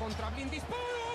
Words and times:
contra 0.00 0.30
Contrabbin 0.30 0.48
disparo! 0.48 1.09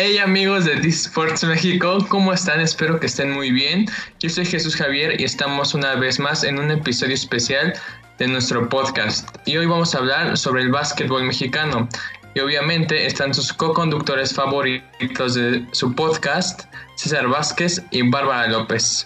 Hey 0.00 0.16
amigos 0.18 0.64
de 0.64 0.74
Sports 0.74 1.42
México, 1.42 1.98
¿cómo 2.08 2.32
están? 2.32 2.60
Espero 2.60 3.00
que 3.00 3.06
estén 3.06 3.32
muy 3.32 3.50
bien. 3.50 3.86
Yo 4.20 4.30
soy 4.30 4.46
Jesús 4.46 4.76
Javier 4.76 5.20
y 5.20 5.24
estamos 5.24 5.74
una 5.74 5.96
vez 5.96 6.20
más 6.20 6.44
en 6.44 6.60
un 6.60 6.70
episodio 6.70 7.14
especial 7.14 7.74
de 8.18 8.28
nuestro 8.28 8.68
podcast. 8.68 9.28
Y 9.44 9.56
hoy 9.56 9.66
vamos 9.66 9.96
a 9.96 9.98
hablar 9.98 10.38
sobre 10.38 10.62
el 10.62 10.70
básquetbol 10.70 11.24
mexicano. 11.24 11.88
Y 12.36 12.38
obviamente 12.38 13.06
están 13.06 13.34
sus 13.34 13.52
co-conductores 13.52 14.32
favoritos 14.32 15.34
de 15.34 15.66
su 15.72 15.92
podcast, 15.92 16.72
César 16.94 17.26
Vázquez 17.26 17.82
y 17.90 18.08
Bárbara 18.08 18.46
López. 18.46 19.04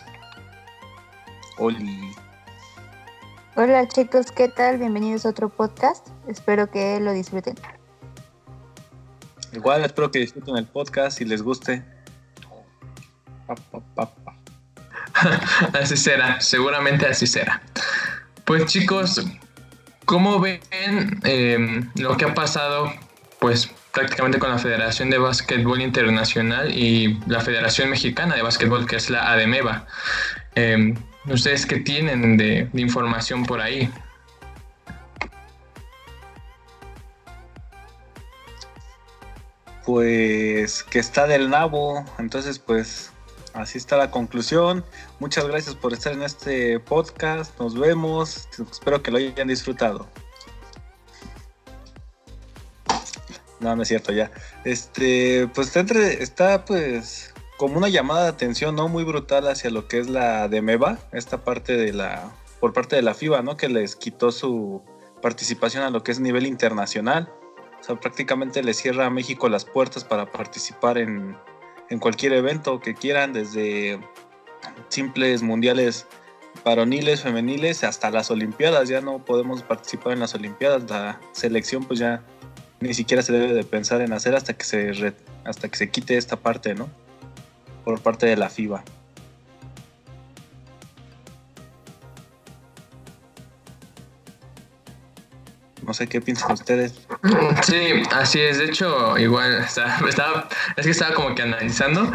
Hola. 1.56 1.78
Hola 3.56 3.88
chicos, 3.88 4.30
¿qué 4.30 4.48
tal? 4.48 4.76
Bienvenidos 4.76 5.24
a 5.24 5.30
otro 5.30 5.48
podcast. 5.48 6.06
Espero 6.28 6.70
que 6.70 7.00
lo 7.00 7.14
disfruten. 7.14 7.54
Igual 9.52 9.84
espero 9.84 10.10
que 10.10 10.20
disfruten 10.20 10.56
el 10.56 10.66
podcast 10.66 11.20
y 11.20 11.24
les 11.24 11.42
guste. 11.42 11.82
así 15.74 15.96
será, 15.96 16.40
seguramente 16.40 17.06
así 17.06 17.26
será. 17.26 17.62
Pues 18.44 18.66
chicos, 18.66 19.24
¿cómo 20.06 20.40
ven 20.40 20.60
em, 21.24 21.90
lo 21.96 22.16
que 22.16 22.24
ha 22.24 22.34
pasado? 22.34 22.92
Pues 23.40 23.70
prácticamente 23.92 24.38
con 24.38 24.50
la 24.50 24.58
Federación 24.58 25.10
de 25.10 25.18
Básquetbol 25.18 25.82
Internacional 25.82 26.72
y 26.76 27.20
la 27.26 27.40
Federación 27.40 27.90
Mexicana 27.90 28.34
de 28.34 28.42
Básquetbol, 28.42 28.86
que 28.86 28.96
es 28.96 29.10
la 29.10 29.32
ADEMEVA. 29.32 29.86
Em, 30.54 30.96
¿Ustedes 31.26 31.66
qué 31.66 31.76
tienen 31.76 32.36
de 32.36 32.68
información 32.74 33.44
por 33.44 33.60
ahí? 33.60 33.90
Pues 39.84 40.82
que 40.82 40.98
está 40.98 41.26
del 41.26 41.50
nabo. 41.50 42.04
Entonces, 42.18 42.58
pues 42.58 43.10
así 43.54 43.78
está 43.78 43.96
la 43.96 44.10
conclusión. 44.10 44.84
Muchas 45.18 45.46
gracias 45.46 45.74
por 45.74 45.92
estar 45.92 46.12
en 46.12 46.22
este 46.22 46.80
podcast. 46.80 47.58
Nos 47.58 47.78
vemos. 47.78 48.48
Espero 48.70 49.02
que 49.02 49.10
lo 49.10 49.18
hayan 49.18 49.48
disfrutado. 49.48 50.08
No, 53.60 53.76
no 53.76 53.82
es 53.82 53.88
cierto 53.88 54.12
ya. 54.12 54.30
Este, 54.64 55.48
pues 55.54 55.74
está, 55.76 55.98
está 56.02 56.64
pues 56.64 57.32
como 57.56 57.78
una 57.78 57.88
llamada 57.88 58.24
de 58.24 58.28
atención, 58.30 58.74
¿no? 58.74 58.88
Muy 58.88 59.04
brutal 59.04 59.46
hacia 59.46 59.70
lo 59.70 59.86
que 59.86 60.00
es 60.00 60.08
la 60.08 60.48
de 60.48 60.62
MEVA, 60.62 60.98
esta 61.12 61.44
parte 61.44 61.76
de 61.76 61.92
la, 61.92 62.32
por 62.58 62.72
parte 62.72 62.96
de 62.96 63.02
la 63.02 63.14
FIBA, 63.14 63.42
¿no? 63.42 63.56
Que 63.56 63.68
les 63.68 63.94
quitó 63.94 64.32
su 64.32 64.82
participación 65.22 65.84
a 65.84 65.90
lo 65.90 66.02
que 66.02 66.10
es 66.10 66.18
nivel 66.18 66.46
internacional. 66.46 67.32
O 67.82 67.84
sea, 67.84 67.96
prácticamente 67.96 68.62
le 68.62 68.74
cierra 68.74 69.06
a 69.06 69.10
México 69.10 69.48
las 69.48 69.64
puertas 69.64 70.04
para 70.04 70.30
participar 70.30 70.98
en, 70.98 71.36
cualquier 71.98 72.32
evento 72.32 72.80
que 72.80 72.94
quieran, 72.94 73.32
desde 73.32 73.98
simples 74.88 75.42
mundiales 75.42 76.06
varoniles, 76.64 77.22
femeniles, 77.22 77.82
hasta 77.82 78.12
las 78.12 78.30
Olimpiadas. 78.30 78.88
Ya 78.88 79.00
no 79.00 79.24
podemos 79.24 79.64
participar 79.64 80.12
en 80.12 80.20
las 80.20 80.32
Olimpiadas. 80.36 80.88
La 80.88 81.20
selección 81.32 81.84
pues 81.84 81.98
ya 81.98 82.22
ni 82.78 82.94
siquiera 82.94 83.20
se 83.20 83.32
debe 83.32 83.52
de 83.52 83.64
pensar 83.64 84.00
en 84.00 84.12
hacer 84.12 84.36
hasta 84.36 84.54
que 84.54 84.64
se, 84.64 85.12
hasta 85.44 85.68
que 85.68 85.76
se 85.76 85.90
quite 85.90 86.16
esta 86.16 86.36
parte, 86.36 86.76
¿no? 86.76 86.88
Por 87.84 88.00
parte 88.00 88.26
de 88.26 88.36
la 88.36 88.48
FIBA. 88.48 88.84
No 95.84 95.92
sé 95.94 96.06
qué 96.06 96.20
piensan 96.20 96.52
ustedes. 96.52 96.94
Sí, 97.62 98.02
así 98.10 98.40
es. 98.40 98.58
De 98.58 98.64
hecho, 98.64 99.16
igual 99.18 99.64
estaba, 100.08 100.48
es 100.76 100.84
que 100.84 100.90
estaba 100.90 101.14
como 101.14 101.34
que 101.34 101.42
analizando. 101.42 102.10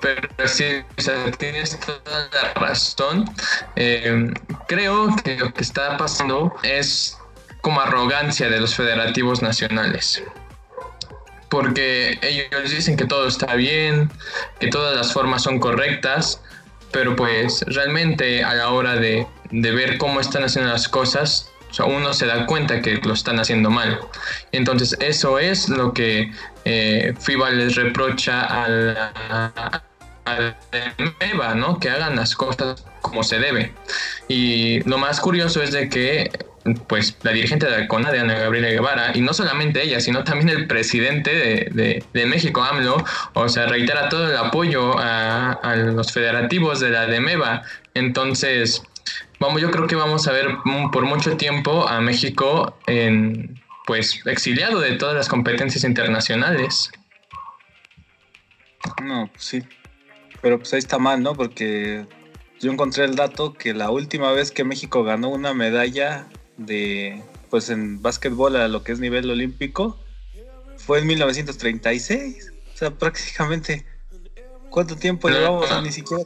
Pero 0.00 0.28
sí, 0.46 0.84
o 0.98 1.00
sea, 1.00 1.30
tienes 1.32 1.78
toda 1.80 2.28
la 2.32 2.54
razón. 2.54 3.24
Eh, 3.76 4.32
creo 4.68 5.14
que 5.24 5.36
lo 5.36 5.52
que 5.52 5.62
está 5.62 5.96
pasando 5.96 6.54
es 6.62 7.16
como 7.62 7.80
arrogancia 7.80 8.48
de 8.48 8.60
los 8.60 8.74
federativos 8.74 9.42
nacionales. 9.42 10.22
Porque 11.48 12.18
ellos 12.22 12.70
dicen 12.70 12.96
que 12.96 13.06
todo 13.06 13.26
está 13.26 13.54
bien, 13.54 14.10
que 14.60 14.68
todas 14.68 14.94
las 14.96 15.12
formas 15.12 15.42
son 15.42 15.58
correctas, 15.58 16.42
pero 16.92 17.16
pues 17.16 17.64
realmente 17.66 18.44
a 18.44 18.54
la 18.54 18.68
hora 18.70 18.96
de, 18.96 19.26
de 19.50 19.70
ver 19.70 19.96
cómo 19.96 20.20
están 20.20 20.44
haciendo 20.44 20.70
las 20.70 20.88
cosas, 20.88 21.50
uno 21.84 22.14
se 22.14 22.26
da 22.26 22.46
cuenta 22.46 22.80
que 22.80 22.96
lo 22.96 23.12
están 23.12 23.38
haciendo 23.38 23.70
mal. 23.70 23.98
Entonces, 24.52 24.96
eso 25.00 25.38
es 25.38 25.68
lo 25.68 25.92
que 25.92 26.32
eh, 26.64 27.14
FIBA 27.20 27.50
les 27.50 27.74
reprocha 27.74 28.44
al, 28.44 28.96
al 30.24 30.56
MEVA, 31.20 31.54
¿no? 31.54 31.78
Que 31.78 31.90
hagan 31.90 32.16
las 32.16 32.34
cosas 32.34 32.84
como 33.02 33.22
se 33.22 33.38
debe. 33.38 33.72
Y 34.28 34.80
lo 34.88 34.98
más 34.98 35.20
curioso 35.20 35.62
es 35.62 35.72
de 35.72 35.88
que 35.88 36.30
pues 36.88 37.16
la 37.22 37.30
dirigente 37.30 37.66
de 37.66 37.78
la 37.78 37.88
CONADE, 37.88 38.18
Ana 38.18 38.34
Gabriela 38.34 38.68
Guevara, 38.68 39.12
y 39.14 39.20
no 39.20 39.32
solamente 39.32 39.82
ella, 39.84 40.00
sino 40.00 40.24
también 40.24 40.48
el 40.48 40.66
presidente 40.66 41.30
de, 41.72 42.26
México, 42.26 42.62
AMLO, 42.62 43.04
o 43.34 43.48
sea, 43.48 43.66
reitera 43.66 44.08
todo 44.08 44.28
el 44.28 44.36
apoyo 44.36 44.98
a, 44.98 45.52
a 45.52 45.76
los 45.76 46.12
federativos 46.12 46.80
de 46.80 46.90
la 46.90 47.06
MEVA. 47.06 47.62
Entonces, 47.94 48.82
vamos, 49.38 49.60
yo 49.60 49.70
creo 49.70 49.86
que 49.86 49.96
vamos 49.96 50.26
a 50.28 50.32
ver 50.32 50.48
por 50.92 51.04
mucho 51.04 51.36
tiempo 51.36 51.88
a 51.88 52.00
México 52.00 52.76
en, 52.86 53.60
pues, 53.86 54.26
exiliado 54.26 54.80
de 54.80 54.92
todas 54.92 55.14
las 55.14 55.28
competencias 55.28 55.84
internacionales. 55.84 56.90
No, 59.02 59.28
pues 59.32 59.44
sí. 59.44 59.62
Pero 60.42 60.58
pues 60.58 60.72
ahí 60.74 60.78
está 60.78 60.98
mal, 60.98 61.22
¿no? 61.22 61.34
Porque 61.34 62.06
yo 62.60 62.72
encontré 62.72 63.04
el 63.04 63.16
dato 63.16 63.54
que 63.54 63.74
la 63.74 63.90
última 63.90 64.32
vez 64.32 64.50
que 64.50 64.64
México 64.64 65.02
ganó 65.04 65.28
una 65.28 65.54
medalla 65.54 66.26
de, 66.56 67.22
pues 67.50 67.70
en 67.70 68.00
básquetbol 68.02 68.56
a 68.56 68.68
lo 68.68 68.82
que 68.82 68.92
es 68.92 69.00
nivel 69.00 69.30
olímpico, 69.30 69.98
fue 70.76 71.00
en 71.00 71.06
1936. 71.06 72.52
O 72.74 72.76
sea, 72.76 72.90
prácticamente, 72.90 73.86
¿cuánto 74.70 74.96
tiempo 74.96 75.28
llevamos? 75.28 75.68
ni 75.82 75.92
siquiera 75.92 76.24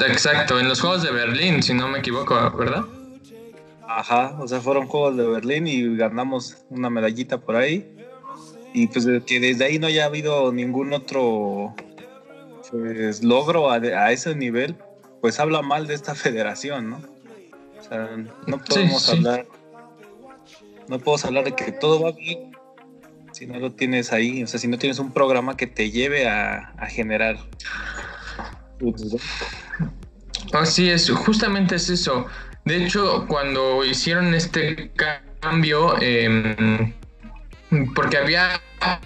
Exacto, 0.00 0.58
en 0.58 0.68
los 0.68 0.80
Juegos 0.80 1.02
de 1.02 1.10
Berlín, 1.12 1.62
si 1.62 1.74
no 1.74 1.88
me 1.88 2.00
equivoco, 2.00 2.34
¿verdad? 2.56 2.84
Ajá, 3.86 4.36
o 4.40 4.48
sea, 4.48 4.60
fueron 4.60 4.86
Juegos 4.86 5.16
de 5.16 5.26
Berlín 5.26 5.66
y 5.66 5.96
ganamos 5.96 6.64
una 6.70 6.90
medallita 6.90 7.38
por 7.38 7.56
ahí. 7.56 7.90
Y 8.72 8.88
pues 8.88 9.06
que 9.24 9.38
desde 9.38 9.64
ahí 9.64 9.78
no 9.78 9.86
haya 9.86 10.06
habido 10.06 10.52
ningún 10.52 10.92
otro 10.92 11.74
pues, 12.70 13.22
logro 13.22 13.70
a, 13.70 14.10
ese 14.10 14.34
nivel, 14.34 14.76
pues 15.20 15.38
habla 15.38 15.62
mal 15.62 15.86
de 15.86 15.94
esta 15.94 16.14
federación, 16.16 16.90
¿no? 16.90 17.00
O 17.78 17.82
sea, 17.88 18.16
no 18.46 18.58
podemos 18.58 19.08
hablar, 19.10 19.46
no 20.88 20.98
podemos 20.98 21.24
hablar 21.24 21.44
de 21.44 21.54
que 21.54 21.70
todo 21.70 22.00
va 22.00 22.12
bien 22.12 22.54
si 23.32 23.46
no 23.46 23.58
lo 23.58 23.72
tienes 23.72 24.12
ahí, 24.12 24.42
o 24.42 24.46
sea, 24.46 24.60
si 24.60 24.68
no 24.68 24.78
tienes 24.78 25.00
un 25.00 25.12
programa 25.12 25.56
que 25.56 25.66
te 25.66 25.90
lleve 25.90 26.28
a, 26.28 26.72
a 26.78 26.86
generar 26.86 27.36
Así 30.52 30.90
es, 30.90 31.10
justamente 31.10 31.76
es 31.76 31.90
eso. 31.90 32.26
De 32.64 32.84
hecho, 32.84 33.26
cuando 33.28 33.84
hicieron 33.84 34.34
este 34.34 34.90
cambio, 35.40 36.00
em, 36.00 36.92
porque 37.94 38.16
había 38.16 38.60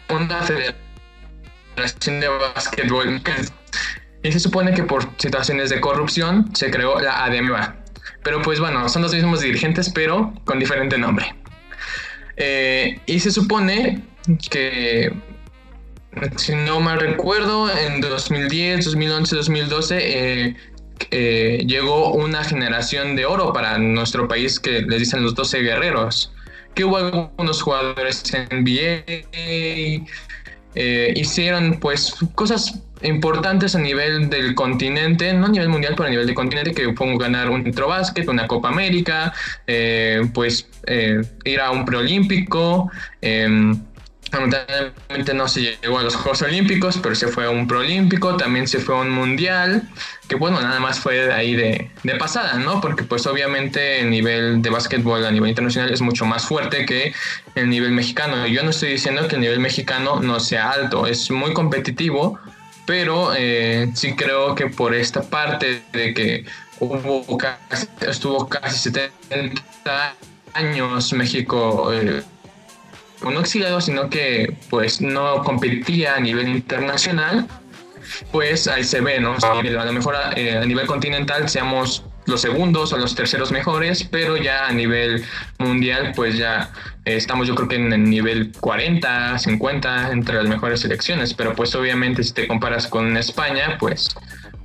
una 0.08 0.42
federación 0.42 2.20
de 2.20 2.28
básquetbol 2.28 3.20
y 4.22 4.32
se 4.32 4.40
supone 4.40 4.74
que 4.74 4.82
por 4.82 5.08
situaciones 5.18 5.70
de 5.70 5.80
corrupción 5.80 6.54
se 6.54 6.70
creó 6.70 7.00
la 7.00 7.24
ADEMA. 7.24 7.76
Pero 8.22 8.42
pues 8.42 8.60
bueno, 8.60 8.88
son 8.88 9.02
los 9.02 9.14
mismos 9.14 9.40
dirigentes, 9.40 9.90
pero 9.90 10.34
con 10.44 10.58
diferente 10.58 10.98
nombre. 10.98 11.34
Eh, 12.36 13.00
y 13.06 13.20
se 13.20 13.30
supone 13.30 14.02
que 14.50 15.12
si 16.36 16.54
no 16.54 16.80
mal 16.80 17.00
recuerdo, 17.00 17.70
en 17.70 18.00
2010, 18.00 18.84
2011, 18.84 19.36
2012 19.36 20.56
llegó 21.66 22.12
una 22.12 22.42
generación 22.44 23.14
de 23.14 23.26
oro 23.26 23.52
para 23.52 23.78
nuestro 23.78 24.26
país 24.26 24.58
que 24.58 24.82
les 24.82 25.00
dicen 25.00 25.22
los 25.22 25.34
12 25.34 25.60
guerreros. 25.60 26.32
Que 26.74 26.84
hubo 26.84 26.96
algunos 26.96 27.62
jugadores 27.62 28.22
en 28.34 28.62
NBA, 28.62 30.04
eh, 30.80 31.12
hicieron 31.16 31.78
pues 31.80 32.14
cosas 32.36 32.80
importantes 33.02 33.74
a 33.74 33.80
nivel 33.80 34.28
del 34.28 34.54
continente, 34.54 35.32
no 35.32 35.46
a 35.46 35.48
nivel 35.48 35.68
mundial, 35.68 35.94
pero 35.96 36.06
a 36.06 36.10
nivel 36.10 36.26
del 36.26 36.34
continente, 36.34 36.72
que 36.72 36.92
fue 36.94 37.16
ganar 37.16 37.50
un 37.50 37.64
básquet, 37.88 38.28
una 38.28 38.46
Copa 38.46 38.68
América, 38.68 39.32
eh, 39.66 40.22
pues 40.32 40.68
eh, 40.86 41.22
ir 41.44 41.60
a 41.60 41.70
un 41.70 41.84
preolímpico. 41.84 42.90
Em, 43.20 43.80
lamentablemente 44.32 45.34
no 45.34 45.48
se 45.48 45.76
llegó 45.80 45.98
a 45.98 46.02
los 46.02 46.14
Juegos 46.16 46.42
Olímpicos, 46.42 46.98
pero 47.02 47.14
se 47.14 47.28
fue 47.28 47.46
a 47.46 47.50
un 47.50 47.66
Proolímpico, 47.66 48.36
también 48.36 48.68
se 48.68 48.78
fue 48.78 48.94
a 48.94 48.98
un 48.98 49.10
Mundial, 49.10 49.88
que 50.28 50.36
bueno, 50.36 50.60
nada 50.60 50.80
más 50.80 51.00
fue 51.00 51.32
ahí 51.32 51.54
de, 51.56 51.90
de 52.02 52.14
pasada, 52.16 52.54
¿no? 52.54 52.80
Porque 52.80 53.04
pues 53.04 53.26
obviamente 53.26 54.00
el 54.00 54.10
nivel 54.10 54.60
de 54.60 54.70
básquetbol 54.70 55.24
a 55.24 55.30
nivel 55.30 55.48
internacional 55.48 55.92
es 55.92 56.00
mucho 56.00 56.26
más 56.26 56.44
fuerte 56.44 56.84
que 56.84 57.14
el 57.54 57.70
nivel 57.70 57.92
mexicano. 57.92 58.46
Yo 58.46 58.62
no 58.62 58.70
estoy 58.70 58.90
diciendo 58.90 59.26
que 59.28 59.36
el 59.36 59.40
nivel 59.40 59.60
mexicano 59.60 60.20
no 60.20 60.40
sea 60.40 60.70
alto, 60.70 61.06
es 61.06 61.30
muy 61.30 61.52
competitivo, 61.54 62.38
pero 62.86 63.32
eh, 63.36 63.90
sí 63.94 64.14
creo 64.14 64.54
que 64.54 64.66
por 64.66 64.94
esta 64.94 65.22
parte 65.22 65.82
de 65.92 66.14
que 66.14 66.44
hubo 66.80 67.38
estuvo 68.00 68.48
casi 68.48 68.78
70 68.78 70.14
años 70.54 71.12
México... 71.12 71.92
Eh, 71.92 72.22
no 73.22 73.40
exiliado, 73.40 73.80
sino 73.80 74.10
que 74.10 74.54
pues 74.70 75.00
no 75.00 75.42
competía 75.42 76.14
a 76.14 76.20
nivel 76.20 76.48
internacional, 76.48 77.46
pues 78.32 78.68
ahí 78.68 78.84
se 78.84 79.00
ve, 79.00 79.20
¿no? 79.20 79.36
a 79.42 79.84
lo 79.84 79.92
mejor 79.92 80.16
eh, 80.36 80.56
a, 80.56 80.64
nivel 80.64 80.86
continental 80.86 81.48
seamos 81.48 82.04
los 82.26 82.40
segundos 82.40 82.92
o 82.92 82.98
los 82.98 83.14
terceros 83.14 83.52
mejores, 83.52 84.04
pero 84.04 84.36
ya 84.36 84.66
a 84.66 84.72
nivel 84.72 85.24
mundial, 85.58 86.12
pues 86.14 86.36
ya 86.36 86.70
estamos 87.04 87.48
yo 87.48 87.54
creo 87.54 87.68
que 87.68 87.76
en 87.76 87.92
el 87.92 88.04
nivel 88.04 88.52
40, 88.60 89.38
50 89.38 90.12
entre 90.12 90.36
las 90.36 90.46
mejores 90.46 90.80
selecciones, 90.80 91.32
pero 91.32 91.54
pues 91.54 91.74
obviamente 91.74 92.22
si 92.22 92.34
te 92.34 92.46
comparas 92.46 92.86
con 92.86 93.16
España, 93.16 93.78
pues, 93.78 94.14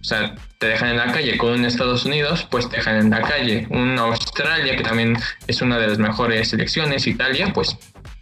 o 0.01 0.03
sea, 0.03 0.35
te 0.57 0.67
dejan 0.67 0.89
en 0.89 0.97
la 0.97 1.11
calle, 1.13 1.37
con 1.37 1.53
un 1.53 1.65
Estados 1.65 2.03
Unidos, 2.05 2.45
pues 2.51 2.69
te 2.69 2.77
dejan 2.77 2.97
en 2.97 3.09
la 3.09 3.21
calle, 3.21 3.65
una 3.69 4.01
Australia 4.03 4.75
que 4.75 4.83
también 4.83 5.17
es 5.47 5.61
una 5.61 5.77
de 5.79 5.87
las 5.87 5.99
mejores 5.99 6.49
selecciones, 6.49 7.07
Italia, 7.07 7.51
pues 7.53 7.77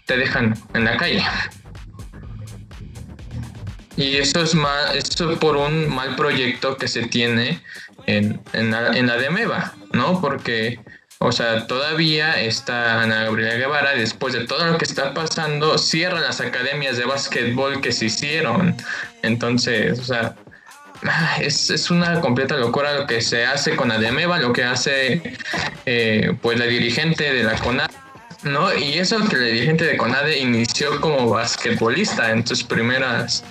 te 0.05 0.17
dejan 0.17 0.55
en 0.73 0.85
la 0.85 0.97
calle. 0.97 1.23
Y 3.97 4.17
eso 4.17 4.41
es 4.41 4.55
más, 4.55 4.95
eso 4.95 5.37
por 5.39 5.57
un 5.57 5.93
mal 5.93 6.15
proyecto 6.15 6.77
que 6.77 6.87
se 6.87 7.03
tiene 7.03 7.61
en, 8.07 8.41
en, 8.53 8.71
la, 8.71 8.97
en 8.97 9.07
la 9.07 9.17
de 9.17 9.29
Meva, 9.29 9.73
¿no? 9.91 10.21
Porque, 10.21 10.79
o 11.19 11.31
sea, 11.31 11.67
todavía 11.67 12.41
está 12.41 13.01
Ana 13.01 13.25
Gabriela 13.25 13.55
Guevara, 13.55 13.91
después 13.93 14.33
de 14.33 14.45
todo 14.45 14.65
lo 14.65 14.77
que 14.77 14.85
está 14.85 15.13
pasando, 15.13 15.77
cierra 15.77 16.19
las 16.19 16.41
academias 16.41 16.97
de 16.97 17.05
básquetbol 17.05 17.81
que 17.81 17.91
se 17.91 18.05
hicieron. 18.05 18.75
Entonces, 19.23 19.99
o 19.99 20.03
sea, 20.03 20.35
es, 21.39 21.69
es, 21.69 21.91
una 21.91 22.21
completa 22.21 22.57
locura 22.57 22.93
lo 22.93 23.07
que 23.07 23.21
se 23.21 23.45
hace 23.45 23.75
con 23.75 23.91
Ademeva, 23.91 24.39
lo 24.39 24.53
que 24.53 24.63
hace 24.63 25.21
eh, 25.85 26.33
pues 26.41 26.57
la 26.57 26.65
dirigente 26.65 27.33
de 27.33 27.43
la 27.43 27.57
CONAD 27.57 27.91
¿no? 28.43 28.73
Y 28.75 28.93
eso 28.93 29.17
que 29.27 29.35
el 29.35 29.45
dirigente 29.45 29.85
de 29.85 29.97
CONADE 29.97 30.39
inició 30.39 30.99
como 31.01 31.29
basquetbolista 31.29 32.31
en 32.31 32.45
sus 32.45 32.63
primeras, 32.63 33.43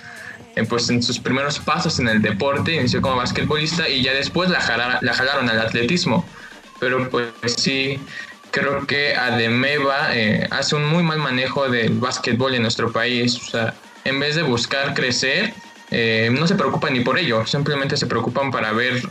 eh, 0.57 0.65
pues 0.65 0.89
en 0.91 1.03
sus 1.03 1.19
primeros 1.19 1.59
pasos 1.59 1.99
en 1.99 2.09
el 2.09 2.23
deporte, 2.23 2.75
inició 2.75 3.01
como 3.01 3.17
basquetbolista 3.17 3.89
y 3.89 4.03
ya 4.03 4.13
después 4.13 4.51
la, 4.51 4.61
jalaron 4.61 5.49
al 5.49 5.61
atletismo. 5.61 6.27
Pero 6.81 7.09
pues 7.11 7.31
sí, 7.57 8.01
creo 8.51 8.87
que 8.87 9.15
Ademeva 9.15 10.17
eh, 10.17 10.49
hace 10.51 10.77
un 10.77 10.87
muy 10.87 11.03
mal 11.03 11.19
manejo 11.19 11.69
del 11.69 11.99
básquetbol 11.99 12.55
en 12.55 12.63
nuestro 12.63 12.91
país. 12.91 13.37
O 13.37 13.51
sea, 13.51 13.75
en 14.05 14.19
vez 14.19 14.35
de 14.35 14.43
buscar 14.43 14.95
crecer, 14.95 15.53
eh, 15.91 16.31
no 16.33 16.47
se 16.47 16.55
preocupan 16.55 16.95
ni 16.95 17.01
por 17.01 17.19
ello, 17.19 17.47
simplemente 17.47 17.97
se 17.97 18.07
preocupan 18.07 18.51
para 18.51 18.73
ver 18.73 19.03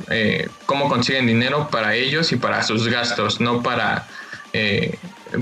cómo 0.65 0.89
consiguen 0.89 1.27
dinero 1.27 1.67
para 1.69 1.93
ellos 1.93 2.31
y 2.31 2.37
para 2.37 2.63
sus 2.63 2.87
gastos, 2.87 3.39
no 3.39 3.61
para 3.61 4.07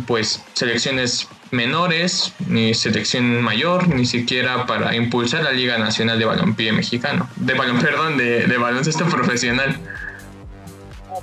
pues 0.05 0.43
selecciones 0.53 1.27
menores, 1.51 2.33
ni 2.47 2.73
selección 2.73 3.41
mayor, 3.41 3.87
ni 3.87 4.05
siquiera 4.05 4.65
para 4.65 4.95
impulsar 4.95 5.43
la 5.43 5.51
Liga 5.51 5.77
Nacional 5.77 6.19
de 6.19 6.25
Balompié 6.25 6.71
Mexicano, 6.73 7.29
de 7.37 7.53
balón, 7.53 7.79
perdón, 7.79 8.17
de, 8.17 8.47
de 8.47 8.57
baloncesto 8.57 9.05
profesional. 9.09 9.79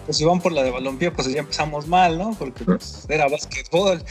Pues 0.05 0.19
si 0.19 0.25
van 0.25 0.41
por 0.41 0.53
la 0.53 0.63
de 0.63 0.71
balompié, 0.71 1.11
pues 1.11 1.33
ya 1.33 1.41
empezamos 1.41 1.87
mal, 1.87 2.19
¿no? 2.19 2.35
Porque 2.39 2.65
pues, 2.65 3.07
era 3.09 3.27
básquetbol. 3.29 4.05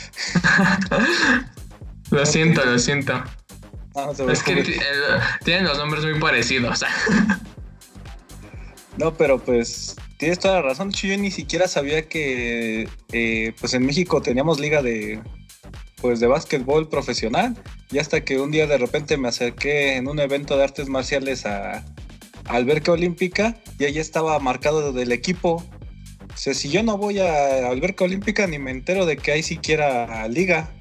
lo 2.09 2.25
siento, 2.25 2.65
lo 2.65 2.79
siento. 2.79 3.23
es 4.29 4.44
que 4.44 4.79
tienen 5.44 5.65
los 5.65 5.77
nombres 5.77 6.03
muy 6.03 6.19
parecidos. 6.19 6.83
no, 8.97 9.13
pero 9.13 9.38
pues 9.38 9.95
tienes 10.23 10.39
toda 10.39 10.55
la 10.55 10.61
razón. 10.61 10.89
Yo 10.91 11.17
ni 11.17 11.31
siquiera 11.31 11.67
sabía 11.67 12.07
que 12.07 12.87
eh, 13.11 13.53
pues 13.59 13.73
en 13.73 13.85
México 13.85 14.21
teníamos 14.21 14.57
liga 14.57 14.81
de 14.81 15.21
pues 15.97 16.21
de 16.21 16.27
básquetbol 16.27 16.87
profesional. 16.87 17.57
Y 17.91 17.97
hasta 17.99 18.23
que 18.23 18.39
un 18.39 18.49
día 18.49 18.65
de 18.65 18.77
repente 18.77 19.17
me 19.17 19.27
acerqué 19.27 19.97
en 19.97 20.07
un 20.07 20.21
evento 20.21 20.55
de 20.55 20.63
artes 20.63 20.87
marciales 20.87 21.45
a, 21.45 21.83
Alberca 22.45 22.91
Olímpica 22.93 23.57
y 23.79 23.85
ahí 23.85 23.99
estaba 23.99 24.39
marcado 24.39 24.93
del 24.93 25.11
equipo. 25.11 25.63
O 26.33 26.37
sea, 26.37 26.53
si 26.53 26.69
yo 26.69 26.83
no 26.83 26.97
voy 26.97 27.19
a 27.19 27.67
Alberca 27.67 28.05
Olímpica 28.05 28.47
ni 28.47 28.59
me 28.59 28.71
entero 28.71 29.05
de 29.05 29.17
que 29.17 29.33
hay 29.33 29.43
siquiera 29.43 30.25
liga. 30.29 30.71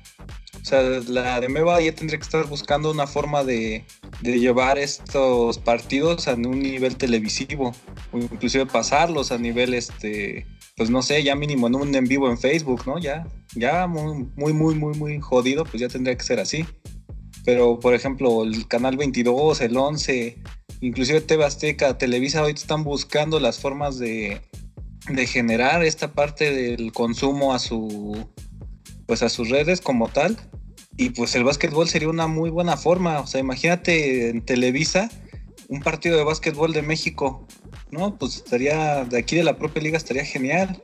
O 0.63 0.65
sea, 0.65 0.81
la 0.81 1.41
de 1.41 1.49
Meva 1.49 1.81
ya 1.81 1.93
tendría 1.93 2.19
que 2.19 2.25
estar 2.25 2.47
buscando 2.47 2.93
una 2.93 3.09
forma 3.09 3.43
de, 3.43 3.85
de 4.21 4.39
llevar 4.39 4.79
estos 4.79 5.59
partidos 5.59 6.29
a 6.29 6.35
un 6.35 6.63
nivel 6.63 6.97
televisivo 6.97 7.75
o 8.13 8.19
inclusive 8.19 8.67
pasarlos 8.67 9.33
a 9.33 9.39
nivel 9.39 9.75
este 9.75 10.47
pues 10.77 10.89
no 10.89 11.03
sé 11.03 11.23
ya 11.25 11.35
mínimo 11.35 11.67
en 11.67 11.75
un 11.75 11.95
en 11.95 12.07
vivo 12.07 12.31
en 12.31 12.39
Facebook 12.39 12.83
no 12.87 12.99
ya 12.99 13.27
ya 13.57 13.89
muy 13.89 14.29
muy 14.37 14.53
muy 14.53 14.75
muy 14.77 14.95
muy 14.95 15.21
jodido 15.21 15.65
pues 15.65 15.81
ya 15.81 15.89
tendría 15.89 16.17
que 16.17 16.25
ser 16.25 16.39
así. 16.39 16.65
Pero 17.45 17.81
por 17.81 17.95
ejemplo 17.95 18.45
el 18.45 18.69
canal 18.69 18.97
22 18.97 19.63
el 19.63 19.77
11 19.77 20.39
inclusive 20.81 21.23
TV 21.23 21.45
Azteca 21.45 21.99
Televisa 21.99 22.41
hoy 22.41 22.53
están 22.53 22.85
buscando 22.85 23.41
las 23.41 23.59
formas 23.59 23.99
de 23.99 24.41
de 25.11 25.27
generar 25.27 25.83
esta 25.83 26.13
parte 26.13 26.53
del 26.53 26.93
consumo 26.93 27.53
a 27.53 27.59
su 27.59 28.29
pues 29.13 29.23
a 29.23 29.29
sus 29.29 29.51
redes 29.51 29.83
como 29.83 30.09
tal 30.09 30.39
y 30.97 31.11
pues 31.11 31.35
el 31.35 31.45
básquetbol 31.45 31.87
sería 31.87 32.09
una 32.09 32.29
muy 32.29 32.49
buena 32.49 32.79
forma. 32.79 33.21
O 33.21 33.27
sea, 33.27 33.43
imagínate 33.43 34.31
en 34.31 34.41
Televisa 34.41 35.11
un 35.69 35.81
partido 35.83 36.17
de 36.17 36.25
básquetbol 36.25 36.73
de 36.73 36.81
México. 36.81 37.47
No, 37.91 38.17
pues 38.17 38.37
estaría, 38.37 39.05
de 39.05 39.19
aquí 39.19 39.37
de 39.37 39.45
la 39.45 39.59
propia 39.59 39.83
liga 39.83 39.99
estaría 39.99 40.25
genial. 40.25 40.81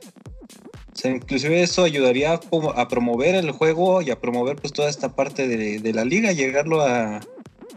O 0.93 0.95
sea, 0.95 1.09
inclusive 1.09 1.63
eso 1.63 1.83
ayudaría 1.83 2.33
a, 2.33 2.87
promover 2.87 3.33
el 3.33 3.49
juego 3.49 4.03
y 4.03 4.11
a 4.11 4.21
promover 4.21 4.57
pues 4.57 4.73
toda 4.73 4.91
esta 4.91 5.15
parte 5.15 5.47
de, 5.47 5.93
la 5.93 6.05
liga, 6.05 6.31
llegarlo 6.31 6.81
a 6.81 7.21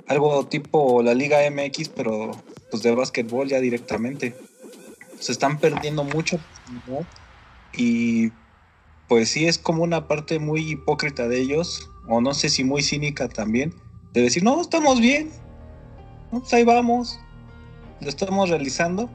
algo 0.07 0.47
tipo 0.49 1.03
la 1.03 1.15
Liga 1.15 1.39
MX, 1.51 1.89
pero 1.89 2.33
pues 2.71 2.83
de 2.83 2.95
básquetbol 2.95 3.49
ya 3.49 3.59
directamente. 3.59 4.37
Se 5.19 5.33
están 5.33 5.59
perdiendo 5.59 6.05
mucho 6.05 6.39
y 7.75 8.33
pues 9.13 9.29
sí 9.29 9.47
es 9.47 9.59
como 9.59 9.83
una 9.83 10.09
parte 10.09 10.39
muy 10.39 10.71
hipócrita 10.71 11.29
de 11.29 11.39
ellos 11.39 11.91
o 12.09 12.23
no 12.23 12.33
sé 12.33 12.49
si 12.49 12.65
muy 12.65 12.83
cínica 12.83 13.29
también, 13.29 13.75
de 14.15 14.23
decir, 14.23 14.43
no, 14.43 14.59
estamos 14.59 15.01
bien, 15.01 15.31
pues 16.31 16.51
ahí 16.55 16.65
vamos, 16.65 17.21
lo 18.01 18.09
estamos 18.09 18.49
realizando, 18.49 19.11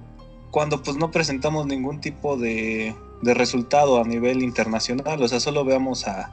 cuando 0.51 0.84
pues 0.84 0.98
no 0.98 1.10
presentamos 1.10 1.66
ningún 1.66 2.00
tipo 2.00 2.38
de, 2.38 2.96
resultado 3.24 4.00
a 4.00 4.04
nivel 4.04 4.44
internacional, 4.44 5.20
o 5.20 5.27
sea, 5.27 5.39
solo 5.39 5.66
veamos 5.66 6.08
a, 6.08 6.32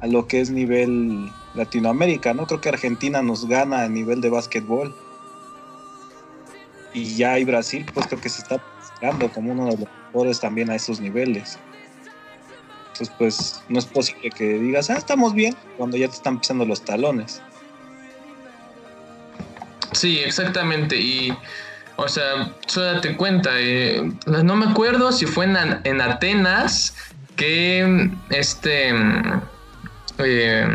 a, 0.00 0.06
lo 0.06 0.26
que 0.26 0.40
es 0.40 0.50
nivel 0.50 1.30
Latinoamérica, 1.54 2.32
¿no? 2.32 2.46
Creo 2.46 2.62
que 2.62 2.70
Argentina 2.70 3.20
nos 3.20 3.46
gana 3.46 3.82
a 3.82 3.90
nivel 3.90 4.22
de 4.22 4.30
básquetbol. 4.30 4.96
Y 6.94 7.14
ya 7.16 7.34
hay 7.34 7.44
Brasil, 7.44 7.84
pues 7.92 8.06
creo 8.06 8.22
que 8.22 8.30
se 8.30 8.40
está 8.40 8.56
presentando 8.56 9.30
como 9.30 9.52
uno 9.52 9.66
de 9.66 9.76
los 9.76 9.88
mejores 10.06 10.40
también 10.40 10.70
a 10.70 10.76
esos 10.76 10.98
niveles. 10.98 11.58
Entonces, 12.92 13.14
pues 13.16 13.62
no 13.68 13.78
es 13.78 13.86
posible 13.86 14.30
que 14.30 14.58
digas, 14.58 14.90
ah, 14.90 14.96
estamos 14.96 15.34
bien, 15.34 15.56
cuando 15.78 15.96
ya 15.96 16.08
te 16.08 16.14
están 16.14 16.38
pisando 16.38 16.66
los 16.66 16.84
talones. 16.84 17.40
Sí, 19.92 20.18
exactamente. 20.18 20.96
Y, 20.96 21.34
o 21.96 22.06
sea, 22.06 22.52
solo 22.66 22.86
date 22.94 23.16
cuenta, 23.16 23.50
eh, 23.54 24.12
no 24.26 24.56
me 24.56 24.66
acuerdo 24.66 25.10
si 25.12 25.24
fue 25.26 25.46
en, 25.46 26.00
Atenas 26.00 26.94
que 27.36 28.10
este 28.28 28.94
eh, 30.18 30.66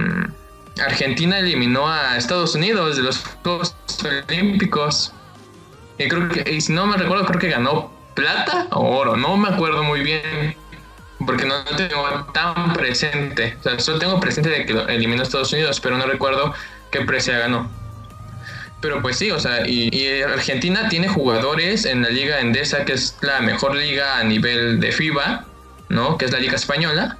Argentina 0.83 1.39
eliminó 1.39 1.87
a 1.87 2.17
Estados 2.17 2.55
Unidos 2.55 2.97
de 2.97 3.03
los 3.03 3.23
Juegos 3.43 3.75
Olímpicos. 4.27 5.13
Y 5.99 6.07
creo 6.07 6.29
que, 6.29 6.51
y 6.51 6.61
si 6.61 6.73
no 6.73 6.87
me 6.87 6.97
recuerdo, 6.97 7.25
creo 7.25 7.39
que 7.39 7.49
ganó 7.49 7.91
plata 8.15 8.67
o 8.71 8.97
oro, 8.97 9.15
no 9.15 9.37
me 9.37 9.49
acuerdo 9.49 9.83
muy 9.83 10.01
bien 10.01 10.55
porque 11.25 11.45
no 11.45 11.63
tengo 11.63 12.25
tan 12.33 12.73
presente. 12.73 13.57
O 13.59 13.63
sea, 13.63 13.79
solo 13.79 13.99
tengo 13.99 14.19
presente 14.19 14.49
de 14.49 14.65
que 14.65 14.73
eliminó 14.93 15.23
Estados 15.23 15.51
Unidos, 15.53 15.79
pero 15.79 15.97
no 15.97 16.05
recuerdo 16.05 16.53
qué 16.91 17.01
precio 17.01 17.37
ganó. 17.37 17.69
pero 18.81 19.01
pues 19.01 19.17
sí, 19.17 19.31
o 19.31 19.39
sea, 19.39 19.67
y, 19.67 20.21
Argentina 20.21 20.87
tiene 20.89 21.07
jugadores 21.07 21.85
en 21.85 22.03
la 22.03 22.09
Liga 22.09 22.39
Endesa, 22.39 22.85
que 22.85 22.93
es 22.93 23.17
la 23.21 23.39
mejor 23.41 23.75
liga 23.75 24.19
a 24.19 24.23
nivel 24.23 24.79
de 24.79 24.91
FIBA, 24.91 25.45
¿no? 25.89 26.17
Que 26.17 26.25
es 26.25 26.31
la 26.31 26.39
Liga 26.39 26.55
Española. 26.55 27.17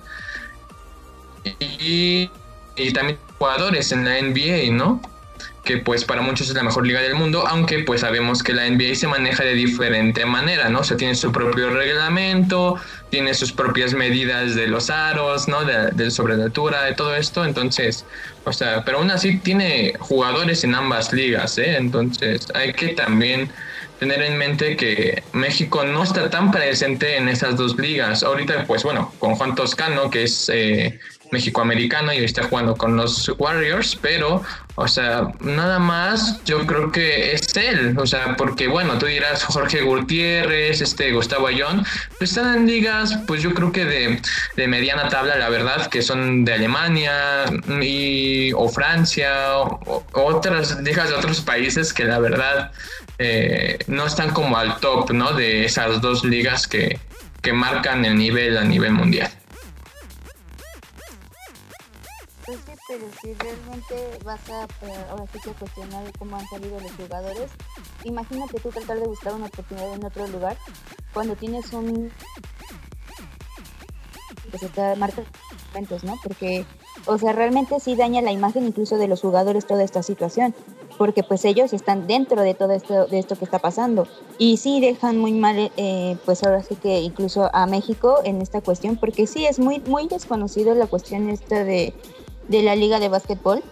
Y, 1.59 2.29
y 2.75 2.93
también 2.93 3.17
jugadores 3.39 3.91
en 3.91 4.05
la 4.05 4.21
NBA, 4.21 4.71
¿no? 4.71 5.01
Que 5.67 5.77
pues 5.79 6.05
para 6.05 6.21
muchos 6.21 6.47
es 6.47 6.55
la 6.55 6.63
mejor 6.63 6.87
liga 6.87 7.01
del 7.01 7.15
mundo, 7.15 7.45
aunque 7.45 7.79
pues 7.79 7.99
sabemos 8.01 8.41
que 8.41 8.53
la 8.53 8.69
NBA 8.69 8.95
se 8.95 9.05
maneja 9.05 9.43
de 9.43 9.53
diferente 9.53 10.25
manera, 10.25 10.69
¿no? 10.69 10.79
O 10.79 10.83
sea, 10.85 10.95
tiene 10.95 11.13
su 11.13 11.33
propio 11.33 11.69
reglamento, 11.69 12.77
tiene 13.09 13.33
sus 13.33 13.51
propias 13.51 13.93
medidas 13.93 14.55
de 14.55 14.67
los 14.67 14.89
aros, 14.89 15.49
¿no? 15.49 15.65
De, 15.65 16.09
sobre 16.09 16.37
la 16.37 16.45
altura, 16.45 16.83
de 16.83 16.93
todo 16.93 17.13
esto, 17.13 17.43
entonces, 17.43 18.05
o 18.45 18.53
sea, 18.53 18.85
pero 18.85 18.99
aún 18.99 19.11
así 19.11 19.39
tiene 19.39 19.93
jugadores 19.99 20.63
en 20.63 20.73
ambas 20.73 21.11
ligas, 21.11 21.57
¿eh? 21.57 21.75
Entonces 21.75 22.47
hay 22.55 22.71
que 22.71 22.89
también 22.89 23.51
tener 23.99 24.21
en 24.21 24.37
mente 24.37 24.77
que 24.77 25.21
México 25.33 25.83
no 25.83 26.03
está 26.03 26.29
tan 26.29 26.49
presente 26.49 27.17
en 27.17 27.27
esas 27.27 27.57
dos 27.57 27.77
ligas. 27.77 28.23
Ahorita, 28.23 28.63
pues 28.65 28.83
bueno, 28.83 29.13
con 29.19 29.35
Juan 29.35 29.53
Toscano, 29.53 30.09
que 30.09 30.23
es 30.23 30.49
eh, 30.53 30.97
México-americano 31.31 32.13
y 32.13 32.17
está 32.17 32.43
jugando 32.43 32.75
con 32.75 32.95
los 32.95 33.31
Warriors, 33.37 33.97
pero, 34.01 34.41
o 34.75 34.87
sea, 34.87 35.31
nada 35.41 35.79
más 35.79 36.43
yo 36.45 36.65
creo 36.65 36.91
que 36.91 37.33
es 37.33 37.55
él, 37.55 37.97
o 37.97 38.05
sea, 38.05 38.35
porque 38.37 38.67
bueno, 38.67 38.97
tú 38.97 39.05
dirás 39.05 39.43
Jorge 39.43 39.81
Gutiérrez, 39.81 40.81
este 40.81 41.11
Gustavo 41.11 41.47
Ayón, 41.47 41.85
pues 42.17 42.31
están 42.31 42.55
en 42.55 42.67
ligas, 42.67 43.17
pues 43.27 43.41
yo 43.41 43.53
creo 43.53 43.71
que 43.71 43.85
de, 43.85 44.21
de, 44.55 44.67
mediana 44.67 45.09
tabla, 45.09 45.37
la 45.37 45.49
verdad, 45.49 45.87
que 45.87 46.01
son 46.01 46.45
de 46.45 46.53
Alemania 46.53 47.45
y, 47.81 48.51
o 48.53 48.69
Francia, 48.69 49.57
o, 49.59 50.03
otras 50.13 50.79
ligas 50.81 51.09
de 51.09 51.15
otros 51.15 51.41
países 51.41 51.93
que 51.93 52.05
la 52.05 52.19
verdad 52.19 52.71
eh, 53.19 53.79
no 53.87 54.05
están 54.05 54.31
como 54.31 54.57
al 54.57 54.79
top, 54.79 55.11
¿no? 55.11 55.33
De 55.33 55.65
esas 55.65 56.01
dos 56.01 56.23
ligas 56.23 56.67
que, 56.67 56.99
que 57.41 57.53
marcan 57.53 58.05
el 58.05 58.17
nivel 58.17 58.57
a 58.57 58.63
nivel 58.63 58.91
mundial. 58.91 59.31
Pero 62.87 63.05
si 63.21 63.33
realmente 63.33 64.19
vas 64.23 64.39
a, 64.49 64.63
eh, 64.63 65.05
ahora 65.09 65.25
sí 65.31 65.39
que 65.39 65.51
cuestionar 65.51 66.03
cómo 66.17 66.37
han 66.37 66.47
salido 66.47 66.79
los 66.79 66.91
jugadores, 66.93 67.51
imagínate 68.03 68.59
tú 68.59 68.69
tratar 68.69 68.99
de 68.99 69.07
buscar 69.07 69.33
una 69.33 69.47
oportunidad 69.47 69.93
en 69.93 70.05
otro 70.05 70.27
lugar 70.27 70.57
cuando 71.13 71.35
tienes 71.35 71.73
un 71.73 72.11
que 74.51 74.57
se 74.57 74.69
te 74.69 74.95
marca 74.95 75.23
¿no? 76.03 76.15
Porque, 76.23 76.65
o 77.05 77.17
sea, 77.17 77.33
realmente 77.33 77.79
sí 77.79 77.95
daña 77.95 78.21
la 78.21 78.31
imagen 78.31 78.65
incluso 78.65 78.97
de 78.97 79.07
los 79.07 79.21
jugadores 79.21 79.67
toda 79.67 79.83
esta 79.83 80.01
situación, 80.01 80.55
porque 80.97 81.21
pues 81.21 81.45
ellos 81.45 81.73
están 81.73 82.07
dentro 82.07 82.41
de 82.41 82.55
todo 82.55 82.71
esto, 82.71 83.05
de 83.05 83.19
esto 83.19 83.35
que 83.35 83.45
está 83.45 83.59
pasando. 83.59 84.07
Y 84.39 84.57
sí 84.57 84.79
dejan 84.79 85.19
muy 85.19 85.33
mal, 85.33 85.71
eh, 85.77 86.17
pues 86.25 86.43
ahora 86.43 86.63
sí 86.63 86.75
que 86.75 87.01
incluso 87.01 87.49
a 87.53 87.67
México 87.67 88.21
en 88.23 88.41
esta 88.41 88.61
cuestión, 88.61 88.97
porque 88.97 89.27
sí 89.27 89.45
es 89.45 89.59
muy, 89.59 89.79
muy 89.81 90.07
desconocido 90.07 90.73
la 90.73 90.87
cuestión 90.87 91.29
esta 91.29 91.63
de 91.63 91.93
de 92.47 92.61
la 92.63 92.75
Liga 92.75 92.99
de 92.99 93.09
Básquetbol. 93.09 93.63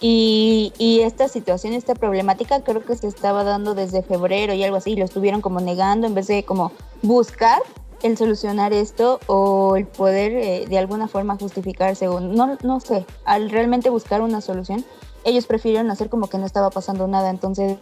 Y, 0.00 1.00
esta 1.02 1.28
situación, 1.28 1.72
esta 1.72 1.94
problemática 1.94 2.62
creo 2.62 2.84
que 2.84 2.94
se 2.96 3.08
estaba 3.08 3.42
dando 3.42 3.74
desde 3.74 4.02
febrero 4.02 4.54
y 4.54 4.62
algo 4.62 4.76
así, 4.76 4.92
y 4.92 4.96
lo 4.96 5.04
estuvieron 5.04 5.40
como 5.40 5.60
negando 5.60 6.06
en 6.06 6.14
vez 6.14 6.28
de 6.28 6.44
como 6.44 6.72
buscar 7.02 7.60
el 8.02 8.16
solucionar 8.16 8.72
esto 8.72 9.18
o 9.26 9.74
el 9.74 9.86
poder 9.86 10.32
eh, 10.32 10.66
de 10.68 10.78
alguna 10.78 11.08
forma 11.08 11.36
justificarse 11.36 12.06
o 12.06 12.20
no, 12.20 12.56
no 12.62 12.78
sé, 12.78 13.06
al 13.24 13.50
realmente 13.50 13.90
buscar 13.90 14.20
una 14.20 14.40
solución, 14.40 14.84
ellos 15.24 15.46
prefirieron 15.46 15.90
hacer 15.90 16.08
como 16.08 16.28
que 16.28 16.38
no 16.38 16.46
estaba 16.46 16.70
pasando 16.70 17.08
nada, 17.08 17.30
entonces 17.30 17.76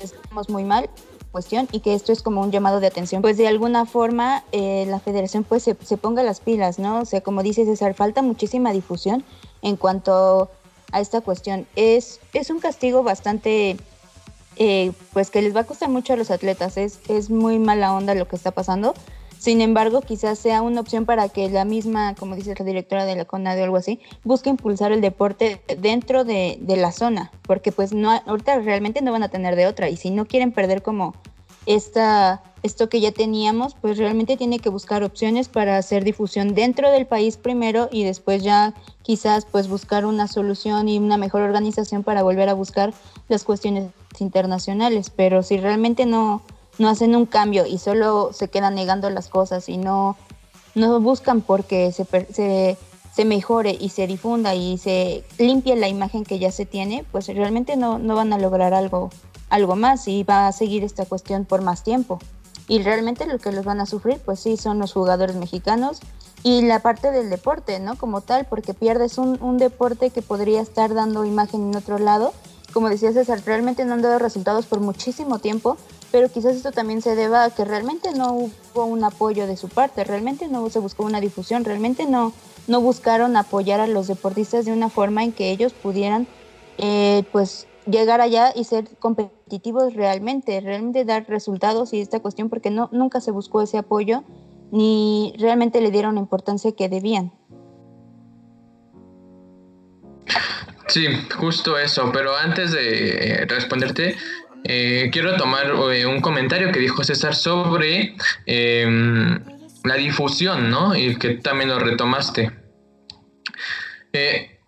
estamos 0.00 0.50
muy 0.50 0.64
mal 0.64 0.90
cuestión 1.30 1.68
y 1.72 1.80
que 1.80 1.94
esto 1.94 2.12
es 2.12 2.22
como 2.22 2.40
un 2.40 2.50
llamado 2.50 2.80
de 2.80 2.86
atención, 2.86 3.22
pues 3.22 3.36
de 3.36 3.48
alguna 3.48 3.86
forma 3.86 4.44
eh, 4.52 4.86
la 4.88 5.00
federación 5.00 5.44
pues 5.44 5.62
se, 5.62 5.76
se, 5.84 5.96
ponga 5.96 6.22
las 6.22 6.40
pilas, 6.40 6.78
¿no? 6.78 7.00
O 7.00 7.04
sea, 7.04 7.20
como 7.20 7.42
dice 7.42 7.64
César, 7.64 7.94
falta 7.94 8.22
muchísima 8.22 8.72
difusión 8.72 9.24
en 9.62 9.76
cuanto 9.76 10.50
a 10.92 11.00
esta 11.00 11.20
cuestión. 11.20 11.66
Es, 11.76 12.20
es 12.32 12.50
un 12.50 12.60
castigo 12.60 13.02
bastante, 13.02 13.76
eh, 14.56 14.92
pues 15.12 15.30
que 15.30 15.42
les 15.42 15.54
va 15.54 15.60
a 15.60 15.64
costar 15.64 15.88
mucho 15.88 16.12
a 16.12 16.16
los 16.16 16.30
atletas, 16.30 16.76
es, 16.76 17.00
es 17.08 17.30
muy 17.30 17.58
mala 17.58 17.92
onda 17.92 18.14
lo 18.14 18.26
que 18.26 18.36
está 18.36 18.50
pasando. 18.50 18.94
Sin 19.38 19.60
embargo, 19.60 20.00
quizás 20.00 20.38
sea 20.38 20.62
una 20.62 20.80
opción 20.80 21.06
para 21.06 21.28
que 21.28 21.48
la 21.48 21.64
misma, 21.64 22.14
como 22.16 22.34
dice 22.34 22.54
la 22.58 22.64
directora 22.64 23.04
de 23.04 23.14
la 23.14 23.24
CONADE 23.24 23.60
o 23.60 23.64
algo 23.64 23.76
así, 23.76 24.00
busque 24.24 24.50
impulsar 24.50 24.90
el 24.90 25.00
deporte 25.00 25.62
dentro 25.78 26.24
de, 26.24 26.58
de, 26.60 26.76
la 26.76 26.90
zona, 26.90 27.30
porque 27.42 27.70
pues 27.70 27.92
no, 27.92 28.10
ahorita 28.10 28.58
realmente 28.58 29.00
no 29.00 29.12
van 29.12 29.22
a 29.22 29.28
tener 29.28 29.54
de 29.54 29.66
otra 29.66 29.88
y 29.88 29.96
si 29.96 30.10
no 30.10 30.26
quieren 30.26 30.52
perder 30.52 30.82
como 30.82 31.14
esta, 31.68 32.42
esto 32.62 32.88
que 32.88 33.00
ya 33.00 33.12
teníamos, 33.12 33.74
pues 33.74 33.98
realmente 33.98 34.38
tiene 34.38 34.58
que 34.58 34.70
buscar 34.70 35.04
opciones 35.04 35.48
para 35.48 35.76
hacer 35.76 36.02
difusión 36.02 36.54
dentro 36.54 36.90
del 36.90 37.06
país 37.06 37.36
primero 37.36 37.88
y 37.92 38.04
después 38.04 38.42
ya 38.42 38.74
quizás 39.02 39.44
pues 39.44 39.68
buscar 39.68 40.06
una 40.06 40.28
solución 40.28 40.88
y 40.88 40.98
una 40.98 41.18
mejor 41.18 41.42
organización 41.42 42.02
para 42.04 42.22
volver 42.22 42.48
a 42.48 42.54
buscar 42.54 42.94
las 43.28 43.44
cuestiones 43.44 43.90
internacionales, 44.18 45.10
pero 45.14 45.42
si 45.42 45.58
realmente 45.58 46.06
no 46.06 46.42
no 46.78 46.88
hacen 46.88 47.14
un 47.16 47.26
cambio 47.26 47.66
y 47.66 47.78
solo 47.78 48.30
se 48.32 48.48
quedan 48.48 48.74
negando 48.74 49.10
las 49.10 49.28
cosas 49.28 49.68
y 49.68 49.76
no, 49.76 50.16
no 50.74 51.00
buscan 51.00 51.40
porque 51.40 51.92
se, 51.92 52.06
se, 53.12 53.24
mejore 53.24 53.76
y 53.78 53.88
se 53.88 54.06
difunda 54.06 54.54
y 54.54 54.78
se 54.78 55.24
limpie 55.38 55.74
la 55.76 55.88
imagen 55.88 56.24
que 56.24 56.38
ya 56.38 56.52
se 56.52 56.66
tiene, 56.66 57.04
pues 57.10 57.26
realmente 57.26 57.76
no, 57.76 57.98
no 57.98 58.14
van 58.14 58.32
a 58.32 58.38
lograr 58.38 58.74
algo, 58.74 59.10
algo 59.50 59.74
más 59.74 60.06
y 60.06 60.22
va 60.22 60.46
a 60.46 60.52
seguir 60.52 60.84
esta 60.84 61.04
cuestión 61.04 61.44
por 61.44 61.62
más 61.62 61.82
tiempo. 61.82 62.20
Y 62.68 62.82
realmente 62.82 63.26
lo 63.26 63.38
que 63.38 63.50
los 63.50 63.64
van 63.64 63.80
a 63.80 63.86
sufrir, 63.86 64.20
pues 64.24 64.40
sí, 64.40 64.56
son 64.56 64.78
los 64.78 64.92
jugadores 64.92 65.34
mexicanos 65.34 66.00
y 66.44 66.62
la 66.62 66.80
parte 66.80 67.10
del 67.10 67.30
deporte, 67.30 67.80
¿no? 67.80 67.96
Como 67.96 68.20
tal, 68.20 68.44
porque 68.44 68.74
pierdes 68.74 69.18
un, 69.18 69.42
un 69.42 69.58
deporte 69.58 70.10
que 70.10 70.22
podría 70.22 70.60
estar 70.60 70.94
dando 70.94 71.24
imagen 71.24 71.70
en 71.70 71.76
otro 71.76 71.98
lado. 71.98 72.32
Como 72.72 72.90
decía 72.90 73.12
César, 73.12 73.40
realmente 73.44 73.84
no 73.84 73.94
han 73.94 74.02
dado 74.02 74.18
resultados 74.18 74.66
por 74.66 74.80
muchísimo 74.80 75.38
tiempo 75.38 75.78
pero 76.10 76.30
quizás 76.30 76.56
esto 76.56 76.72
también 76.72 77.02
se 77.02 77.14
deba 77.14 77.44
a 77.44 77.50
que 77.50 77.64
realmente 77.64 78.12
no 78.12 78.32
hubo 78.32 78.84
un 78.84 79.04
apoyo 79.04 79.46
de 79.46 79.56
su 79.56 79.68
parte, 79.68 80.04
realmente 80.04 80.48
no 80.48 80.68
se 80.70 80.78
buscó 80.78 81.04
una 81.04 81.20
difusión, 81.20 81.64
realmente 81.64 82.06
no, 82.06 82.32
no 82.66 82.80
buscaron 82.80 83.36
apoyar 83.36 83.80
a 83.80 83.86
los 83.86 84.06
deportistas 84.06 84.64
de 84.64 84.72
una 84.72 84.88
forma 84.88 85.24
en 85.24 85.32
que 85.32 85.50
ellos 85.50 85.72
pudieran 85.72 86.26
eh, 86.78 87.24
pues 87.32 87.66
llegar 87.86 88.20
allá 88.20 88.52
y 88.54 88.64
ser 88.64 88.88
competitivos 88.98 89.94
realmente, 89.94 90.60
realmente 90.60 91.04
dar 91.04 91.26
resultados 91.28 91.92
y 91.92 92.00
esta 92.00 92.20
cuestión 92.20 92.48
porque 92.48 92.70
no, 92.70 92.88
nunca 92.92 93.20
se 93.20 93.30
buscó 93.30 93.62
ese 93.62 93.78
apoyo 93.78 94.22
ni 94.70 95.34
realmente 95.38 95.80
le 95.80 95.90
dieron 95.90 96.16
la 96.16 96.20
importancia 96.20 96.72
que 96.72 96.88
debían. 96.88 97.32
Sí, 100.88 101.06
justo 101.38 101.78
eso, 101.78 102.10
pero 102.12 102.34
antes 102.34 102.72
de 102.72 103.44
responderte, 103.48 104.16
eh, 104.64 105.10
quiero 105.12 105.36
tomar 105.36 105.72
eh, 105.92 106.06
un 106.06 106.20
comentario 106.20 106.72
que 106.72 106.80
dijo 106.80 107.04
César 107.04 107.34
sobre 107.34 108.16
em, 108.46 109.38
la 109.84 109.94
difusión, 109.94 110.70
¿no? 110.70 110.96
Y 110.96 111.16
que 111.16 111.34
también 111.34 111.70
lo 111.70 111.78
retomaste. 111.78 112.50
Eh, 114.12 114.58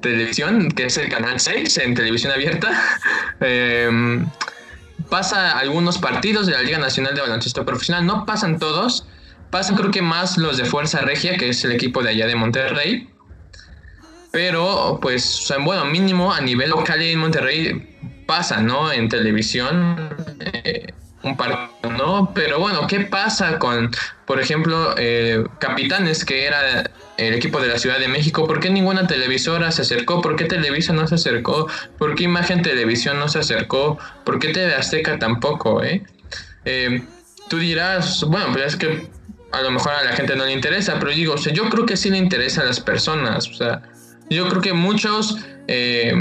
televisión, 0.02 0.70
que 0.70 0.86
es 0.86 0.98
el 0.98 1.10
canal 1.10 1.40
6 1.40 1.78
en 1.80 1.96
televisión 1.96 2.32
abierta, 2.32 3.00
em, 3.40 4.28
pasa 5.10 5.58
algunos 5.58 5.98
partidos 5.98 6.46
de 6.46 6.54
la 6.54 6.62
Liga 6.62 6.78
Nacional 6.78 7.16
de 7.16 7.22
Baloncesto 7.22 7.66
Profesional, 7.66 8.06
no 8.06 8.26
pasan 8.26 8.60
todos, 8.60 9.08
Pasan 9.56 9.78
creo 9.78 9.90
que 9.90 10.02
más 10.02 10.38
los 10.38 10.58
de 10.58 10.66
Fuerza 10.66 11.00
Regia, 11.00 11.38
que 11.38 11.48
es 11.48 11.64
el 11.64 11.72
equipo 11.72 12.04
de 12.04 12.10
allá 12.10 12.28
de 12.28 12.36
Monterrey. 12.36 13.08
Pero 14.30 15.00
pues, 15.02 15.50
bueno, 15.64 15.86
mínimo 15.86 16.34
a 16.34 16.42
nivel 16.42 16.72
local 16.72 17.02
en 17.02 17.20
Monterrey 17.20 17.98
pasa, 18.28 18.60
¿no? 18.60 18.92
En 18.92 19.08
televisión. 19.08 20.10
Eh, 20.42 20.88
un 21.24 21.38
partido, 21.38 21.90
¿no? 21.90 22.34
Pero 22.34 22.60
bueno, 22.60 22.86
¿qué 22.86 23.00
pasa 23.00 23.58
con, 23.58 23.92
por 24.26 24.42
ejemplo, 24.42 24.94
eh, 24.98 25.46
Capitanes, 25.60 26.26
que 26.26 26.48
era 26.48 26.92
el 27.16 27.34
equipo 27.34 27.62
de 27.62 27.70
la 27.70 27.80
Ciudad 27.80 27.98
de 27.98 28.10
México? 28.10 28.46
¿Por 28.46 28.60
qué 28.60 28.70
ninguna 28.70 29.08
televisora 29.08 29.72
se 29.72 29.84
acercó? 29.84 30.22
¿Por 30.22 30.36
qué 30.36 30.44
Televisa 30.44 30.92
no 30.92 31.08
se 31.08 31.16
acercó? 31.16 31.70
¿Por 31.98 32.16
qué 32.16 32.26
Imagen 32.26 32.62
Televisión 32.62 33.20
no 33.20 33.30
se 33.30 33.40
acercó? 33.40 34.00
¿Por 34.26 34.38
qué 34.38 34.50
TV 34.50 34.76
Azteca 34.76 35.18
tampoco, 35.18 35.82
eh? 35.82 36.04
eh 36.66 37.06
tú 37.48 37.58
dirás, 37.60 38.24
bueno, 38.24 38.48
pues 38.52 38.66
es 38.66 38.76
que 38.76 39.15
a 39.56 39.62
lo 39.62 39.72
mejor 39.72 39.94
a 39.94 40.04
la 40.04 40.14
gente 40.14 40.36
no 40.36 40.46
le 40.46 40.52
interesa, 40.52 41.00
pero 41.00 41.12
digo, 41.12 41.34
o 41.34 41.38
sea, 41.38 41.54
yo 41.54 41.70
creo 41.70 41.86
que 41.86 41.98
sí 41.98 42.10
le 42.10 42.18
interesa 42.18 42.62
a 42.62 42.66
las 42.66 42.80
personas. 42.80 43.48
O 43.48 43.54
sea, 43.54 43.82
yo 44.30 44.48
creo 44.50 44.62
que 44.62 44.74
muchos 44.74 45.38
eh, 45.68 46.14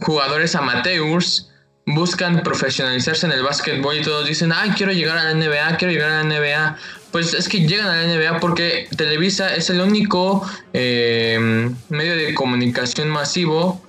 jugadores 0.00 0.54
amateurs 0.54 1.50
buscan 1.86 2.42
profesionalizarse 2.42 3.26
en 3.26 3.32
el 3.32 3.42
básquetbol 3.42 3.98
y 3.98 4.02
todos 4.02 4.26
dicen, 4.26 4.52
ay, 4.54 4.70
quiero 4.70 4.92
llegar 4.92 5.18
a 5.18 5.24
la 5.24 5.34
NBA, 5.34 5.76
quiero 5.76 5.92
llegar 5.92 6.10
a 6.10 6.22
la 6.22 6.24
NBA. 6.24 6.76
Pues 7.10 7.34
es 7.34 7.48
que 7.48 7.60
llegan 7.66 7.86
a 7.86 8.02
la 8.02 8.14
NBA 8.14 8.40
porque 8.40 8.88
Televisa 8.96 9.54
es 9.54 9.70
el 9.70 9.80
único 9.80 10.48
eh, 10.72 11.70
medio 11.88 12.16
de 12.16 12.34
comunicación 12.34 13.08
masivo 13.08 13.80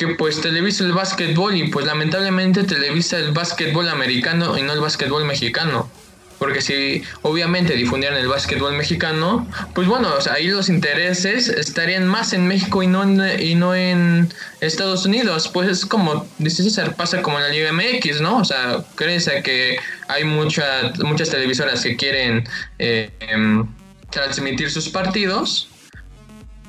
que 0.00 0.08
pues 0.08 0.40
televisa 0.40 0.84
el 0.84 0.92
básquetbol 0.92 1.54
y 1.54 1.68
pues 1.68 1.84
lamentablemente 1.84 2.64
televisa 2.64 3.18
el 3.18 3.32
básquetbol 3.32 3.86
americano 3.86 4.56
y 4.56 4.62
no 4.62 4.72
el 4.72 4.80
básquetbol 4.80 5.26
mexicano. 5.26 5.90
Porque 6.40 6.62
si 6.62 7.02
obviamente 7.20 7.74
difundieran 7.74 8.16
el 8.16 8.26
básquetbol 8.26 8.72
mexicano, 8.72 9.46
pues 9.74 9.86
bueno, 9.86 10.08
ahí 10.32 10.48
los 10.48 10.70
intereses 10.70 11.48
estarían 11.48 12.08
más 12.08 12.32
en 12.32 12.48
México 12.48 12.82
y 12.82 12.86
no 12.86 13.02
en, 13.02 13.40
y 13.42 13.54
no 13.54 13.74
en 13.74 14.32
Estados 14.62 15.04
Unidos. 15.04 15.48
Pues 15.48 15.68
es 15.68 15.84
como, 15.84 16.26
dice 16.38 16.62
César, 16.62 16.96
pasa 16.96 17.20
como 17.20 17.36
en 17.38 17.44
la 17.44 17.50
Liga 17.50 17.72
MX, 17.74 18.22
¿no? 18.22 18.38
O 18.38 18.44
sea, 18.46 18.82
crees 18.94 19.30
que 19.44 19.78
hay 20.08 20.24
muchas 20.24 20.98
muchas 21.00 21.28
televisoras 21.28 21.82
que 21.82 21.94
quieren 21.96 22.48
eh, 22.78 23.10
em, 23.20 23.68
transmitir 24.08 24.70
sus 24.70 24.88
partidos, 24.88 25.68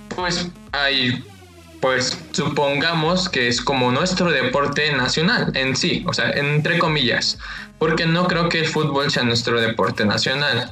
pues 0.09 0.47
hay 0.73 1.23
pues 1.79 2.17
supongamos 2.33 3.29
que 3.29 3.47
es 3.47 3.61
como 3.61 3.89
nuestro 3.91 4.31
deporte 4.31 4.93
nacional 4.93 5.51
en 5.55 5.75
sí, 5.77 6.03
o 6.07 6.13
sea, 6.13 6.29
entre 6.31 6.77
comillas, 6.77 7.39
porque 7.81 8.05
no 8.05 8.27
creo 8.27 8.47
que 8.47 8.59
el 8.59 8.67
fútbol 8.67 9.09
sea 9.09 9.23
nuestro 9.23 9.59
deporte 9.59 10.05
nacional. 10.05 10.71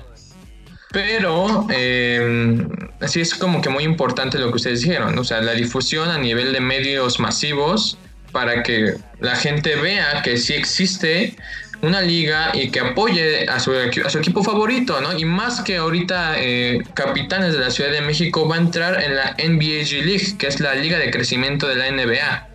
Pero 0.92 1.66
eh, 1.72 2.68
sí 3.08 3.22
es 3.22 3.34
como 3.34 3.64
que 3.64 3.70
muy 3.70 3.84
importante 3.84 4.38
lo 4.38 4.52
que 4.52 4.58
ustedes 4.58 4.82
dijeron, 4.82 5.18
o 5.18 5.24
sea, 5.24 5.42
la 5.42 5.54
difusión 5.54 6.12
a 6.12 6.20
nivel 6.20 6.54
de 6.54 6.60
medios 6.60 7.20
masivos 7.20 7.98
para 8.32 8.62
que 8.62 8.94
la 9.22 9.36
gente 9.36 9.76
vea 9.76 10.22
que 10.22 10.38
sí 10.38 10.54
existe 10.54 11.36
una 11.82 12.00
liga 12.02 12.52
y 12.54 12.70
que 12.70 12.80
apoye 12.80 13.50
a 13.50 13.60
su, 13.60 13.74
equipo 13.74 14.44
favorito, 14.44 15.02
¿no? 15.02 15.18
Y 15.18 15.26
más 15.26 15.62
que 15.62 15.78
ahorita 15.78 16.36
eh, 16.38 16.84
Capitanes 16.94 17.54
de 17.54 17.60
la 17.60 17.72
Ciudad 17.72 17.90
de 17.90 18.02
México 18.02 18.48
va 18.48 18.58
a 18.58 18.60
entrar 18.60 19.02
en 19.02 19.16
la 19.16 19.32
NBA 19.32 19.82
G 19.82 20.04
League, 20.04 20.38
que 20.38 20.46
es 20.46 20.60
la 20.60 20.76
liga 20.76 21.00
de 21.00 21.10
crecimiento 21.10 21.68
de 21.68 21.76
la 21.76 21.90
NBA. 21.90 22.50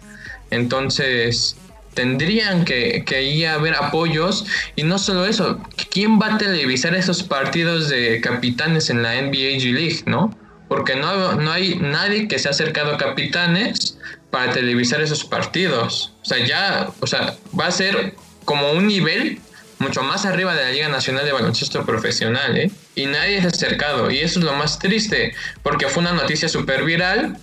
Entonces, 0.53 1.57
tendrían 1.95 2.65
que, 2.65 3.05
que 3.07 3.23
ir 3.23 3.47
a 3.47 3.55
haber 3.55 3.75
apoyos 3.75 4.47
y 4.77 4.83
no 4.83 4.99
solo 4.99 5.27
eso, 5.27 5.61
¿quién 5.91 6.21
va 6.21 6.35
a 6.35 6.39
televisar 6.39 6.95
esos 6.95 7.23
partidos 7.23 7.89
de 7.89 8.21
capitanes 8.21 8.91
en 8.91 9.03
la 9.03 9.21
NBA 9.21 9.59
G 9.59 9.73
League, 9.73 10.03
no? 10.07 10.37
Porque 10.69 10.97
no, 10.97 11.35
no 11.35 11.53
hay 11.53 11.77
nadie 11.77 12.29
que 12.29 12.39
se 12.39 12.49
ha 12.49 12.51
acercado 12.51 12.95
a 12.95 12.99
capitanes 12.99 13.99
para 14.31 14.53
televisar 14.53 15.01
esos 15.01 15.25
partidos. 15.25 16.13
O 16.23 16.25
sea, 16.25 16.45
ya, 16.45 16.91
o 17.01 17.07
sea, 17.07 17.37
va 17.59 17.67
a 17.67 17.71
ser 17.71 18.15
como 18.45 18.73
un 18.73 18.87
nivel 18.87 19.41
mucho 19.79 20.03
más 20.03 20.25
arriba 20.25 20.55
de 20.55 20.65
la 20.65 20.71
Liga 20.71 20.89
Nacional 20.89 21.25
de 21.25 21.33
Baloncesto 21.33 21.85
Profesional, 21.85 22.57
¿eh? 22.57 22.71
Y 22.95 23.07
nadie 23.07 23.41
se 23.41 23.47
ha 23.47 23.51
acercado. 23.51 24.11
Y 24.11 24.19
eso 24.19 24.39
es 24.39 24.45
lo 24.45 24.55
más 24.55 24.79
triste, 24.79 25.35
porque 25.63 25.89
fue 25.89 26.03
una 26.03 26.13
noticia 26.13 26.49
súper 26.49 26.85
viral, 26.85 27.37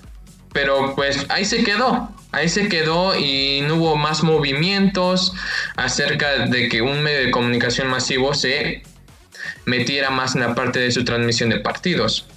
pero 0.54 0.96
pues 0.96 1.26
ahí 1.30 1.46
se 1.46 1.64
quedó. 1.64 2.10
Ahí 2.32 2.48
se 2.48 2.70
quedó 2.70 3.16
y 3.16 3.62
no 3.62 3.76
hubo 3.76 3.96
más 3.98 4.24
movimientos 4.24 5.34
acerca 5.76 6.46
de 6.46 6.70
que 6.70 6.82
un 6.82 7.04
medio 7.04 7.26
de 7.26 7.32
comunicación 7.32 7.88
masivo 7.88 8.34
se 8.34 8.84
metiera 9.66 10.10
más 10.10 10.36
en 10.36 10.42
la 10.42 10.56
parte 10.56 10.80
de 10.80 10.92
su 10.92 11.04
transmisión 11.04 11.50
de 11.50 11.60
partidos. 11.60 12.28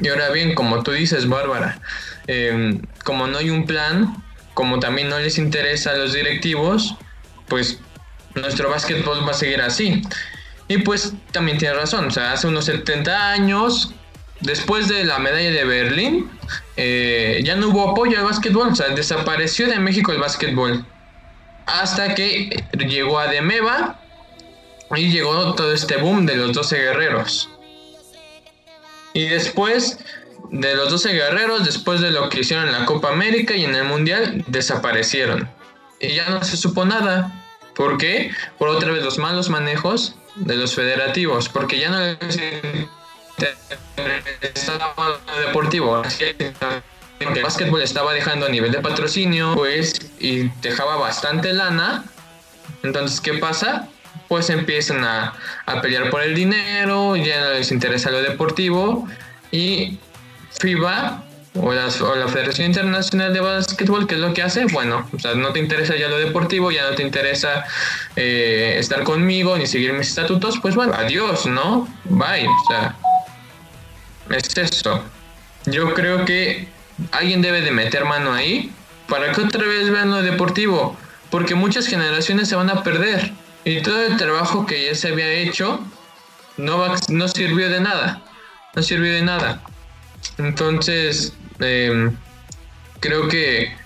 Y 0.00 0.08
ahora 0.08 0.30
bien, 0.30 0.54
como 0.54 0.82
tú 0.82 0.92
dices, 0.92 1.28
Bárbara, 1.28 1.80
em, 2.26 2.80
como 3.04 3.26
no 3.26 3.38
hay 3.38 3.50
un 3.50 3.66
plan, 3.66 4.22
como 4.54 4.80
también 4.80 5.08
no 5.08 5.18
les 5.18 5.38
interesa 5.38 5.90
a 5.90 5.96
los 5.96 6.12
directivos, 6.14 6.96
pues 7.48 7.80
nuestro 8.34 8.70
básquetbol 8.70 9.26
va 9.26 9.32
a 9.32 9.34
seguir 9.34 9.60
así. 9.60 10.02
Y 10.68 10.78
pues 10.78 11.14
también 11.32 11.58
tiene 11.58 11.74
razón, 11.74 12.06
o 12.06 12.10
sea, 12.10 12.32
hace 12.32 12.46
unos 12.46 12.66
70 12.66 13.30
años, 13.30 13.94
después 14.40 14.88
de 14.88 15.04
la 15.04 15.18
medalla 15.18 15.50
de 15.50 15.64
Berlín, 15.64 16.30
eh, 16.80 17.40
ya 17.42 17.56
no 17.56 17.70
hubo 17.70 17.90
apoyo 17.90 18.16
al 18.20 18.24
básquetbol, 18.24 18.68
o 18.68 18.74
sea, 18.76 18.90
desapareció 18.90 19.66
de 19.66 19.80
México 19.80 20.12
el 20.12 20.20
básquetbol. 20.20 20.86
Hasta 21.66 22.14
que 22.14 22.64
llegó 22.78 23.18
a 23.18 23.26
Demeva 23.26 24.00
y 24.94 25.10
llegó 25.10 25.56
todo 25.56 25.72
este 25.72 25.96
boom 25.96 26.24
de 26.24 26.36
los 26.36 26.52
12 26.52 26.78
guerreros. 26.78 27.50
Y 29.12 29.26
después 29.26 29.98
de 30.52 30.76
los 30.76 30.90
12 30.90 31.14
guerreros, 31.14 31.64
después 31.64 32.00
de 32.00 32.12
lo 32.12 32.28
que 32.28 32.40
hicieron 32.40 32.66
en 32.66 32.72
la 32.72 32.86
Copa 32.86 33.08
América 33.08 33.56
y 33.56 33.64
en 33.64 33.74
el 33.74 33.82
Mundial, 33.82 34.44
desaparecieron. 34.46 35.50
Y 36.00 36.14
ya 36.14 36.28
no 36.28 36.44
se 36.44 36.56
supo 36.56 36.84
nada. 36.84 37.44
¿Por 37.74 37.98
qué? 37.98 38.30
Por 38.56 38.68
otra 38.68 38.92
vez 38.92 39.02
los 39.02 39.18
malos 39.18 39.48
manejos 39.48 40.14
de 40.36 40.54
los 40.54 40.76
federativos, 40.76 41.48
porque 41.48 41.80
ya 41.80 41.90
no 41.90 41.98
interesaba 43.96 44.94
deportivo. 45.46 46.02
el 47.20 47.42
básquetbol 47.42 47.82
estaba 47.82 48.12
dejando 48.12 48.46
a 48.46 48.48
nivel 48.48 48.72
de 48.72 48.80
patrocinio, 48.80 49.54
pues, 49.54 49.94
y 50.18 50.48
dejaba 50.62 50.96
bastante 50.96 51.52
lana. 51.52 52.04
Entonces, 52.82 53.20
¿qué 53.20 53.34
pasa? 53.34 53.88
Pues 54.28 54.50
empiezan 54.50 55.04
a, 55.04 55.34
a 55.66 55.80
pelear 55.80 56.10
por 56.10 56.22
el 56.22 56.34
dinero, 56.34 57.16
ya 57.16 57.40
no 57.40 57.50
les 57.54 57.72
interesa 57.72 58.10
lo 58.10 58.22
deportivo, 58.22 59.08
y 59.50 59.98
FIBA 60.60 61.24
o, 61.60 61.72
la 61.72 62.28
Federación 62.28 62.68
Internacional 62.68 63.32
de 63.32 63.40
Básquetbol, 63.40 64.06
¿qué 64.06 64.14
es 64.14 64.20
lo 64.20 64.32
que 64.32 64.42
hace? 64.42 64.66
Bueno, 64.66 65.08
o 65.12 65.18
sea, 65.18 65.34
no 65.34 65.52
te 65.52 65.58
interesa 65.58 65.96
ya 65.96 66.08
lo 66.08 66.18
deportivo, 66.18 66.70
ya 66.70 66.88
no 66.88 66.94
te 66.94 67.02
interesa 67.02 67.64
eh, 68.16 68.76
estar 68.78 69.02
conmigo 69.02 69.56
ni 69.56 69.66
seguir 69.66 69.92
mis 69.92 70.08
estatutos, 70.08 70.58
pues 70.60 70.74
bueno, 70.74 70.94
adiós, 70.94 71.46
¿no? 71.46 71.88
Bye, 72.04 72.46
o 72.46 72.68
sea, 72.68 72.96
es 74.30 74.56
eso. 74.56 75.02
Yo 75.66 75.94
creo 75.94 76.24
que 76.24 76.68
alguien 77.12 77.42
debe 77.42 77.60
de 77.60 77.70
meter 77.70 78.04
mano 78.04 78.32
ahí 78.32 78.72
para 79.08 79.32
que 79.32 79.40
otra 79.40 79.66
vez 79.66 79.90
vean 79.90 80.10
lo 80.10 80.22
deportivo, 80.22 80.96
porque 81.30 81.54
muchas 81.54 81.86
generaciones 81.86 82.48
se 82.48 82.56
van 82.56 82.70
a 82.70 82.82
perder 82.82 83.32
y 83.64 83.82
todo 83.82 84.02
el 84.02 84.16
trabajo 84.16 84.66
que 84.66 84.86
ya 84.86 84.94
se 84.94 85.08
había 85.08 85.30
hecho 85.30 85.80
no, 86.56 86.94
no 87.08 87.28
sirvió 87.28 87.68
de 87.68 87.80
nada, 87.80 88.22
no 88.74 88.82
sirvió 88.82 89.12
de 89.12 89.22
nada. 89.22 89.62
Entonces, 90.38 91.32
eh, 91.60 92.10
creo 93.00 93.28
que 93.28 93.76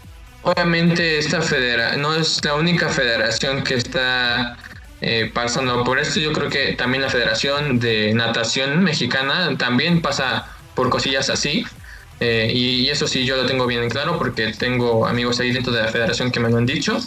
obviamente 0.43 1.19
esta 1.19 1.41
federación 1.43 2.03
no 2.03 2.15
es 2.15 2.45
la 2.45 2.55
única 2.55 2.89
federación 2.89 3.63
que 3.63 3.75
está 3.75 4.57
eh, 5.05 5.31
pasando 5.35 5.83
por 5.83 5.99
esto. 5.99 6.21
Yo 6.21 6.33
creo 6.33 6.49
que 6.49 6.75
también 6.75 7.03
la 7.03 7.11
Federación 7.11 7.81
de 7.81 8.15
Natación 8.15 8.85
Mexicana 8.85 9.57
también 9.59 10.01
pasa 10.01 10.47
por 10.77 10.91
cosillas 10.91 11.29
así. 11.29 11.67
Eh, 12.21 12.53
y, 12.55 12.89
eso 12.89 13.09
sí, 13.09 13.27
yo 13.27 13.37
lo 13.37 13.47
tengo 13.47 13.67
bien 13.67 13.91
claro 13.91 14.17
porque 14.17 14.53
tengo 14.53 15.05
amigos 15.07 15.41
ahí 15.41 15.51
dentro 15.51 15.73
de 15.73 15.83
la 15.83 15.89
federación 15.89 16.31
que 16.31 16.39
me 16.39 16.49
lo 16.49 16.57
han 16.57 16.67
dicho. 16.67 16.99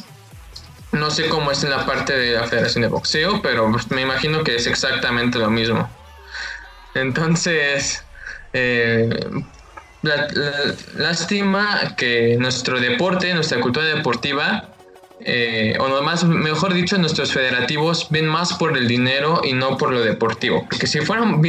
No 0.92 1.10
sé 1.10 1.30
cómo 1.30 1.52
es 1.52 1.64
en 1.64 1.70
la 1.70 1.86
parte 1.86 2.18
de 2.18 2.34
la 2.34 2.44
federación 2.48 2.82
de 2.82 2.90
boxeo, 2.90 3.42
pero 3.42 3.74
me 3.90 4.02
imagino 4.02 4.44
que 4.44 4.56
es 4.58 4.68
exactamente 4.68 5.40
lo 5.40 5.50
mismo. 5.50 5.90
Entonces, 6.96 8.04
eh, 8.52 9.10
lástima 10.96 11.96
que 11.96 12.36
nuestro 12.38 12.82
deporte, 12.82 13.34
nuestra 13.34 13.62
cultura 13.62 13.86
deportiva, 13.86 14.75
eh, 15.28 15.76
o 15.80 16.04
más, 16.04 16.24
mejor 16.24 16.76
dicho, 16.76 17.00
nuestros 17.00 17.34
federativos 17.34 18.08
ven 18.12 18.28
más 18.28 18.54
por 18.54 18.78
el 18.78 18.88
dinero 18.88 19.42
y 19.44 19.54
no 19.54 19.76
por 19.76 19.92
lo 19.92 20.02
deportivo. 20.02 20.68
Porque 20.70 20.86
si 20.86 21.02
fueran, 21.02 21.42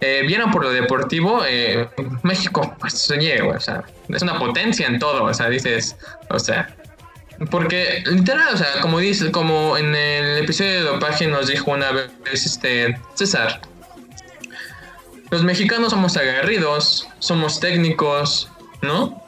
eh, 0.00 0.24
vieran 0.26 0.50
por 0.50 0.64
lo 0.64 0.70
deportivo, 0.70 1.42
eh, 1.46 1.88
México, 2.24 2.74
pues 2.80 2.94
soñé, 2.94 3.40
o 3.40 3.60
sea, 3.60 3.84
es 4.08 4.20
una 4.20 4.36
potencia 4.40 4.88
en 4.88 4.98
todo, 4.98 5.24
o 5.24 5.32
sea, 5.32 5.48
dices, 5.48 5.96
o 6.28 6.40
sea, 6.40 6.74
porque 7.52 8.02
literal, 8.04 8.52
o 8.52 8.56
sea, 8.56 8.80
como 8.80 8.98
dices, 8.98 9.30
como 9.30 9.76
en 9.76 9.94
el 9.94 10.42
episodio 10.42 10.72
de 10.72 10.80
dopaje 10.80 11.28
nos 11.28 11.46
dijo 11.46 11.70
una 11.70 11.92
vez 11.92 12.10
este 12.46 12.98
César, 13.14 13.60
los 15.30 15.44
mexicanos 15.44 15.90
somos 15.90 16.16
aguerridos, 16.16 17.08
somos 17.20 17.60
técnicos, 17.60 18.50
¿no? 18.82 19.23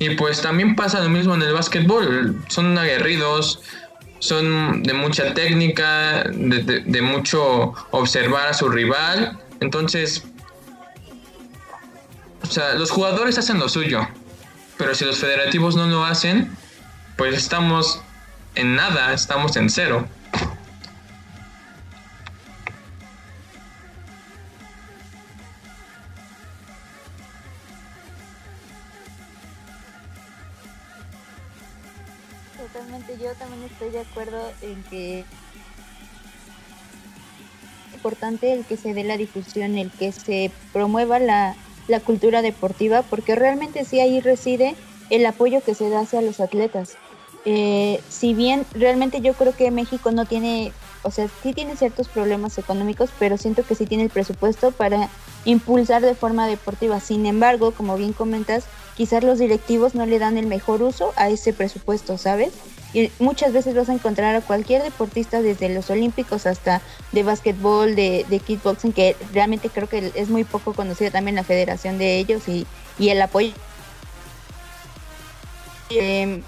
Y 0.00 0.16
pues 0.16 0.40
también 0.40 0.74
pasa 0.74 1.00
lo 1.00 1.10
mismo 1.10 1.34
en 1.34 1.42
el 1.42 1.52
básquetbol, 1.52 2.42
son 2.48 2.76
aguerridos, 2.78 3.60
son 4.18 4.82
de 4.82 4.94
mucha 4.94 5.34
técnica, 5.34 6.24
de, 6.24 7.02
mucho 7.02 7.74
observar 7.90 8.48
a 8.48 8.54
su 8.54 8.70
rival, 8.70 9.38
entonces, 9.60 10.24
o 12.42 12.46
sea, 12.46 12.74
los 12.74 12.90
jugadores 12.90 13.36
hacen 13.36 13.58
lo 13.58 13.68
suyo, 13.68 14.08
pero 14.78 14.94
si 14.94 15.04
los 15.04 15.18
federativos 15.18 15.76
no 15.76 15.86
lo 15.86 16.02
hacen, 16.02 16.50
pues 17.18 17.36
estamos 17.36 18.00
en 18.54 18.76
nada, 18.76 19.12
estamos 19.12 19.54
en 19.56 19.68
cero. 19.68 20.08
Yo 33.20 33.34
también 33.34 33.62
estoy 33.64 33.90
de 33.90 34.00
acuerdo 34.00 34.50
en 34.62 34.82
que 34.84 35.20
es 35.20 35.26
importante 37.94 38.52
el 38.52 38.64
que 38.64 38.76
se 38.76 38.94
dé 38.94 39.04
la 39.04 39.16
difusión, 39.16 39.76
el 39.76 39.90
que 39.90 40.10
se 40.12 40.50
promueva 40.72 41.18
la, 41.18 41.56
cultura 42.04 42.40
deportiva, 42.40 43.02
porque 43.02 43.34
realmente 43.34 43.84
sí 43.84 43.98
ahí 43.98 44.20
reside 44.20 44.76
el 45.10 45.26
apoyo 45.26 45.60
que 45.60 45.74
se 45.74 45.90
da 45.90 46.00
hacia 46.00 46.22
los 46.22 46.38
atletas. 46.38 46.96
Eh, 47.44 48.00
si 48.08 48.32
bien 48.32 48.64
realmente 48.74 49.20
yo 49.20 49.34
creo 49.34 49.56
que 49.56 49.72
México 49.72 50.12
no 50.12 50.24
tiene, 50.24 50.72
o 51.02 51.10
sea, 51.10 51.26
sí 51.42 51.52
tiene 51.52 51.76
ciertos 51.76 52.08
problemas 52.08 52.58
económicos, 52.58 53.10
pero 53.18 53.36
siento 53.38 53.64
que 53.64 53.74
sí 53.74 53.86
tiene 53.86 54.04
el 54.04 54.10
presupuesto 54.10 54.70
para 54.70 55.08
impulsar 55.44 56.00
de 56.02 56.14
forma 56.14 56.46
deportiva. 56.46 57.00
Sin 57.00 57.26
embargo, 57.26 57.72
como 57.72 57.96
bien 57.96 58.12
comentas, 58.12 58.66
quizás 58.96 59.24
los 59.24 59.40
directivos 59.40 59.96
no 59.96 60.06
le 60.06 60.20
dan 60.20 60.38
el 60.38 60.46
mejor 60.46 60.82
uso 60.82 61.12
a 61.16 61.28
ese 61.28 61.52
presupuesto, 61.52 62.18
¿sabes? 62.18 62.52
Y 62.92 63.10
muchas 63.18 63.52
veces 63.52 63.74
vas 63.74 63.88
a 63.88 63.94
encontrar 63.94 64.34
a 64.34 64.40
cualquier 64.40 64.82
deportista, 64.82 65.42
desde 65.42 65.68
los 65.68 65.90
olímpicos 65.90 66.46
hasta 66.46 66.82
de 67.12 67.22
básquetbol, 67.22 67.94
de, 67.94 68.26
de 68.28 68.38
kickboxing, 68.40 68.92
que 68.92 69.16
realmente 69.32 69.68
creo 69.68 69.88
que 69.88 70.10
es 70.14 70.28
muy 70.28 70.44
poco 70.44 70.72
conocida 70.72 71.10
también 71.10 71.36
la 71.36 71.44
federación 71.44 71.98
de 71.98 72.18
ellos 72.18 72.48
y, 72.48 72.66
y 72.98 73.10
el 73.10 73.22
apoyo. 73.22 73.52
Eh, 75.90 76.42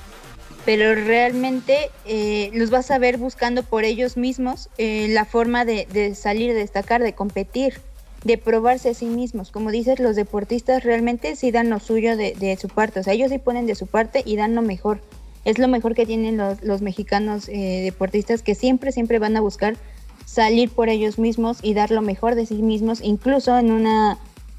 pero 0.65 0.95
realmente 0.95 1.91
eh, 2.05 2.51
los 2.55 2.71
vas 2.71 2.91
a 2.91 2.99
ver 2.99 3.19
buscando 3.19 3.63
por 3.63 3.85
ellos 3.85 4.17
mismos 4.17 4.69
eh, 4.79 5.09
la 5.11 5.25
forma 5.25 5.65
de, 5.65 5.87
de, 5.93 6.15
salir, 6.15 6.53
de 6.53 6.61
destacar, 6.61 7.03
de 7.03 7.15
competir, 7.15 7.81
de 8.23 8.39
probarse 8.39 8.91
a 8.91 8.95
sí 8.95 9.07
mismos. 9.07 9.51
Como 9.51 9.71
dices, 9.71 9.99
los 9.99 10.15
deportistas 10.15 10.85
realmente 10.85 11.35
sí 11.35 11.51
dan 11.51 11.71
lo 11.71 11.81
suyo 11.81 12.17
de, 12.17 12.35
de, 12.35 12.57
su 12.57 12.69
parte, 12.69 13.01
o 13.01 13.03
sea, 13.03 13.13
ellos 13.13 13.31
sí 13.31 13.39
ponen 13.39 13.67
de 13.67 13.75
su 13.75 13.87
parte 13.87 14.23
y 14.25 14.37
dan 14.37 14.55
lo 14.55 14.63
mejor. 14.63 15.01
Es 15.45 15.59
lo 15.59 15.69
mejor 15.69 15.95
que 15.95 16.07
tienen 16.07 16.37
los, 16.37 16.83
mexicanos 16.83 17.49
eh, 17.49 17.83
deportistas 17.83 18.43
que 18.43 18.55
siempre, 18.55 18.93
siempre 18.93 19.19
van 19.19 19.37
a 19.37 19.41
buscar 19.41 19.77
salir 20.25 20.71
por 20.71 20.89
ellos 20.89 21.19
mismos 21.19 21.59
y 21.63 21.75
dar 21.75 21.91
lo 21.91 22.01
mejor 22.01 22.35
de 22.35 22.47
sí 22.47 22.63
mismos, 22.63 23.01
incluso 23.03 23.59
en 23.59 23.73
una 23.73 24.19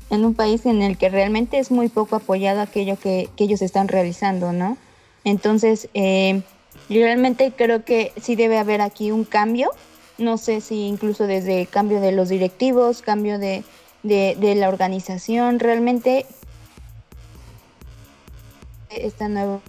en 0.09 0.25
un 0.25 0.35
país 0.35 0.65
en 0.65 0.81
el 0.83 0.97
que 0.97 1.09
realmente 1.09 1.57
es 1.57 1.71
muy 1.71 1.89
poco 1.89 2.15
apoyado 2.15 2.61
aquello 2.61 2.97
que, 2.99 3.29
que 3.35 3.45
ellos 3.45 3.63
están 3.63 3.87
realizando, 3.87 4.53
¿no? 4.53 4.77
Entonces, 5.23 5.89
eh, 5.95 6.43
realmente 6.89 7.51
creo 7.55 7.83
que 7.83 8.11
sí 8.21 8.35
debe 8.35 8.59
haber 8.59 8.81
aquí 8.81 9.11
un 9.11 9.23
cambio. 9.23 9.71
No 10.19 10.37
sé 10.37 10.61
si 10.61 10.85
incluso 10.85 11.25
desde 11.25 11.65
cambio 11.65 11.99
de 11.99 12.11
los 12.11 12.29
directivos, 12.29 13.01
cambio 13.01 13.39
de, 13.39 13.63
de, 14.03 14.37
de 14.39 14.53
la 14.53 14.69
organización, 14.69 15.59
realmente 15.59 16.27
esta 18.89 19.27
nueva 19.27 19.59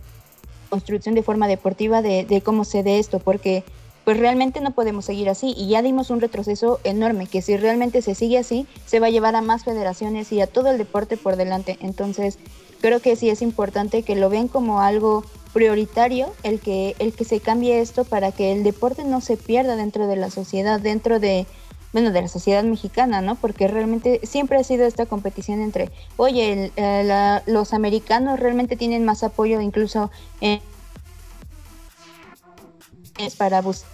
construcción 0.74 1.14
de 1.14 1.22
forma 1.22 1.46
deportiva 1.46 2.02
de, 2.02 2.42
cómo 2.44 2.64
se 2.64 2.82
dé 2.82 2.98
esto, 2.98 3.20
porque 3.20 3.62
pues 4.02 4.18
realmente 4.18 4.60
no 4.60 4.72
podemos 4.72 5.04
seguir 5.04 5.28
así 5.28 5.54
y 5.56 5.68
ya 5.68 5.82
dimos 5.82 6.10
un 6.10 6.20
retroceso 6.20 6.80
enorme, 6.82 7.28
que 7.28 7.42
si 7.42 7.56
realmente 7.56 8.02
se 8.02 8.16
sigue 8.16 8.38
así, 8.38 8.66
se 8.84 8.98
va 8.98 9.06
a 9.06 9.10
llevar 9.10 9.37
a 9.37 9.40
más 9.40 9.62
federaciones 9.62 10.32
y 10.32 10.40
a 10.40 10.48
todo 10.48 10.72
el 10.72 10.78
deporte 10.78 11.16
por 11.16 11.37
delante. 11.37 11.78
Entonces, 11.80 12.40
creo 12.80 12.98
que 12.98 13.14
sí 13.14 13.30
es 13.30 13.40
importante 13.40 14.02
que 14.02 14.16
lo 14.16 14.30
ven 14.30 14.48
como 14.48 14.80
algo 14.80 15.22
prioritario 15.52 16.32
el 16.42 16.58
que, 16.58 16.96
el 16.98 17.12
que 17.12 17.24
se 17.24 17.38
cambie 17.38 17.78
esto 17.78 18.04
para 18.04 18.32
que 18.32 18.50
el 18.50 18.64
deporte 18.64 19.04
no 19.04 19.20
se 19.20 19.37
pierda 19.37 19.76
dentro 19.76 20.08
de 20.08 20.16
la 20.16 20.28
sociedad, 20.28 20.80
dentro 20.80 21.20
de, 21.20 21.46
bueno, 21.94 22.11
de 22.11 22.22
la 22.22 22.28
sociedad 22.28 22.64
mexicana, 22.64 23.22
¿no? 23.22 23.37
Porque 23.37 23.68
realmente 23.68 24.20
siempre 24.24 24.59
ha 24.59 24.64
sido 24.64 24.85
esta 24.85 25.07
competición 25.07 25.62
entre, 25.62 25.92
oye, 26.16 26.52
el, 26.52 26.72
eh, 26.74 27.40
los 27.46 27.72
americanos 27.72 28.40
realmente 28.40 28.76
tienen 28.76 29.04
más 29.04 29.22
apoyo 29.22 29.61
incluso 29.61 30.11
es 30.40 30.61
para 33.37 33.62
buscar, 33.62 33.88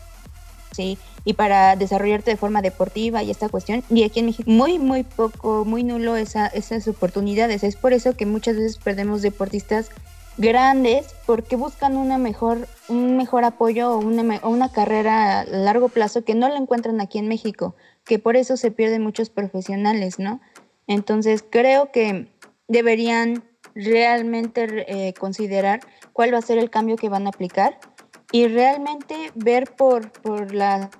sí, 0.72 0.96
y 1.26 1.34
para 1.34 1.76
desarrollarte 1.76 2.30
de 2.30 2.38
forma 2.38 2.62
deportiva 2.62 3.22
y 3.22 3.30
esta 3.30 3.50
cuestión. 3.50 3.84
Y 3.90 4.02
aquí 4.02 4.20
en 4.20 4.26
México 4.26 4.50
muy, 4.50 4.78
muy 4.78 5.02
poco, 5.02 5.66
muy 5.66 5.84
nulo 5.84 6.16
esa, 6.16 6.46
esas 6.46 6.88
oportunidades. 6.88 7.62
Es 7.62 7.76
por 7.76 7.92
eso 7.92 8.16
que 8.16 8.24
muchas 8.24 8.56
veces 8.56 8.78
perdemos 8.78 9.20
deportistas 9.20 9.90
grandes 10.38 11.06
porque 11.26 11.56
buscan 11.56 11.96
una 11.96 12.16
mejor, 12.16 12.66
un 12.88 13.18
mejor 13.18 13.44
apoyo 13.44 13.92
o 13.92 13.98
una, 13.98 14.40
o 14.42 14.48
una 14.48 14.72
carrera 14.72 15.40
a 15.40 15.44
largo 15.44 15.90
plazo 15.90 16.24
que 16.24 16.34
no 16.34 16.48
la 16.48 16.56
encuentran 16.56 17.00
aquí 17.00 17.18
en 17.18 17.28
México, 17.28 17.74
que 18.04 18.18
por 18.18 18.36
eso 18.36 18.56
se 18.56 18.70
pierden 18.70 19.02
muchos 19.02 19.30
profesionales, 19.30 20.18
¿no? 20.18 20.40
Entonces 20.86 21.44
creo 21.48 21.92
que 21.92 22.32
deberían 22.68 23.44
realmente 23.74 24.84
eh, 24.88 25.14
considerar 25.14 25.80
cuál 26.12 26.34
va 26.34 26.38
a 26.38 26.42
ser 26.42 26.58
el 26.58 26.70
cambio 26.70 26.96
que 26.96 27.08
van 27.08 27.26
a 27.26 27.30
aplicar 27.30 27.78
y 28.32 28.48
realmente 28.48 29.30
ver 29.34 29.70
por, 29.74 30.10
por 30.10 30.54
la 30.54 30.90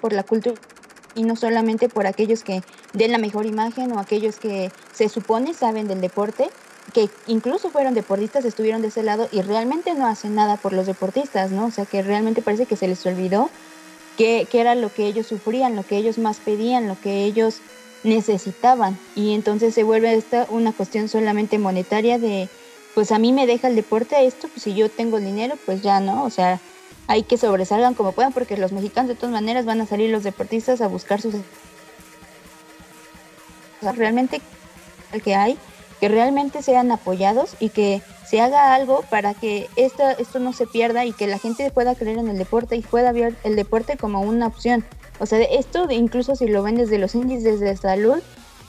por 0.00 0.12
la 0.12 0.24
cultura 0.24 0.60
y 1.16 1.22
no 1.22 1.34
solamente 1.34 1.88
por 1.88 2.06
aquellos 2.06 2.44
que 2.44 2.62
den 2.92 3.10
la 3.10 3.18
mejor 3.18 3.46
imagen 3.46 3.90
o 3.92 3.98
aquellos 3.98 4.38
que 4.38 4.70
se 4.92 5.08
supone 5.08 5.54
saben 5.54 5.88
del 5.88 6.00
deporte, 6.00 6.50
que 6.92 7.08
incluso 7.26 7.70
fueron 7.70 7.94
deportistas, 7.94 8.44
estuvieron 8.44 8.82
de 8.82 8.88
ese 8.88 9.02
lado 9.02 9.28
y 9.32 9.42
realmente 9.42 9.94
no 9.94 10.06
hacen 10.06 10.34
nada 10.34 10.56
por 10.56 10.72
los 10.72 10.86
deportistas, 10.86 11.50
¿no? 11.50 11.66
O 11.66 11.70
sea, 11.70 11.86
que 11.86 12.02
realmente 12.02 12.42
parece 12.42 12.66
que 12.66 12.76
se 12.76 12.86
les 12.86 13.04
olvidó 13.06 13.50
que, 14.16 14.46
que 14.50 14.60
era 14.60 14.74
lo 14.74 14.92
que 14.92 15.06
ellos 15.06 15.26
sufrían, 15.26 15.76
lo 15.76 15.84
que 15.84 15.96
ellos 15.96 16.18
más 16.18 16.38
pedían, 16.38 16.88
lo 16.88 17.00
que 17.00 17.24
ellos 17.24 17.60
necesitaban. 18.02 18.98
Y 19.14 19.34
entonces 19.34 19.74
se 19.74 19.82
vuelve 19.82 20.14
esta 20.14 20.46
una 20.50 20.72
cuestión 20.72 21.08
solamente 21.08 21.58
monetaria 21.58 22.18
de, 22.18 22.48
pues 22.94 23.12
a 23.12 23.18
mí 23.18 23.32
me 23.32 23.46
deja 23.46 23.68
el 23.68 23.76
deporte 23.76 24.26
esto, 24.26 24.48
pues 24.48 24.62
si 24.62 24.74
yo 24.74 24.90
tengo 24.90 25.20
dinero, 25.20 25.56
pues 25.66 25.82
ya, 25.82 26.00
¿no? 26.00 26.24
O 26.24 26.30
sea, 26.30 26.60
hay 27.06 27.22
que 27.22 27.38
sobresalgan 27.38 27.94
como 27.94 28.12
puedan 28.12 28.32
porque 28.32 28.56
los 28.56 28.72
mexicanos 28.72 29.08
de 29.08 29.14
todas 29.14 29.32
maneras 29.32 29.64
van 29.64 29.80
a 29.80 29.86
salir 29.86 30.10
los 30.10 30.24
deportistas 30.24 30.80
a 30.80 30.88
buscar 30.88 31.20
sus... 31.20 31.34
O 31.34 31.40
sea, 33.82 33.92
realmente 33.92 34.40
el 35.12 35.22
que 35.22 35.34
hay 35.34 35.58
que 36.00 36.08
realmente 36.08 36.62
sean 36.62 36.90
apoyados 36.92 37.56
y 37.58 37.70
que 37.70 38.02
se 38.28 38.40
haga 38.40 38.74
algo 38.74 39.02
para 39.08 39.34
que 39.34 39.68
esto, 39.76 40.02
esto 40.18 40.38
no 40.38 40.52
se 40.52 40.66
pierda 40.66 41.04
y 41.04 41.12
que 41.12 41.26
la 41.26 41.38
gente 41.38 41.70
pueda 41.70 41.94
creer 41.94 42.18
en 42.18 42.28
el 42.28 42.38
deporte 42.38 42.76
y 42.76 42.82
pueda 42.82 43.12
ver 43.12 43.36
el 43.44 43.56
deporte 43.56 43.96
como 43.96 44.20
una 44.20 44.46
opción. 44.46 44.84
O 45.18 45.26
sea, 45.26 45.40
esto 45.40 45.86
incluso 45.90 46.36
si 46.36 46.46
lo 46.48 46.62
ven 46.62 46.76
desde 46.76 46.98
los 46.98 47.14
índices 47.14 47.60
de 47.60 47.76
salud, 47.76 48.18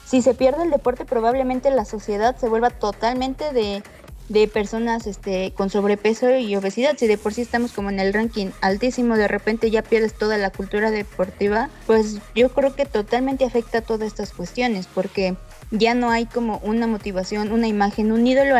si 0.06 0.22
se 0.22 0.34
pierde 0.34 0.62
el 0.62 0.70
deporte 0.70 1.04
probablemente 1.04 1.70
la 1.70 1.84
sociedad 1.84 2.36
se 2.36 2.48
vuelva 2.48 2.70
totalmente 2.70 3.52
de, 3.52 3.82
de 4.28 4.48
personas 4.48 5.06
este, 5.06 5.52
con 5.52 5.70
sobrepeso 5.70 6.34
y 6.36 6.54
obesidad. 6.56 6.96
Si 6.96 7.06
de 7.06 7.18
por 7.18 7.34
sí 7.34 7.42
estamos 7.42 7.72
como 7.72 7.90
en 7.90 8.00
el 8.00 8.14
ranking 8.14 8.50
altísimo, 8.60 9.16
de 9.16 9.28
repente 9.28 9.70
ya 9.70 9.82
pierdes 9.82 10.14
toda 10.14 10.38
la 10.38 10.50
cultura 10.50 10.90
deportiva, 10.90 11.68
pues 11.86 12.18
yo 12.34 12.48
creo 12.50 12.74
que 12.74 12.86
totalmente 12.86 13.44
afecta 13.44 13.78
a 13.78 13.82
todas 13.82 14.06
estas 14.06 14.32
cuestiones 14.32 14.86
porque 14.86 15.36
ya 15.70 15.94
no 15.94 16.10
hay 16.10 16.26
como 16.26 16.58
una 16.58 16.86
motivación, 16.86 17.52
una 17.52 17.66
imagen, 17.66 18.12
un 18.12 18.26
ídolo 18.26 18.56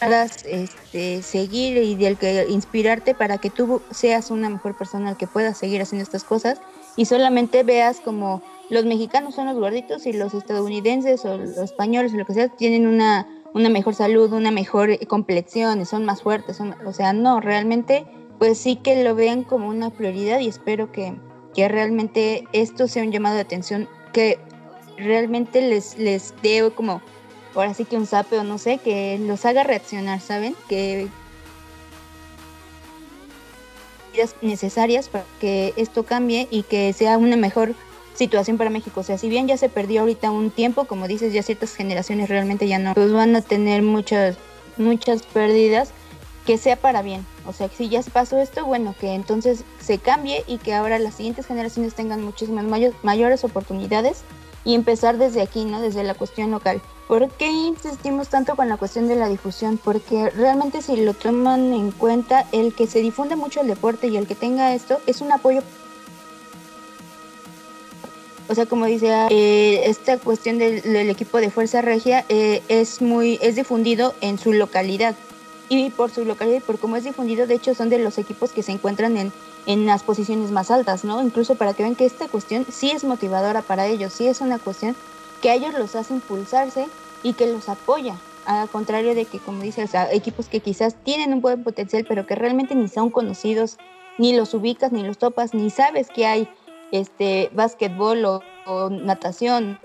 a 0.00 0.24
este, 0.24 1.22
seguir 1.22 1.76
y 1.76 1.94
del 1.94 2.16
que 2.16 2.46
inspirarte 2.48 3.14
para 3.14 3.38
que 3.38 3.50
tú 3.50 3.82
seas 3.90 4.30
una 4.30 4.48
mejor 4.48 4.76
persona 4.76 5.10
al 5.10 5.16
que 5.16 5.26
puedas 5.26 5.58
seguir 5.58 5.82
haciendo 5.82 6.02
estas 6.02 6.24
cosas 6.24 6.60
y 6.96 7.04
solamente 7.04 7.62
veas 7.62 8.00
como 8.00 8.42
los 8.70 8.84
mexicanos 8.84 9.34
son 9.34 9.46
los 9.46 9.58
gorditos 9.58 10.06
y 10.06 10.12
los 10.12 10.32
estadounidenses 10.32 11.24
o 11.24 11.36
los 11.36 11.56
españoles 11.58 12.14
o 12.14 12.16
lo 12.16 12.24
que 12.24 12.34
sea 12.34 12.48
tienen 12.48 12.86
una, 12.86 13.26
una 13.52 13.68
mejor 13.68 13.94
salud, 13.94 14.32
una 14.32 14.50
mejor 14.50 15.06
complexión 15.06 15.84
son 15.84 16.04
más 16.04 16.22
fuertes, 16.22 16.56
son, 16.56 16.74
o 16.86 16.92
sea, 16.92 17.12
no, 17.12 17.40
realmente 17.40 18.06
pues 18.38 18.56
sí 18.58 18.76
que 18.76 19.04
lo 19.04 19.14
vean 19.14 19.44
como 19.44 19.68
una 19.68 19.90
prioridad 19.90 20.40
y 20.40 20.48
espero 20.48 20.90
que, 20.92 21.14
que 21.54 21.68
realmente 21.68 22.44
esto 22.52 22.88
sea 22.88 23.02
un 23.02 23.12
llamado 23.12 23.34
de 23.34 23.42
atención 23.42 23.86
que 24.14 24.38
realmente 24.96 25.60
les, 25.60 25.98
les 25.98 26.34
dé 26.42 26.70
como, 26.74 27.02
ahora 27.54 27.74
sí 27.74 27.84
que 27.84 27.96
un 27.96 28.06
sape 28.06 28.38
o 28.38 28.44
no 28.44 28.58
sé, 28.58 28.78
que 28.78 29.18
los 29.18 29.44
haga 29.44 29.64
reaccionar, 29.64 30.20
¿saben? 30.20 30.54
Que 30.68 31.08
necesarias 34.42 35.08
para 35.08 35.24
que 35.40 35.72
esto 35.76 36.04
cambie 36.04 36.48
y 36.50 36.62
que 36.62 36.92
sea 36.92 37.16
una 37.16 37.36
mejor 37.36 37.74
situación 38.14 38.58
para 38.58 38.70
México. 38.70 39.00
O 39.00 39.02
sea, 39.02 39.18
si 39.18 39.28
bien 39.28 39.48
ya 39.48 39.56
se 39.56 39.68
perdió 39.68 40.02
ahorita 40.02 40.30
un 40.30 40.50
tiempo, 40.50 40.84
como 40.84 41.08
dices, 41.08 41.32
ya 41.32 41.42
ciertas 41.42 41.74
generaciones 41.74 42.28
realmente 42.28 42.68
ya 42.68 42.78
no, 42.78 42.94
pues 42.94 43.12
van 43.12 43.34
a 43.36 43.40
tener 43.40 43.82
muchas, 43.82 44.36
muchas 44.76 45.22
pérdidas, 45.22 45.92
que 46.44 46.58
sea 46.58 46.76
para 46.76 47.02
bien. 47.02 47.24
O 47.46 47.52
sea, 47.52 47.68
si 47.68 47.88
ya 47.88 48.02
pasó 48.12 48.38
esto, 48.38 48.66
bueno, 48.66 48.94
que 48.98 49.14
entonces 49.14 49.64
se 49.80 49.98
cambie 49.98 50.44
y 50.46 50.58
que 50.58 50.74
ahora 50.74 50.98
las 50.98 51.14
siguientes 51.14 51.46
generaciones 51.46 51.94
tengan 51.94 52.22
muchísimas 52.22 52.64
mayor, 52.64 52.94
mayores 53.02 53.44
oportunidades 53.44 54.22
y 54.64 54.74
empezar 54.74 55.18
desde 55.18 55.42
aquí, 55.42 55.64
¿no? 55.64 55.80
Desde 55.80 56.04
la 56.04 56.14
cuestión 56.14 56.50
local. 56.50 56.80
¿Por 57.08 57.28
qué 57.30 57.50
insistimos 57.50 58.28
tanto 58.28 58.54
con 58.54 58.68
la 58.68 58.76
cuestión 58.76 59.08
de 59.08 59.16
la 59.16 59.28
difusión? 59.28 59.78
Porque 59.82 60.30
realmente 60.30 60.80
si 60.80 60.96
lo 60.96 61.14
toman 61.14 61.72
en 61.72 61.90
cuenta, 61.90 62.46
el 62.52 62.74
que 62.74 62.86
se 62.86 63.00
difunde 63.00 63.36
mucho 63.36 63.62
el 63.62 63.66
deporte 63.66 64.06
y 64.06 64.16
el 64.16 64.26
que 64.26 64.34
tenga 64.34 64.74
esto 64.74 65.00
es 65.06 65.20
un 65.20 65.32
apoyo 65.32 65.62
O 68.48 68.54
sea, 68.54 68.66
como 68.66 68.86
dice, 68.86 69.08
eh, 69.30 69.82
esta 69.86 70.18
cuestión 70.18 70.58
del, 70.58 71.10
equipo 71.10 71.38
de 71.38 71.50
Fuerza 71.50 71.82
Regia 71.82 72.24
eh, 72.28 72.62
es 72.68 73.00
muy, 73.00 73.38
es 73.42 73.56
difundido 73.56 74.14
en 74.20 74.38
su 74.38 74.52
localidad. 74.52 75.14
Y 75.68 75.90
por 75.90 76.10
su 76.10 76.24
localidad 76.24 76.58
y 76.58 76.60
por 76.60 76.78
cómo 76.78 76.96
es 76.96 77.04
difundido, 77.04 77.46
de 77.46 77.54
hecho, 77.54 77.74
son 77.76 77.90
de 77.90 78.00
los 78.00 78.18
equipos 78.18 78.50
que 78.50 78.64
se 78.64 78.72
encuentran 78.72 79.16
en, 79.16 79.32
en 79.66 79.86
las 79.86 80.02
posiciones 80.02 80.50
más 80.50 80.70
altas, 80.70 81.04
¿no? 81.04 81.22
Incluso 81.22 81.54
para 81.54 81.74
que 81.74 81.82
vean 81.82 81.96
que 81.96 82.06
esta 82.06 82.28
cuestión 82.28 82.66
sí 82.70 82.90
es 82.90 83.04
motivadora 83.04 83.62
para 83.62 83.86
ellos, 83.86 84.12
sí 84.12 84.26
es 84.26 84.40
una 84.40 84.58
cuestión 84.58 84.96
que 85.40 85.50
a 85.50 85.54
ellos 85.54 85.74
los 85.74 85.94
hace 85.96 86.14
impulsarse 86.14 86.88
y 87.22 87.34
que 87.34 87.46
los 87.46 87.68
apoya, 87.68 88.16
al 88.46 88.68
contrario 88.68 89.14
de 89.14 89.24
que, 89.26 89.38
como 89.38 89.62
dices, 89.62 89.92
equipos 90.12 90.48
que 90.48 90.60
quizás 90.60 90.94
tienen 91.04 91.32
un 91.32 91.40
buen 91.40 91.62
potencial, 91.62 92.04
pero 92.08 92.26
que 92.26 92.34
realmente 92.34 92.74
ni 92.74 92.88
son 92.88 93.10
conocidos, 93.10 93.76
ni 94.18 94.34
los 94.34 94.54
ubicas, 94.54 94.92
ni 94.92 95.02
los 95.02 95.18
topas, 95.18 95.54
ni 95.54 95.70
sabes 95.70 96.08
que 96.08 96.26
hay 96.26 96.48
este 96.92 97.50
básquetbol 97.52 98.24
o, 98.24 98.90
natación. 98.90 99.78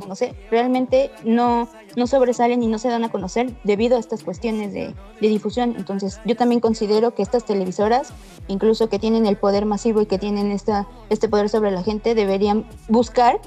No 0.00 0.14
sé, 0.14 0.34
realmente 0.50 1.10
no, 1.24 1.68
no 1.96 2.06
sobresalen 2.06 2.62
y 2.62 2.66
no 2.66 2.78
se 2.78 2.88
dan 2.88 3.04
a 3.04 3.10
conocer 3.10 3.54
debido 3.64 3.96
a 3.96 4.00
estas 4.00 4.22
cuestiones 4.22 4.72
de, 4.72 4.94
de 5.20 5.28
difusión. 5.28 5.74
Entonces, 5.76 6.20
yo 6.24 6.36
también 6.36 6.60
considero 6.60 7.14
que 7.14 7.22
estas 7.22 7.44
televisoras, 7.44 8.12
incluso 8.48 8.88
que 8.88 8.98
tienen 8.98 9.26
el 9.26 9.36
poder 9.36 9.66
masivo 9.66 10.00
y 10.00 10.06
que 10.06 10.18
tienen 10.18 10.50
esta, 10.52 10.86
este 11.10 11.28
poder 11.28 11.48
sobre 11.48 11.70
la 11.70 11.82
gente, 11.82 12.14
deberían 12.14 12.66
buscar 12.88 13.40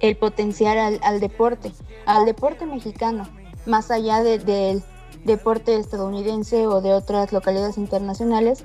el 0.00 0.16
potencial 0.16 0.98
al, 1.02 1.20
deporte, 1.20 1.72
al 2.06 2.24
deporte 2.24 2.66
mexicano, 2.66 3.28
más 3.66 3.90
allá 3.90 4.22
del 4.22 4.82
deporte 5.24 5.76
estadounidense 5.76 6.66
o 6.66 6.80
de 6.80 6.94
otras 6.94 7.32
localidades 7.32 7.78
internacionales, 7.78 8.64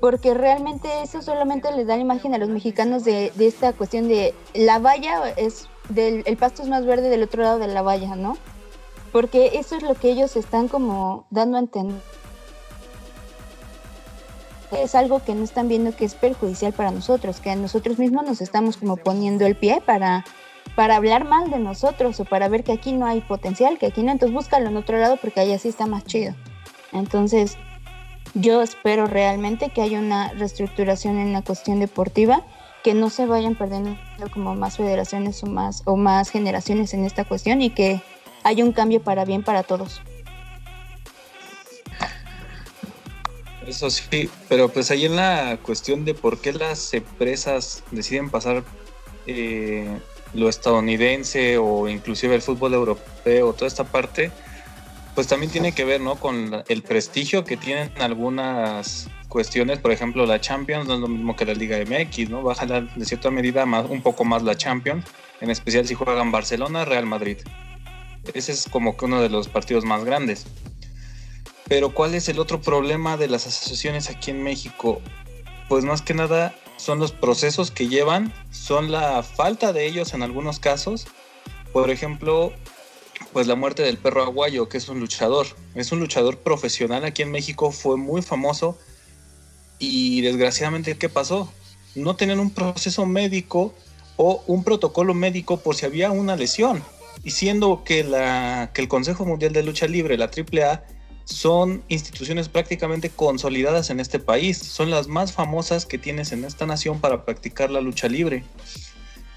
porque 0.00 0.34
realmente 0.34 0.88
eso 1.02 1.22
solamente 1.22 1.70
les 1.72 1.86
da 1.86 1.96
la 1.96 2.02
imagen 2.02 2.34
a 2.34 2.38
los 2.38 2.48
mexicanos 2.48 3.04
de, 3.04 3.32
esta 3.38 3.72
cuestión 3.72 4.08
de 4.08 4.34
la 4.54 4.78
valla 4.78 5.30
es 5.36 5.68
del 5.94 6.22
el 6.26 6.36
pasto 6.36 6.62
es 6.62 6.68
más 6.68 6.84
verde 6.84 7.08
del 7.08 7.22
otro 7.22 7.42
lado 7.42 7.58
de 7.58 7.68
la 7.68 7.82
valla, 7.82 8.16
¿no? 8.16 8.36
Porque 9.12 9.52
eso 9.54 9.76
es 9.76 9.82
lo 9.82 9.94
que 9.94 10.10
ellos 10.10 10.36
están 10.36 10.68
como 10.68 11.26
dando 11.30 11.56
a 11.56 11.60
entender. 11.60 12.00
Es 14.70 14.94
algo 14.94 15.22
que 15.22 15.34
no 15.34 15.44
están 15.44 15.68
viendo 15.68 15.94
que 15.94 16.06
es 16.06 16.14
perjudicial 16.14 16.72
para 16.72 16.90
nosotros, 16.90 17.40
que 17.40 17.54
nosotros 17.56 17.98
mismos 17.98 18.24
nos 18.24 18.40
estamos 18.40 18.78
como 18.78 18.96
poniendo 18.96 19.44
el 19.44 19.54
pie 19.54 19.82
para 19.84 20.24
para 20.74 20.96
hablar 20.96 21.24
mal 21.24 21.50
de 21.50 21.58
nosotros 21.58 22.18
o 22.20 22.24
para 22.24 22.48
ver 22.48 22.64
que 22.64 22.72
aquí 22.72 22.92
no 22.92 23.06
hay 23.06 23.20
potencial, 23.20 23.78
que 23.78 23.86
aquí 23.86 24.02
no, 24.02 24.12
entonces 24.12 24.34
búscalo 24.34 24.68
en 24.68 24.76
otro 24.76 24.98
lado 24.98 25.16
porque 25.16 25.40
ahí 25.40 25.52
así 25.52 25.68
está 25.68 25.86
más 25.86 26.04
chido. 26.04 26.34
Entonces, 26.92 27.58
yo 28.34 28.62
espero 28.62 29.06
realmente 29.06 29.70
que 29.70 29.82
haya 29.82 29.98
una 29.98 30.32
reestructuración 30.32 31.18
en 31.18 31.32
la 31.32 31.42
cuestión 31.42 31.80
deportiva, 31.80 32.42
que 32.82 32.94
no 32.94 33.10
se 33.10 33.26
vayan 33.26 33.54
perdiendo 33.54 33.96
como 34.32 34.54
más 34.54 34.76
federaciones 34.76 35.42
o 35.42 35.46
más, 35.46 35.82
o 35.84 35.96
más 35.96 36.30
generaciones 36.30 36.94
en 36.94 37.04
esta 37.04 37.24
cuestión 37.24 37.62
y 37.62 37.70
que 37.70 38.02
haya 38.42 38.64
un 38.64 38.72
cambio 38.72 39.00
para 39.02 39.24
bien 39.24 39.42
para 39.42 39.62
todos. 39.62 40.02
Eso 43.66 43.90
sí, 43.90 44.28
pero 44.48 44.68
pues 44.68 44.90
ahí 44.90 45.06
en 45.06 45.16
la 45.16 45.56
cuestión 45.62 46.04
de 46.04 46.14
por 46.14 46.40
qué 46.40 46.52
las 46.52 46.92
empresas 46.94 47.84
deciden 47.92 48.28
pasar 48.28 48.64
eh, 49.26 49.98
lo 50.34 50.48
estadounidense 50.48 51.58
o 51.58 51.88
inclusive 51.88 52.34
el 52.34 52.42
fútbol 52.42 52.74
europeo, 52.74 53.52
toda 53.52 53.68
esta 53.68 53.84
parte, 53.84 54.32
pues 55.14 55.28
también 55.28 55.52
tiene 55.52 55.72
que 55.72 55.84
ver 55.84 56.00
¿no? 56.00 56.16
con 56.16 56.64
el 56.68 56.82
prestigio 56.82 57.44
que 57.44 57.56
tienen 57.56 57.92
algunas 58.00 59.08
cuestiones, 59.32 59.78
por 59.78 59.92
ejemplo 59.92 60.26
la 60.26 60.42
Champions 60.42 60.86
no 60.86 60.94
es 60.94 61.00
lo 61.00 61.08
mismo 61.08 61.34
que 61.34 61.46
la 61.46 61.54
Liga 61.54 61.78
MX, 61.78 62.28
¿no? 62.28 62.42
Baja 62.42 62.66
de 62.66 63.04
cierta 63.06 63.30
medida 63.30 63.64
más, 63.64 63.86
un 63.88 64.02
poco 64.02 64.24
más 64.24 64.42
la 64.42 64.56
Champions, 64.56 65.06
en 65.40 65.50
especial 65.50 65.88
si 65.88 65.94
juegan 65.94 66.30
Barcelona, 66.30 66.84
Real 66.84 67.06
Madrid. 67.06 67.38
Ese 68.34 68.52
es 68.52 68.68
como 68.70 68.94
que 68.94 69.06
uno 69.06 69.22
de 69.22 69.30
los 69.30 69.48
partidos 69.48 69.86
más 69.86 70.04
grandes. 70.04 70.44
Pero 71.66 71.94
¿cuál 71.94 72.14
es 72.14 72.28
el 72.28 72.38
otro 72.38 72.60
problema 72.60 73.16
de 73.16 73.28
las 73.28 73.46
asociaciones 73.46 74.10
aquí 74.10 74.30
en 74.30 74.42
México? 74.42 75.00
Pues 75.70 75.82
más 75.82 76.02
que 76.02 76.12
nada 76.12 76.54
son 76.76 76.98
los 76.98 77.12
procesos 77.12 77.70
que 77.70 77.88
llevan, 77.88 78.34
son 78.50 78.92
la 78.92 79.22
falta 79.22 79.72
de 79.72 79.86
ellos 79.86 80.12
en 80.12 80.22
algunos 80.22 80.58
casos. 80.58 81.06
Por 81.72 81.90
ejemplo, 81.90 82.52
pues 83.32 83.46
la 83.46 83.54
muerte 83.54 83.82
del 83.82 83.96
perro 83.96 84.24
aguayo, 84.24 84.68
que 84.68 84.76
es 84.76 84.90
un 84.90 85.00
luchador. 85.00 85.46
Es 85.74 85.90
un 85.90 86.00
luchador 86.00 86.36
profesional 86.36 87.06
aquí 87.06 87.22
en 87.22 87.30
México, 87.30 87.72
fue 87.72 87.96
muy 87.96 88.20
famoso 88.20 88.76
y 89.82 90.20
desgraciadamente, 90.20 90.96
¿qué 90.96 91.08
pasó? 91.08 91.52
No 91.94 92.14
tenían 92.16 92.38
un 92.40 92.50
proceso 92.50 93.04
médico 93.04 93.74
o 94.16 94.44
un 94.46 94.62
protocolo 94.62 95.14
médico 95.14 95.58
por 95.58 95.74
si 95.74 95.86
había 95.86 96.10
una 96.10 96.36
lesión. 96.36 96.82
Y 97.24 97.32
siendo 97.32 97.82
que, 97.84 98.04
la, 98.04 98.70
que 98.72 98.80
el 98.80 98.88
Consejo 98.88 99.24
Mundial 99.24 99.52
de 99.52 99.62
Lucha 99.62 99.86
Libre, 99.86 100.16
la 100.16 100.26
AAA, 100.26 100.84
son 101.24 101.82
instituciones 101.88 102.48
prácticamente 102.48 103.10
consolidadas 103.10 103.90
en 103.90 104.00
este 104.00 104.18
país, 104.18 104.58
son 104.58 104.90
las 104.90 105.08
más 105.08 105.32
famosas 105.32 105.86
que 105.86 105.98
tienes 105.98 106.32
en 106.32 106.44
esta 106.44 106.66
nación 106.66 107.00
para 107.00 107.24
practicar 107.24 107.70
la 107.70 107.80
lucha 107.80 108.08
libre. 108.08 108.44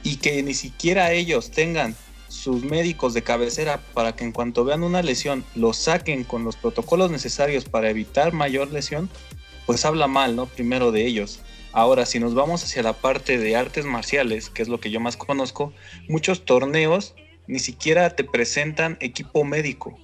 Y 0.04 0.18
que 0.18 0.42
ni 0.44 0.54
siquiera 0.54 1.12
ellos 1.12 1.52
tengan 1.52 1.96
sus 2.28 2.64
médicos 2.64 3.14
de 3.14 3.24
cabecera 3.24 3.82
para 3.94 4.16
que 4.16 4.24
en 4.24 4.32
cuanto 4.32 4.66
vean 4.66 4.84
una 4.84 5.02
lesión 5.02 5.44
lo 5.56 5.74
saquen 5.74 6.24
con 6.24 6.44
los 6.44 6.56
protocolos 6.56 7.12
necesarios 7.12 7.66
para 7.66 7.90
evitar 7.90 8.34
mayor 8.34 8.72
lesión, 8.72 9.10
pues 9.66 9.86
habla 9.86 10.08
mal, 10.08 10.36
¿no? 10.36 10.46
Primero 10.46 10.92
de 10.92 11.06
ellos. 11.06 11.42
Ahora, 11.72 12.06
si 12.06 12.20
nos 12.20 12.36
vamos 12.36 12.64
hacia 12.64 12.84
la 12.84 12.94
parte 12.94 13.38
de 13.38 13.56
artes 13.56 13.86
marciales, 13.86 14.50
que 14.50 14.62
es 14.62 14.68
lo 14.68 14.80
que 14.80 14.92
yo 14.92 15.00
más 15.00 15.18
conozco, 15.18 15.74
muchos 16.08 16.46
torneos 16.46 17.16
ni 17.48 17.60
siquiera 17.60 18.16
te 18.16 18.24
presentan 18.24 18.98
equipo 19.02 19.44
médico 19.44 20.00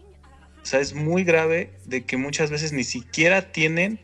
o 0.61 0.65
sea, 0.65 0.79
es 0.79 0.93
muy 0.93 1.23
grave 1.23 1.71
de 1.85 2.03
que 2.05 2.17
muchas 2.17 2.51
veces 2.51 2.71
ni 2.71 2.83
siquiera 2.83 3.51
tienen 3.51 3.99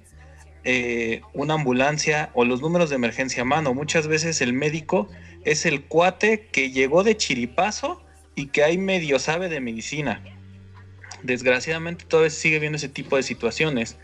eh, 0.63 1.21
una 1.33 1.53
ambulancia 1.53 2.31
o 2.33 2.45
los 2.45 2.61
números 2.61 2.89
de 2.89 2.95
emergencia 2.95 3.43
a 3.43 3.45
mano. 3.45 3.73
Muchas 3.73 4.07
veces 4.07 4.41
el 4.41 4.53
médico 4.53 5.07
es 5.45 5.65
el 5.65 5.83
cuate 5.83 6.47
que 6.51 6.71
llegó 6.71 7.03
de 7.03 7.15
chiripazo 7.15 8.03
y 8.35 8.47
que 8.47 8.63
hay 8.63 8.77
medio 8.77 9.19
sabe 9.19 9.49
de 9.49 9.59
medicina. 9.59 10.23
Desgraciadamente 11.21 12.05
todavía 12.05 12.31
sigue 12.31 12.59
viendo 12.59 12.77
ese 12.77 12.89
tipo 12.89 13.17
de 13.17 13.23
situaciones. 13.23 13.97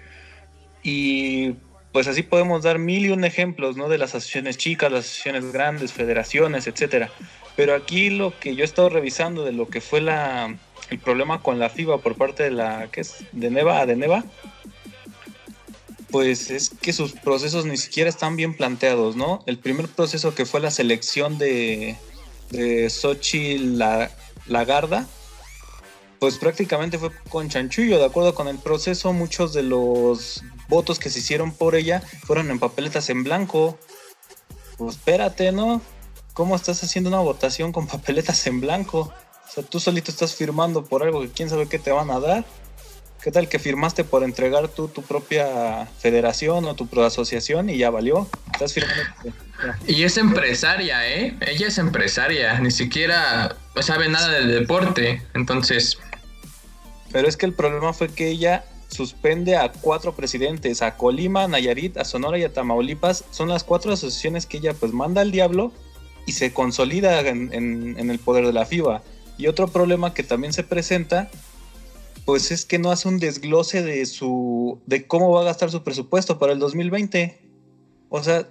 Y 0.84 1.56
pues 1.92 2.08
así 2.08 2.24
podemos 2.24 2.64
dar 2.64 2.80
mil 2.80 3.06
y 3.06 3.10
un 3.10 3.24
ejemplos, 3.24 3.78
¿no? 3.78 3.88
De 3.88 3.98
las 3.98 4.16
asociaciones 4.16 4.58
chicas, 4.58 4.92
las 4.92 5.06
asociaciones 5.06 5.54
grandes, 5.54 5.94
federaciones, 5.94 6.68
etcétera. 6.68 7.12
Pero 7.56 7.76
aquí 7.76 8.10
lo 8.10 8.38
que 8.40 8.56
yo 8.56 8.64
he 8.64 8.66
estado 8.66 8.90
revisando 8.90 9.46
de 9.46 9.52
lo 9.52 9.68
que 9.68 9.80
fue 9.80 10.02
la, 10.02 10.58
el 10.90 11.00
problema 11.00 11.42
con 11.42 11.60
la 11.60 11.70
FIBA 11.70 12.00
por 12.00 12.16
parte 12.16 12.44
de 12.44 12.52
la, 12.52 12.90
¿qué 12.92 13.02
es? 13.02 13.24
De 13.32 13.52
Neva 13.52 13.86
de 13.86 13.96
Neva, 13.96 14.24
pues 16.10 16.52
es 16.52 16.70
que 16.70 16.94
sus 16.94 17.14
procesos 17.14 17.66
ni 17.66 17.78
siquiera 17.78 18.10
están 18.10 18.36
bien 18.36 18.56
planteados, 18.56 19.16
¿no? 19.16 19.44
El 19.46 19.58
primer 19.60 19.88
proceso 19.88 20.36
que 20.36 20.46
fue 20.46 20.60
la 20.60 20.72
selección 20.72 21.38
de, 21.38 21.96
de 22.50 22.90
Sochi 22.90 23.58
la, 23.58 24.12
Lagarda, 24.48 25.08
pues 26.20 26.38
prácticamente 26.38 26.98
fue 26.98 27.12
con 27.30 27.50
chanchullo, 27.50 27.98
de 27.98 28.06
acuerdo 28.06 28.36
con 28.36 28.48
el 28.48 28.58
proceso, 28.58 29.12
muchos 29.14 29.54
de 29.54 29.64
los 29.64 30.44
votos 30.68 31.00
que 31.00 31.10
se 31.10 31.20
hicieron 31.20 31.52
por 31.52 31.76
ella 31.76 32.02
fueron 32.26 32.52
en 32.52 32.60
papeletas 32.60 33.10
en 33.10 33.24
blanco. 33.24 33.78
Pues 34.78 34.96
espérate, 34.96 35.52
¿no? 35.52 35.82
¿Cómo 36.34 36.56
estás 36.56 36.84
haciendo 36.84 37.10
una 37.10 37.20
votación 37.20 37.72
con 37.72 37.88
papeletas 37.94 38.46
en 38.48 38.62
blanco? 38.62 39.14
O 39.48 39.52
sea, 39.54 39.64
tú 39.64 39.80
solito 39.80 40.12
estás 40.12 40.36
firmando 40.36 40.84
por 40.84 41.04
algo 41.04 41.22
que 41.22 41.30
quién 41.30 41.50
sabe 41.50 41.68
qué 41.68 41.80
te 41.80 41.92
van 41.92 42.10
a 42.10 42.20
dar. 42.20 42.46
¿Qué 43.24 43.32
tal 43.32 43.48
que 43.48 43.58
firmaste 43.58 44.04
por 44.04 44.24
entregar 44.24 44.68
tú 44.68 44.90
tu 44.90 45.02
propia 45.02 45.88
federación 46.00 46.66
o 46.66 46.76
tu 46.76 46.90
asociación 47.02 47.70
y 47.70 47.78
ya 47.78 47.90
valió? 47.90 48.28
Estás 48.52 48.74
firmando. 48.74 49.04
Y 49.88 50.04
es 50.04 50.18
empresaria, 50.18 51.08
¿eh? 51.08 51.38
Ella 51.40 51.68
es 51.68 51.78
empresaria, 51.78 52.60
ni 52.60 52.70
siquiera 52.70 53.56
sabe 53.80 54.10
nada 54.10 54.30
del 54.30 54.50
deporte, 54.50 55.22
entonces... 55.34 55.98
Pero 57.14 57.30
es 57.30 57.38
que 57.38 57.46
el 57.46 57.54
problema 57.54 57.94
fue 57.94 58.10
que 58.10 58.28
ella 58.28 58.66
suspende 58.94 59.58
a 59.58 59.72
cuatro 59.72 60.16
presidentes, 60.16 60.82
a 60.82 60.96
Colima, 60.96 61.48
Nayarit, 61.48 61.98
a 61.98 62.06
Sonora 62.06 62.38
y 62.38 62.44
a 62.44 62.54
Tamaulipas. 62.54 63.26
Son 63.32 63.50
las 63.50 63.64
cuatro 63.64 63.92
asociaciones 63.92 64.46
que 64.46 64.58
ella 64.58 64.74
pues 64.74 64.94
manda 64.94 65.22
al 65.22 65.32
diablo 65.32 65.72
y 66.26 66.34
se 66.34 66.54
consolida 66.54 67.20
en, 67.22 68.10
el 68.10 68.20
poder 68.20 68.46
de 68.46 68.54
la 68.54 68.66
FIBA. 68.66 69.02
Y 69.38 69.48
otro 69.48 69.68
problema 69.68 70.14
que 70.14 70.24
también 70.24 70.54
se 70.54 70.64
presenta, 70.64 71.30
pues 72.26 72.52
es 72.52 72.66
que 72.66 72.80
no 72.80 72.92
hace 72.92 73.08
un 73.08 73.20
desglose 73.20 73.82
de 73.82 74.06
su 74.06 74.80
de 74.86 75.08
cómo 75.08 75.32
va 75.32 75.42
a 75.42 75.46
gastar 75.46 75.72
su 75.72 75.84
presupuesto 75.84 76.40
para 76.40 76.54
el 76.54 76.60
2020. 76.60 77.42
O 78.10 78.24
sea, 78.24 78.48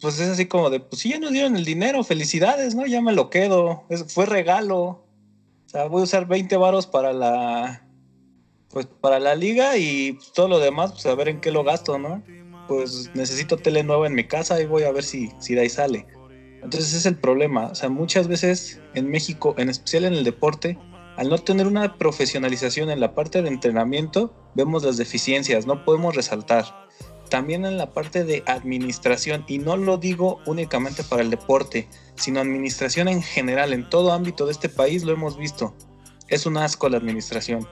pues 0.00 0.20
es 0.20 0.28
así 0.28 0.46
como 0.46 0.70
de, 0.70 0.80
pues 0.80 1.00
sí, 1.00 1.10
ya 1.10 1.18
nos 1.18 1.32
dieron 1.32 1.56
el 1.56 1.64
dinero, 1.64 2.04
felicidades, 2.04 2.74
¿no? 2.74 2.86
Ya 2.86 3.00
me 3.00 3.12
lo 3.12 3.30
quedo, 3.30 3.84
fue 4.08 4.26
regalo. 4.26 4.82
O 4.84 5.68
sea, 5.68 5.86
voy 5.86 6.02
a 6.02 6.04
usar 6.04 6.26
20 6.26 6.56
varos 6.58 6.86
para 6.86 7.12
la 7.12 7.85
pues 8.76 8.84
para 8.84 9.18
la 9.18 9.34
liga 9.34 9.78
y 9.78 10.18
todo 10.34 10.48
lo 10.48 10.58
demás, 10.58 10.92
pues 10.92 11.06
a 11.06 11.14
ver 11.14 11.30
en 11.30 11.40
qué 11.40 11.50
lo 11.50 11.64
gasto, 11.64 11.98
¿no? 11.98 12.22
Pues 12.68 13.10
necesito 13.14 13.56
tele 13.56 13.82
nueva 13.82 14.06
en 14.06 14.12
mi 14.12 14.24
casa 14.24 14.60
y 14.60 14.66
voy 14.66 14.82
a 14.82 14.92
ver 14.92 15.02
si, 15.02 15.30
si 15.38 15.54
de 15.54 15.62
ahí 15.62 15.70
sale. 15.70 16.06
Entonces 16.62 16.92
es 16.92 17.06
el 17.06 17.16
problema. 17.16 17.68
O 17.68 17.74
sea, 17.74 17.88
muchas 17.88 18.28
veces 18.28 18.82
en 18.92 19.08
México, 19.08 19.54
en 19.56 19.70
especial 19.70 20.04
en 20.04 20.12
el 20.12 20.24
deporte, 20.24 20.78
al 21.16 21.30
no 21.30 21.38
tener 21.38 21.66
una 21.66 21.96
profesionalización 21.96 22.90
en 22.90 23.00
la 23.00 23.14
parte 23.14 23.40
de 23.40 23.48
entrenamiento, 23.48 24.34
vemos 24.54 24.84
las 24.84 24.98
deficiencias, 24.98 25.64
no 25.64 25.82
podemos 25.82 26.14
resaltar. 26.14 26.66
También 27.30 27.64
en 27.64 27.78
la 27.78 27.94
parte 27.94 28.24
de 28.24 28.42
administración, 28.46 29.46
y 29.48 29.56
no 29.56 29.78
lo 29.78 29.96
digo 29.96 30.40
únicamente 30.44 31.02
para 31.02 31.22
el 31.22 31.30
deporte, 31.30 31.88
sino 32.16 32.40
administración 32.40 33.08
en 33.08 33.22
general, 33.22 33.72
en 33.72 33.88
todo 33.88 34.12
ámbito 34.12 34.44
de 34.44 34.52
este 34.52 34.68
país 34.68 35.02
lo 35.02 35.12
hemos 35.12 35.38
visto. 35.38 35.74
Es 36.28 36.44
un 36.44 36.58
asco 36.58 36.90
la 36.90 36.98
administración. 36.98 37.66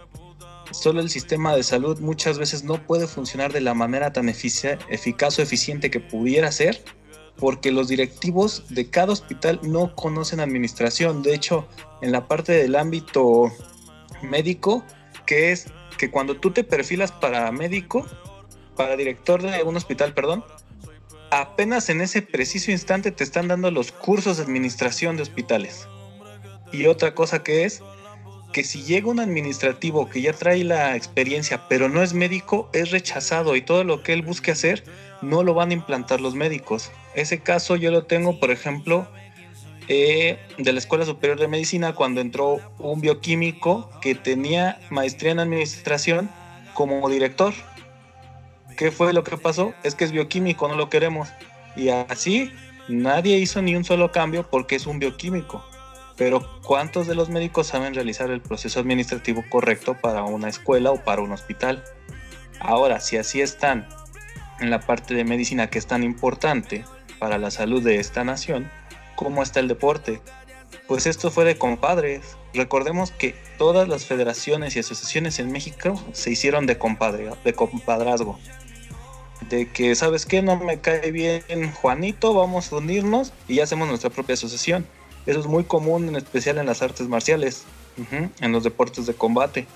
Solo 0.71 1.01
el 1.01 1.11
sistema 1.11 1.55
de 1.55 1.63
salud 1.63 2.01
muchas 2.01 2.39
veces 2.39 2.65
no 2.65 2.85
puede 2.87 3.07
funcionar 3.07 3.53
de 3.53 3.61
la 3.61 3.75
manera 3.75 4.13
tan 4.13 4.29
eficaz 4.29 5.39
o 5.39 5.43
eficiente 5.43 5.91
que 5.91 6.01
pudiera 6.01 6.51
ser 6.53 6.83
porque 7.37 7.73
los 7.73 7.89
directivos 7.89 8.65
de 8.69 8.89
cada 8.91 9.13
hospital 9.13 9.61
no 9.63 9.95
conocen 9.95 10.41
administración. 10.41 11.23
De 11.23 11.35
hecho, 11.35 11.69
en 12.01 12.13
la 12.13 12.29
parte 12.29 12.53
del 12.53 12.77
ámbito 12.77 13.53
médico, 14.23 14.85
que 15.27 15.53
es 15.53 15.67
que 15.99 16.11
cuando 16.11 16.37
tú 16.37 16.53
te 16.53 16.65
perfilas 16.65 17.13
para 17.13 17.51
médico, 17.51 18.07
para 18.77 18.97
director 18.97 19.43
de 19.43 19.63
un 19.63 19.77
hospital, 19.77 20.15
perdón, 20.15 20.45
apenas 21.31 21.89
en 21.89 22.01
ese 22.01 22.23
preciso 22.23 22.71
instante 22.71 23.11
te 23.11 23.25
están 23.25 23.49
dando 23.49 23.71
los 23.71 23.93
cursos 23.93 24.37
de 24.37 24.45
administración 24.45 25.17
de 25.17 25.23
hospitales. 25.23 25.89
Y 26.73 26.87
otra 26.87 27.15
cosa 27.15 27.43
que 27.43 27.65
es 27.65 27.83
que 28.55 28.63
si 28.63 28.85
llega 28.85 29.11
un 29.11 29.19
administrativo 29.19 30.09
que 30.09 30.23
ya 30.23 30.33
trae 30.33 30.63
la 30.63 30.95
experiencia, 30.95 31.67
pero 31.69 31.89
no 31.89 32.05
es 32.05 32.15
médico, 32.15 32.71
es 32.73 32.93
rechazado 32.93 33.57
y 33.57 33.63
todo 33.63 33.83
lo 33.83 34.05
que 34.05 34.13
él 34.13 34.23
busque 34.23 34.53
hacer 34.53 34.85
no 35.23 35.43
lo 35.43 35.55
van 35.55 35.71
a 35.71 35.75
implantar 35.75 36.21
los 36.21 36.37
médicos. 36.37 36.93
Ese 37.17 37.41
caso 37.41 37.75
yo 37.75 37.91
lo 37.91 38.05
tengo, 38.05 38.39
por 38.39 38.53
ejemplo, 38.53 39.09
eh, 39.89 40.39
de 40.57 40.73
la 40.73 40.79
Escuela 40.79 41.05
Superior 41.05 41.41
de 41.41 41.49
Medicina 41.49 41.97
cuando 41.97 42.21
entró 42.21 42.61
un 42.79 43.01
bioquímico 43.01 43.91
que 44.01 44.15
tenía 44.15 44.79
maestría 44.89 45.33
en 45.33 45.41
administración 45.41 46.31
como 46.75 47.11
director. 47.11 47.53
¿Qué 48.77 48.93
fue 48.93 49.13
lo 49.13 49.25
que 49.25 49.37
pasó? 49.37 49.75
Es 49.83 49.97
que 49.97 50.05
es 50.05 50.13
bioquímico, 50.13 50.69
no 50.69 50.77
lo 50.77 50.89
queremos. 50.89 51.29
Y 51.75 51.89
así 51.89 52.53
nadie 52.87 53.37
hizo 53.37 53.63
ni 53.63 53.75
un 53.75 53.83
solo 53.83 54.13
cambio 54.13 54.49
porque 54.49 54.77
es 54.77 54.87
un 54.87 55.01
bioquímico. 55.01 55.65
Pero 56.17 56.49
¿cuántos 56.63 57.07
de 57.07 57.15
los 57.15 57.29
médicos 57.29 57.67
saben 57.67 57.95
realizar 57.95 58.31
el 58.31 58.41
proceso 58.41 58.81
administrativo 58.81 59.45
correcto 59.51 59.97
para 60.01 60.23
una 60.23 60.49
escuela 60.49 60.93
o 60.93 61.03
para 61.03 61.23
un 61.23 61.33
hospital? 61.33 61.83
Ahora, 62.61 63.01
si 63.01 63.17
así 63.17 63.41
están 63.41 63.89
en 64.61 64.71
la 64.71 64.81
parte 64.81 65.15
de 65.15 65.25
medicina 65.25 65.69
que 65.69 65.79
es 65.79 65.87
tan 65.87 66.05
importante 66.05 66.85
para 67.19 67.39
la 67.39 67.51
salud 67.51 67.83
de 67.83 67.99
esta 67.99 68.23
nación, 68.23 68.71
¿cómo 69.17 69.43
está 69.43 69.61
el 69.61 69.69
deporte? 69.69 70.21
Pues 70.87 71.07
esto 71.07 71.31
fue 71.31 71.45
de 71.45 71.57
compadres. 71.57 72.37
Recordemos 72.53 73.11
que 73.11 73.35
todas 73.59 73.89
las 73.89 74.07
federaciones 74.07 74.77
y 74.77 74.81
asociaciones 74.81 75.39
en 75.39 75.51
México 75.51 76.01
se 76.13 76.31
hicieron 76.31 76.67
de 76.67 76.79
compadre, 76.79 77.31
de 77.45 77.53
compadrazgo. 77.55 78.39
De 79.49 79.69
que, 79.71 79.95
¿sabes 79.95 80.27
qué? 80.27 80.43
No 80.43 80.57
me 80.57 80.81
cae 80.81 81.11
bien 81.11 81.73
Juanito, 81.73 82.35
vamos 82.35 82.73
a 82.73 82.77
unirnos 82.77 83.33
y 83.49 83.61
hacemos 83.61 83.89
nuestra 83.89 84.11
propia 84.11 84.35
asociación. 84.35 84.87
Eso 85.27 85.41
es 85.41 85.47
muy 85.47 85.65
común, 85.65 86.09
en 86.09 86.17
especial 86.17 86.59
en 86.59 86.67
las 86.67 86.83
artes 86.83 87.09
marciales, 87.09 87.65
en 88.41 88.53
los 88.53 88.63
deportes 88.65 89.07
de 89.07 89.15
combate. 89.15 89.67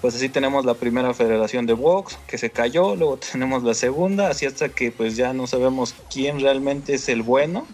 Pues 0.00 0.14
así 0.14 0.28
tenemos 0.28 0.64
la 0.64 0.74
primera 0.74 1.12
federación 1.14 1.66
de 1.66 1.72
box 1.72 2.18
que 2.26 2.38
se 2.38 2.50
cayó, 2.50 2.96
luego 2.96 3.18
tenemos 3.18 3.62
la 3.62 3.74
segunda, 3.74 4.28
así 4.28 4.46
hasta 4.46 4.68
que 4.68 4.92
pues 4.92 5.16
ya 5.16 5.32
no 5.32 5.46
sabemos 5.46 5.94
quién 6.12 6.40
realmente 6.40 6.94
es 6.94 7.08
el 7.08 7.22
bueno. 7.22 7.66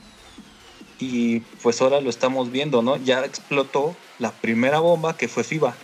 Y 0.99 1.41
pues 1.63 1.83
ahora 1.83 2.01
lo 2.01 2.11
estamos 2.11 2.53
viendo, 2.53 2.81
¿no? 2.81 2.97
Ya 2.97 3.25
explotó 3.25 3.97
la 4.21 4.31
primera 4.31 4.79
bomba 4.79 5.17
que 5.17 5.27
fue 5.27 5.43
FIBA. 5.43 5.75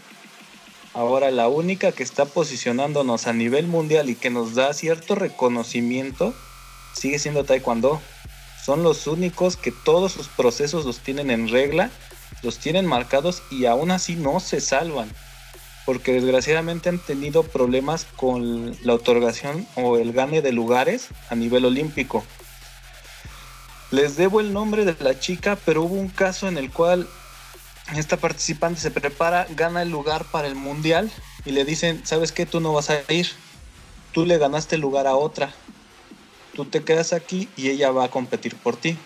Ahora 0.94 1.30
la 1.32 1.48
única 1.48 1.92
que 1.92 2.04
está 2.04 2.24
posicionándonos 2.24 3.26
a 3.26 3.32
nivel 3.32 3.66
mundial 3.66 4.10
y 4.10 4.14
que 4.14 4.30
nos 4.30 4.54
da 4.54 4.72
cierto 4.74 5.16
reconocimiento 5.16 6.34
sigue 6.94 7.18
siendo 7.18 7.44
Taekwondo 7.44 8.00
son 8.68 8.82
los 8.82 9.06
únicos 9.06 9.56
que 9.56 9.72
todos 9.72 10.12
sus 10.12 10.28
procesos 10.28 10.84
los 10.84 10.98
tienen 10.98 11.30
en 11.30 11.48
regla, 11.48 11.90
los 12.42 12.58
tienen 12.58 12.84
marcados 12.84 13.42
y 13.50 13.64
aún 13.64 13.90
así 13.90 14.14
no 14.14 14.40
se 14.40 14.60
salvan. 14.60 15.10
Porque 15.86 16.12
desgraciadamente 16.12 16.90
han 16.90 16.98
tenido 16.98 17.44
problemas 17.44 18.04
con 18.16 18.76
la 18.82 18.92
otorgación 18.92 19.66
o 19.76 19.96
el 19.96 20.12
gane 20.12 20.42
de 20.42 20.52
lugares 20.52 21.06
a 21.30 21.34
nivel 21.34 21.64
olímpico. 21.64 22.22
Les 23.90 24.18
debo 24.18 24.38
el 24.38 24.52
nombre 24.52 24.84
de 24.84 24.94
la 25.02 25.18
chica, 25.18 25.56
pero 25.64 25.84
hubo 25.84 25.94
un 25.94 26.10
caso 26.10 26.46
en 26.46 26.58
el 26.58 26.70
cual 26.70 27.08
esta 27.96 28.18
participante 28.18 28.82
se 28.82 28.90
prepara, 28.90 29.46
gana 29.56 29.80
el 29.80 29.88
lugar 29.88 30.26
para 30.26 30.46
el 30.46 30.56
mundial 30.56 31.10
y 31.46 31.52
le 31.52 31.64
dicen, 31.64 32.02
¿sabes 32.04 32.32
qué? 32.32 32.44
Tú 32.44 32.60
no 32.60 32.74
vas 32.74 32.90
a 32.90 33.00
ir. 33.10 33.30
Tú 34.12 34.26
le 34.26 34.36
ganaste 34.36 34.74
el 34.74 34.82
lugar 34.82 35.06
a 35.06 35.16
otra 35.16 35.54
tú 36.58 36.64
te 36.64 36.82
quedas 36.82 37.12
aquí 37.12 37.48
y 37.56 37.68
ella 37.68 37.92
va 37.92 38.06
a 38.06 38.10
competir 38.10 38.56
por 38.56 38.76
ti. 38.76 38.98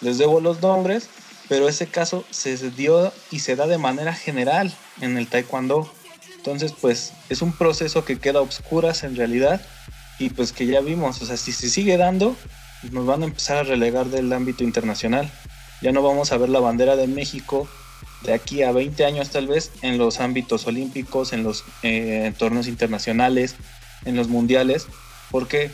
Les 0.00 0.16
debo 0.16 0.40
los 0.40 0.62
nombres, 0.62 1.10
pero 1.46 1.68
ese 1.68 1.88
caso 1.88 2.24
se 2.30 2.56
dio 2.70 3.12
y 3.30 3.40
se 3.40 3.54
da 3.54 3.66
de 3.66 3.76
manera 3.76 4.14
general 4.14 4.74
en 5.02 5.18
el 5.18 5.28
taekwondo. 5.28 5.92
Entonces, 6.38 6.72
pues 6.80 7.12
es 7.28 7.42
un 7.42 7.52
proceso 7.52 8.06
que 8.06 8.18
queda 8.18 8.38
a 8.38 8.42
obscuras 8.42 9.04
en 9.04 9.14
realidad 9.14 9.60
y 10.18 10.30
pues 10.30 10.52
que 10.52 10.64
ya 10.64 10.80
vimos, 10.80 11.20
o 11.20 11.26
sea, 11.26 11.36
si 11.36 11.52
se 11.52 11.68
sigue 11.68 11.98
dando, 11.98 12.34
nos 12.92 13.04
van 13.04 13.20
a 13.20 13.26
empezar 13.26 13.58
a 13.58 13.64
relegar 13.64 14.06
del 14.06 14.32
ámbito 14.32 14.64
internacional. 14.64 15.30
Ya 15.82 15.92
no 15.92 16.00
vamos 16.00 16.32
a 16.32 16.38
ver 16.38 16.48
la 16.48 16.60
bandera 16.60 16.96
de 16.96 17.08
México 17.08 17.68
de 18.22 18.32
aquí 18.32 18.62
a 18.62 18.72
20 18.72 19.04
años 19.04 19.28
tal 19.28 19.48
vez 19.48 19.70
en 19.82 19.98
los 19.98 20.18
ámbitos 20.18 20.66
olímpicos, 20.66 21.34
en 21.34 21.42
los 21.42 21.62
eh, 21.82 22.32
torneos 22.38 22.68
internacionales, 22.68 23.54
en 24.06 24.16
los 24.16 24.28
mundiales. 24.28 24.86
¿Por 25.30 25.46
qué? 25.46 25.70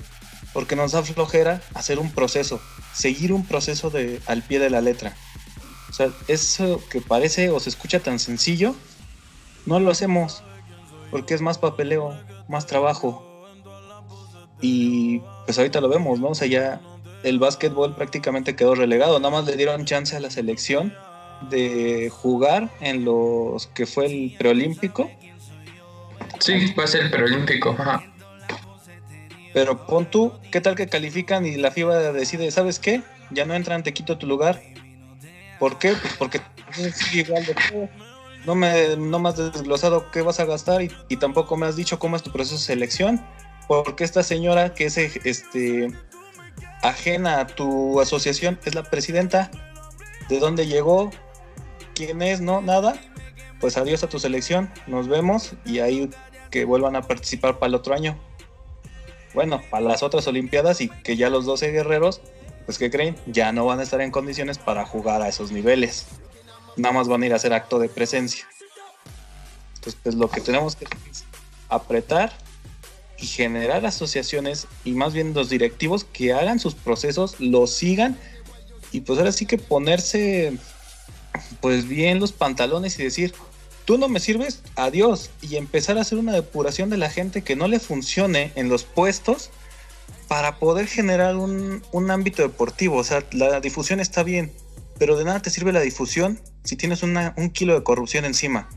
Porque 0.52 0.76
nos 0.76 0.92
da 0.92 1.02
flojera 1.02 1.62
hacer 1.74 1.98
un 1.98 2.10
proceso, 2.10 2.60
seguir 2.92 3.32
un 3.32 3.46
proceso 3.46 3.90
de, 3.90 4.20
al 4.26 4.42
pie 4.42 4.58
de 4.58 4.70
la 4.70 4.80
letra. 4.80 5.14
O 5.88 5.92
sea, 5.92 6.10
eso 6.28 6.80
que 6.90 7.00
parece 7.00 7.50
o 7.50 7.60
se 7.60 7.68
escucha 7.68 8.00
tan 8.00 8.18
sencillo, 8.18 8.74
no 9.66 9.80
lo 9.80 9.90
hacemos, 9.90 10.42
porque 11.10 11.34
es 11.34 11.40
más 11.40 11.58
papeleo, 11.58 12.16
más 12.48 12.66
trabajo. 12.66 13.26
Y 14.60 15.20
pues 15.46 15.58
ahorita 15.58 15.80
lo 15.80 15.88
vemos, 15.88 16.20
¿no? 16.20 16.28
O 16.28 16.34
sea, 16.34 16.46
ya 16.46 16.80
el 17.22 17.38
básquetbol 17.38 17.94
prácticamente 17.94 18.56
quedó 18.56 18.74
relegado, 18.74 19.18
nada 19.18 19.34
más 19.34 19.46
le 19.46 19.56
dieron 19.56 19.84
chance 19.84 20.16
a 20.16 20.20
la 20.20 20.30
selección 20.30 20.94
de 21.48 22.10
jugar 22.10 22.70
en 22.80 23.04
los 23.04 23.66
que 23.68 23.86
fue 23.86 24.06
el 24.06 24.34
preolímpico. 24.38 25.10
Sí, 26.38 26.72
fue 26.74 26.84
el 26.84 27.10
preolímpico, 27.10 27.70
ajá. 27.78 28.09
Pero 29.52 29.86
pon 29.86 30.06
tú, 30.06 30.32
¿qué 30.52 30.60
tal 30.60 30.76
que 30.76 30.86
califican 30.86 31.44
y 31.44 31.56
la 31.56 31.70
FIBA 31.70 32.12
decide, 32.12 32.50
¿sabes 32.50 32.78
qué? 32.78 33.02
Ya 33.30 33.44
no 33.44 33.54
entran, 33.54 33.82
te 33.82 33.92
quito 33.92 34.16
tu 34.16 34.26
lugar. 34.26 34.60
¿Por 35.58 35.78
qué? 35.78 35.94
Pues 36.00 36.14
porque 36.16 36.40
igual 37.12 37.44
de 37.44 37.90
no 38.46 38.54
me, 38.54 38.96
no 38.96 39.18
me 39.18 39.28
has 39.28 39.36
desglosado 39.36 40.10
qué 40.10 40.22
vas 40.22 40.40
a 40.40 40.46
gastar 40.46 40.82
y, 40.82 41.16
tampoco 41.16 41.56
me 41.56 41.66
has 41.66 41.76
dicho 41.76 41.98
cómo 41.98 42.16
es 42.16 42.22
tu 42.22 42.32
proceso 42.32 42.56
de 42.56 42.62
selección. 42.62 43.20
Porque 43.68 44.02
esta 44.02 44.22
señora 44.22 44.74
que 44.74 44.86
es 44.86 44.96
este 44.96 45.92
ajena 46.82 47.40
a 47.40 47.46
tu 47.46 48.00
asociación 48.00 48.58
es 48.64 48.74
la 48.74 48.82
presidenta. 48.82 49.50
¿De 50.28 50.38
dónde 50.38 50.66
llegó? 50.66 51.10
¿Quién 51.94 52.22
es? 52.22 52.40
No, 52.40 52.62
nada. 52.62 52.94
Pues 53.60 53.76
adiós 53.76 54.02
a 54.02 54.08
tu 54.08 54.18
selección. 54.18 54.72
Nos 54.86 55.06
vemos 55.06 55.52
y 55.64 55.80
ahí 55.80 56.08
que 56.50 56.64
vuelvan 56.64 56.96
a 56.96 57.02
participar 57.02 57.58
para 57.58 57.68
el 57.68 57.74
otro 57.74 57.94
año 57.94 58.18
bueno, 59.34 59.60
para 59.70 59.84
las 59.84 60.02
otras 60.02 60.26
Olimpiadas 60.26 60.80
y 60.80 60.88
que 60.88 61.16
ya 61.16 61.30
los 61.30 61.44
12 61.44 61.70
guerreros, 61.70 62.20
pues 62.66 62.78
que 62.78 62.90
creen, 62.90 63.16
ya 63.26 63.52
no 63.52 63.66
van 63.66 63.80
a 63.80 63.82
estar 63.82 64.00
en 64.00 64.10
condiciones 64.10 64.58
para 64.58 64.84
jugar 64.84 65.22
a 65.22 65.28
esos 65.28 65.52
niveles. 65.52 66.06
Nada 66.76 66.94
más 66.94 67.08
van 67.08 67.22
a 67.22 67.26
ir 67.26 67.32
a 67.32 67.36
hacer 67.36 67.52
acto 67.52 67.78
de 67.78 67.88
presencia. 67.88 68.46
Entonces, 69.74 69.98
pues 70.02 70.14
lo 70.14 70.28
que 70.28 70.40
tenemos 70.40 70.76
que 70.76 70.84
hacer 70.84 70.98
es 71.10 71.24
apretar 71.68 72.32
y 73.18 73.26
generar 73.26 73.84
asociaciones 73.86 74.66
y 74.84 74.92
más 74.92 75.12
bien 75.12 75.34
los 75.34 75.48
directivos 75.48 76.04
que 76.04 76.32
hagan 76.32 76.58
sus 76.58 76.74
procesos, 76.74 77.38
los 77.38 77.70
sigan 77.72 78.18
y 78.92 79.00
pues 79.00 79.18
ahora 79.18 79.32
sí 79.32 79.46
que 79.46 79.58
ponerse 79.58 80.56
pues 81.60 81.86
bien 81.86 82.18
los 82.18 82.32
pantalones 82.32 82.98
y 82.98 83.04
decir, 83.04 83.34
tú 83.90 83.98
no 83.98 84.08
me 84.08 84.20
sirves, 84.20 84.62
adiós. 84.76 85.32
Y 85.42 85.56
empezar 85.56 85.98
a 85.98 86.02
hacer 86.02 86.16
una 86.16 86.30
depuración 86.32 86.90
de 86.90 86.96
la 86.96 87.10
gente 87.10 87.42
que 87.42 87.56
no 87.56 87.66
le 87.66 87.80
funcione 87.80 88.52
en 88.54 88.68
los 88.68 88.84
puestos 88.84 89.50
para 90.28 90.60
poder 90.60 90.86
generar 90.86 91.34
un, 91.34 91.82
ámbito 92.08 92.42
deportivo. 92.42 92.98
O 92.98 93.02
sea, 93.02 93.24
la 93.32 93.58
difusión 93.58 93.98
está 93.98 94.22
bien, 94.22 94.52
pero 94.96 95.18
de 95.18 95.24
nada 95.24 95.42
te 95.42 95.50
sirve 95.50 95.72
la 95.72 95.80
difusión 95.80 96.40
si 96.62 96.76
tienes 96.76 97.02
un 97.02 97.50
kilo 97.50 97.74
de 97.74 97.82
corrupción 97.82 98.24
encima. 98.24 98.68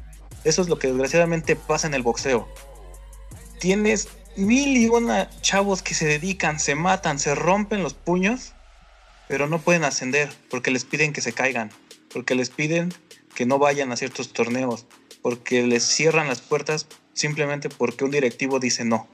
Eso 0.45 0.63
es 0.63 0.67
lo 0.67 0.79
que 0.79 0.87
desgraciadamente 0.87 1.55
pasa 1.55 1.85
en 1.85 1.93
el 1.93 2.01
boxeo. 2.01 2.47
Tienes 3.59 4.07
mil 4.35 4.75
y 4.75 4.87
una 4.87 5.29
chavos 5.41 5.83
que 5.83 5.93
se 5.93 6.07
dedican, 6.07 6.59
se 6.59 6.73
matan, 6.73 7.19
se 7.19 7.35
rompen 7.35 7.83
los 7.83 7.93
puños 7.93 8.53
pero 9.27 9.47
no 9.47 9.59
pueden 9.59 9.83
ascender 9.83 10.29
porque 10.49 10.71
les 10.71 10.85
piden 10.85 11.13
que 11.13 11.21
se 11.21 11.33
caigan, 11.33 11.71
porque 12.11 12.35
les 12.35 12.49
piden 12.49 12.93
que 13.33 13.45
no 13.45 13.57
vayan 13.57 13.91
a 13.91 13.95
ciertos 13.95 14.33
torneos, 14.33 14.85
porque 15.23 15.65
les 15.65 15.83
cierran 15.83 16.27
las 16.27 16.41
puertas 16.41 16.85
simplemente 17.13 17.69
porque 17.69 18.03
un 18.03 18.11
directivo 18.11 18.59
dice 18.59 18.85
no. 18.85 19.07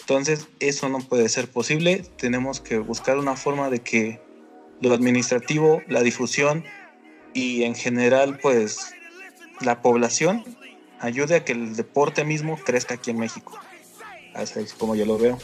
Entonces, 0.00 0.48
eso 0.58 0.88
no 0.88 0.98
puede 0.98 1.28
ser 1.28 1.48
posible. 1.48 2.04
Tenemos 2.16 2.60
que 2.60 2.78
buscar 2.78 3.18
una 3.18 3.36
forma 3.36 3.70
de 3.70 3.80
que 3.80 4.20
lo 4.80 4.92
administrativo, 4.92 5.80
la 5.86 6.02
difusión 6.02 6.64
y 7.34 7.62
en 7.62 7.76
general, 7.76 8.38
pues, 8.42 8.94
la 9.60 9.80
población 9.80 10.44
ayude 10.98 11.36
a 11.36 11.44
que 11.44 11.52
el 11.52 11.76
deporte 11.76 12.24
mismo 12.24 12.58
crezca 12.58 12.94
aquí 12.94 13.10
en 13.10 13.18
México. 13.18 13.60
Así 14.34 14.58
es 14.58 14.74
como 14.74 14.96
yo 14.96 15.06
lo 15.06 15.18
veo. 15.18 15.38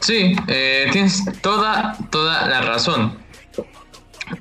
Sí, 0.00 0.36
eh, 0.46 0.86
tienes 0.92 1.24
toda, 1.42 1.98
toda 2.10 2.46
la 2.46 2.62
razón. 2.62 3.18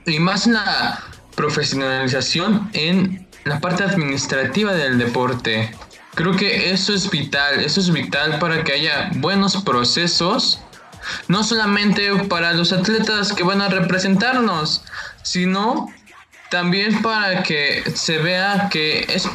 Y 0.05 0.19
más 0.19 0.47
la 0.47 1.03
profesionalización 1.35 2.69
en 2.73 3.27
la 3.43 3.59
parte 3.59 3.83
administrativa 3.83 4.73
del 4.73 4.97
deporte. 4.97 5.71
Creo 6.15 6.35
que 6.35 6.71
eso 6.71 6.93
es 6.93 7.09
vital, 7.09 7.59
eso 7.59 7.79
es 7.79 7.91
vital 7.91 8.39
para 8.39 8.63
que 8.63 8.73
haya 8.73 9.11
buenos 9.15 9.57
procesos, 9.57 10.59
no 11.27 11.43
solamente 11.43 12.09
para 12.29 12.53
los 12.53 12.71
atletas 12.71 13.33
que 13.33 13.43
van 13.43 13.61
a 13.61 13.67
representarnos, 13.67 14.83
sino 15.21 15.93
también 16.49 17.01
para 17.01 17.43
que 17.43 17.83
se 17.95 18.17
vea 18.17 18.69
que 18.71 19.05
es 19.09 19.27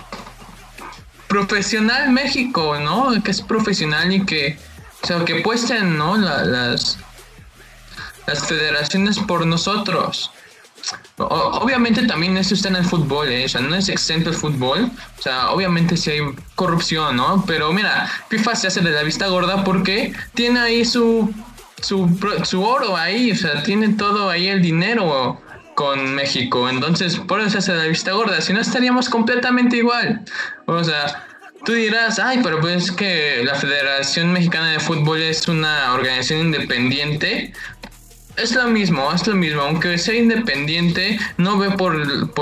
profesional 1.28 2.10
México, 2.10 2.78
¿no? 2.80 3.22
Que 3.22 3.30
es 3.30 3.42
profesional 3.42 4.12
y 4.12 4.24
que, 4.24 4.58
o 5.02 5.06
sea, 5.06 5.24
que 5.24 5.36
puesten, 5.36 5.96
¿no? 5.98 6.16
las, 6.16 6.98
las 8.26 8.48
federaciones 8.48 9.18
por 9.18 9.46
nosotros 9.46 10.32
obviamente 11.16 12.06
también 12.06 12.36
eso 12.36 12.54
está 12.54 12.68
en 12.68 12.76
el 12.76 12.84
fútbol, 12.84 13.28
¿eh? 13.30 13.46
no 13.60 13.76
es 13.76 13.88
exento 13.88 14.30
el 14.30 14.36
fútbol, 14.36 14.90
o 15.18 15.22
sea, 15.22 15.50
obviamente 15.50 15.96
sí 15.96 16.10
hay 16.10 16.20
corrupción, 16.54 17.16
¿no? 17.16 17.44
Pero 17.46 17.72
mira, 17.72 18.08
FIFA 18.28 18.56
se 18.56 18.66
hace 18.68 18.80
de 18.80 18.90
la 18.90 19.02
vista 19.02 19.26
gorda 19.28 19.64
porque 19.64 20.12
tiene 20.34 20.60
ahí 20.60 20.84
su, 20.84 21.32
su, 21.82 22.08
su 22.44 22.62
oro 22.62 22.96
ahí, 22.96 23.32
o 23.32 23.36
sea, 23.36 23.62
tiene 23.62 23.90
todo 23.90 24.30
ahí 24.30 24.48
el 24.48 24.62
dinero 24.62 25.40
con 25.74 26.14
México, 26.14 26.68
entonces 26.68 27.16
por 27.16 27.40
eso 27.40 27.50
se 27.50 27.58
hace 27.58 27.72
de 27.72 27.78
la 27.78 27.84
vista 27.84 28.12
gorda, 28.12 28.40
si 28.40 28.52
no 28.52 28.60
estaríamos 28.60 29.08
completamente 29.08 29.76
igual, 29.76 30.24
o 30.66 30.82
sea... 30.84 31.26
Tú 31.62 31.72
dirás, 31.74 32.18
ay, 32.18 32.40
pero 32.42 32.58
pues 32.58 32.90
que 32.90 33.42
la 33.44 33.54
Federación 33.54 34.32
Mexicana 34.32 34.70
de 34.70 34.80
Fútbol 34.80 35.20
es 35.20 35.46
una 35.46 35.92
organización 35.92 36.40
independiente 36.40 37.52
es 38.36 38.54
lo 38.54 38.68
mismo, 38.68 39.12
es 39.12 39.26
lo 39.26 39.34
mismo. 39.34 39.62
Aunque 39.62 39.98
sea 39.98 40.14
independiente, 40.14 41.18
no 41.36 41.58
ve 41.58 41.70
por, 41.70 42.32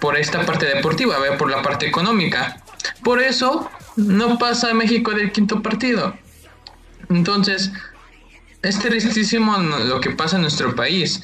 por, 0.00 0.16
esta 0.16 0.44
parte 0.46 0.66
deportiva, 0.66 1.18
ve 1.18 1.32
por 1.32 1.50
la 1.50 1.62
parte 1.62 1.86
económica. 1.86 2.62
Por 3.02 3.20
eso 3.20 3.70
no 3.96 4.38
pasa 4.38 4.70
a 4.70 4.74
México 4.74 5.12
del 5.12 5.32
quinto 5.32 5.62
partido. 5.62 6.16
Entonces, 7.10 7.72
es 8.62 8.78
tristísimo 8.78 9.56
lo 9.58 10.00
que 10.00 10.10
pasa 10.10 10.36
en 10.36 10.42
nuestro 10.42 10.74
país. 10.74 11.22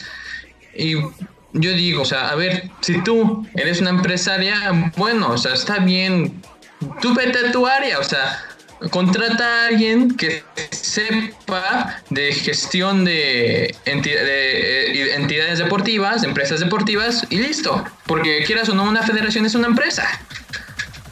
Y 0.75 0.95
yo 0.95 1.73
digo, 1.73 2.03
o 2.03 2.05
sea, 2.05 2.31
a 2.31 2.35
ver, 2.35 2.71
si 2.81 3.01
tú 3.03 3.47
eres 3.55 3.81
una 3.81 3.91
empresaria, 3.91 4.93
bueno, 4.97 5.31
o 5.31 5.39
sea, 5.39 5.55
está 5.55 5.79
bien, 5.79 6.43
tú 7.01 7.15
vete 7.15 7.39
a 7.39 7.53
tu 7.53 7.67
área, 7.67 7.99
o 7.99 8.05
sea, 8.05 8.41
contrata 8.91 9.45
a 9.45 9.67
alguien 9.69 10.17
que 10.17 10.45
sepa 10.71 12.03
de 12.11 12.33
gestión 12.33 13.05
de, 13.05 13.75
eh, 13.85 15.15
entidades 15.17 15.59
deportivas, 15.59 16.23
empresas 16.23 16.61
deportivas 16.61 17.27
y 17.31 17.39
listo. 17.39 17.85
Porque 18.07 18.45
quieras 18.45 18.69
o 18.69 18.75
no, 18.75 18.85
una 18.85 19.03
federación 19.03 19.47
es 19.47 19.55
una 19.55 19.67
empresa. 19.67 20.07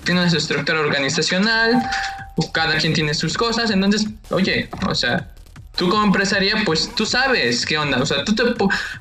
Tiene 0.05 0.21
una 0.23 0.31
estructura 0.31 0.81
organizacional, 0.81 1.83
cada 2.53 2.77
quien 2.79 2.93
tiene 2.93 3.15
sus 3.15 3.37
cosas, 3.37 3.71
entonces, 3.71 4.09
oye, 4.31 4.69
o 4.89 4.95
sea, 4.95 5.29
tú 5.77 5.89
como 5.89 6.05
empresaria, 6.05 6.57
pues 6.65 6.95
tú 6.95 7.07
sabes 7.07 7.67
qué 7.67 7.79
onda. 7.79 7.99
O 8.01 8.07
sea, 8.07 8.25
tú 8.25 8.35
te 8.35 8.45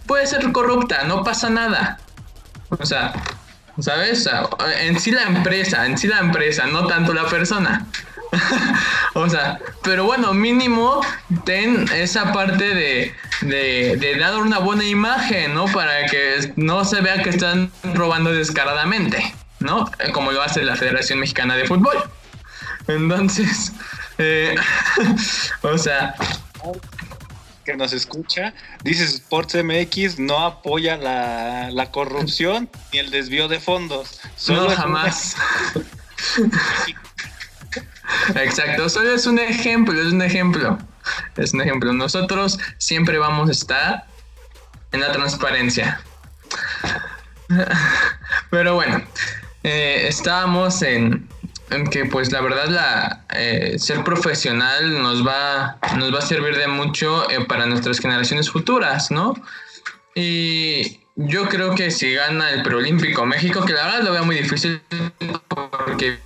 puedes 0.05 0.29
ser 0.29 0.51
corrupta, 0.51 1.03
no 1.03 1.23
pasa 1.23 1.49
nada. 1.49 1.99
O 2.69 2.85
sea, 2.85 3.13
¿sabes? 3.79 4.29
en 4.79 4.99
sí 4.99 5.11
la 5.11 5.23
empresa, 5.23 5.85
en 5.85 5.97
sí 5.97 6.07
la 6.07 6.19
empresa, 6.19 6.67
no 6.67 6.87
tanto 6.87 7.13
la 7.13 7.25
persona. 7.25 7.85
o 9.13 9.29
sea, 9.29 9.59
pero 9.83 10.05
bueno, 10.05 10.33
mínimo 10.33 11.01
ten 11.45 11.85
esa 11.93 12.31
parte 12.31 12.73
de, 12.73 13.15
de, 13.41 14.15
dar 14.19 14.37
una 14.37 14.59
buena 14.59 14.85
imagen, 14.85 15.53
¿no? 15.53 15.65
Para 15.65 16.05
que 16.05 16.53
no 16.55 16.85
se 16.85 17.01
vea 17.01 17.21
que 17.21 17.29
están 17.29 17.71
robando 17.93 18.31
descaradamente, 18.31 19.33
¿no? 19.59 19.89
Como 20.13 20.31
lo 20.31 20.41
hace 20.41 20.63
la 20.63 20.75
Federación 20.75 21.19
Mexicana 21.19 21.55
de 21.55 21.65
Fútbol. 21.65 21.97
Entonces, 22.87 23.73
eh, 24.17 24.55
o 25.61 25.77
sea... 25.77 26.15
Que 27.63 27.75
nos 27.75 27.93
escucha, 27.93 28.55
dice 28.83 29.03
Sports 29.03 29.55
MX 29.63 30.17
no 30.17 30.43
apoya 30.43 30.97
la, 30.97 31.69
la 31.69 31.91
corrupción 31.91 32.67
ni 32.91 32.97
el 32.97 33.11
desvío 33.11 33.47
de 33.47 33.59
fondos. 33.59 34.19
Solo 34.35 34.63
no, 34.63 34.75
jamás. 34.75 35.35
Exacto, 38.35 38.89
solo 38.89 39.13
es 39.13 39.25
un 39.25 39.39
ejemplo, 39.39 39.99
es 39.99 40.13
un 40.13 40.21
ejemplo. 40.21 40.77
Es 41.37 41.53
un 41.53 41.61
ejemplo. 41.61 41.93
Nosotros 41.93 42.59
siempre 42.77 43.17
vamos 43.17 43.49
a 43.49 43.51
estar 43.51 44.05
en 44.91 45.01
la 45.01 45.11
transparencia. 45.11 46.01
Pero 48.49 48.75
bueno, 48.75 49.01
eh, 49.63 50.05
estábamos 50.07 50.81
en, 50.81 51.27
que 51.89 52.05
pues 52.05 52.31
la 52.31 52.41
verdad 52.41 52.67
la 52.67 53.25
eh, 53.33 53.77
ser 53.79 54.03
profesional 54.03 55.01
nos 55.01 55.25
va, 55.25 55.77
nos 55.97 56.13
va 56.13 56.19
a 56.19 56.21
servir 56.21 56.57
de 56.57 56.67
mucho 56.67 57.29
eh, 57.29 57.45
para 57.45 57.65
nuestras 57.65 57.99
generaciones 57.99 58.49
futuras, 58.49 59.11
¿no? 59.11 59.35
Y 60.15 60.99
yo 61.15 61.47
creo 61.47 61.75
que 61.75 61.91
si 61.91 62.13
gana 62.13 62.51
el 62.51 62.63
preolímpico 62.63 63.25
México, 63.25 63.63
que 63.65 63.73
la 63.73 63.85
verdad 63.85 64.03
lo 64.03 64.11
veo 64.11 64.25
muy 64.25 64.35
difícil 64.35 64.81
porque 65.47 66.19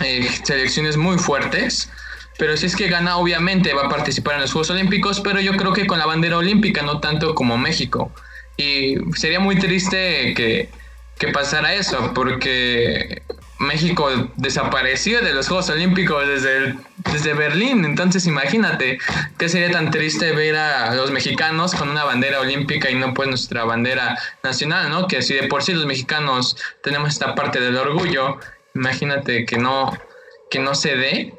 eh, 0.00 0.28
selecciones 0.42 0.96
muy 0.96 1.18
fuertes. 1.18 1.90
Pero 2.38 2.56
si 2.56 2.66
es 2.66 2.74
que 2.74 2.88
gana, 2.88 3.18
obviamente 3.18 3.74
va 3.74 3.86
a 3.86 3.88
participar 3.88 4.36
en 4.36 4.40
los 4.40 4.52
Juegos 4.52 4.70
Olímpicos, 4.70 5.20
pero 5.20 5.40
yo 5.40 5.56
creo 5.56 5.72
que 5.72 5.86
con 5.86 5.98
la 5.98 6.06
bandera 6.06 6.38
olímpica, 6.38 6.82
no 6.82 6.98
tanto 7.00 7.34
como 7.34 7.58
México. 7.58 8.12
Y 8.56 8.94
sería 9.14 9.40
muy 9.40 9.58
triste 9.58 10.32
que, 10.34 10.70
que 11.18 11.28
pasara 11.28 11.74
eso, 11.74 12.12
porque 12.14 13.22
México 13.60 14.08
desapareció 14.36 15.20
de 15.20 15.34
los 15.34 15.46
Juegos 15.48 15.68
Olímpicos 15.68 16.26
desde, 16.26 16.76
desde 17.12 17.34
Berlín. 17.34 17.84
Entonces 17.84 18.26
imagínate 18.26 18.98
que 19.36 19.48
sería 19.50 19.70
tan 19.70 19.90
triste 19.90 20.32
ver 20.32 20.56
a 20.56 20.94
los 20.94 21.10
mexicanos 21.10 21.74
con 21.74 21.90
una 21.90 22.04
bandera 22.04 22.40
olímpica 22.40 22.90
y 22.90 22.94
no 22.94 23.12
pues 23.12 23.28
nuestra 23.28 23.64
bandera 23.64 24.18
nacional, 24.42 24.88
¿no? 24.88 25.06
Que 25.08 25.20
si 25.20 25.34
de 25.34 25.46
por 25.46 25.62
sí 25.62 25.74
los 25.74 25.84
mexicanos 25.84 26.56
tenemos 26.82 27.10
esta 27.10 27.34
parte 27.34 27.60
del 27.60 27.76
orgullo 27.76 28.38
imagínate 28.74 29.44
que 29.46 29.58
no, 29.58 29.96
que 30.50 30.58
no 30.58 30.74
se 30.74 30.96
dé, 30.96 31.34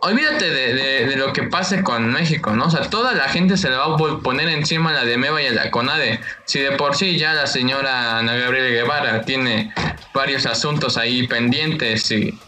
olvídate 0.00 0.50
de, 0.50 1.16
lo 1.16 1.32
que 1.32 1.44
pase 1.44 1.82
con 1.82 2.12
México, 2.12 2.50
¿no? 2.54 2.66
O 2.66 2.70
sea, 2.70 2.88
toda 2.88 3.12
la 3.12 3.28
gente 3.28 3.56
se 3.56 3.70
le 3.70 3.76
va 3.76 3.86
a 3.86 3.96
poner 3.96 4.48
encima 4.48 4.90
a 4.90 4.94
la 4.94 5.04
de 5.04 5.16
Meva 5.16 5.42
y 5.42 5.46
a 5.46 5.52
la 5.52 5.70
CONADE. 5.70 6.20
Si 6.44 6.60
de 6.60 6.72
por 6.72 6.96
sí 6.96 7.18
ya 7.18 7.34
la 7.34 7.46
señora 7.46 8.18
Ana 8.18 8.34
Gabriela 8.36 8.68
Guevara 8.68 9.22
tiene 9.22 9.72
varios 10.14 10.46
asuntos 10.46 10.96
ahí 10.96 11.26
pendientes 11.26 12.10
y 12.10 12.38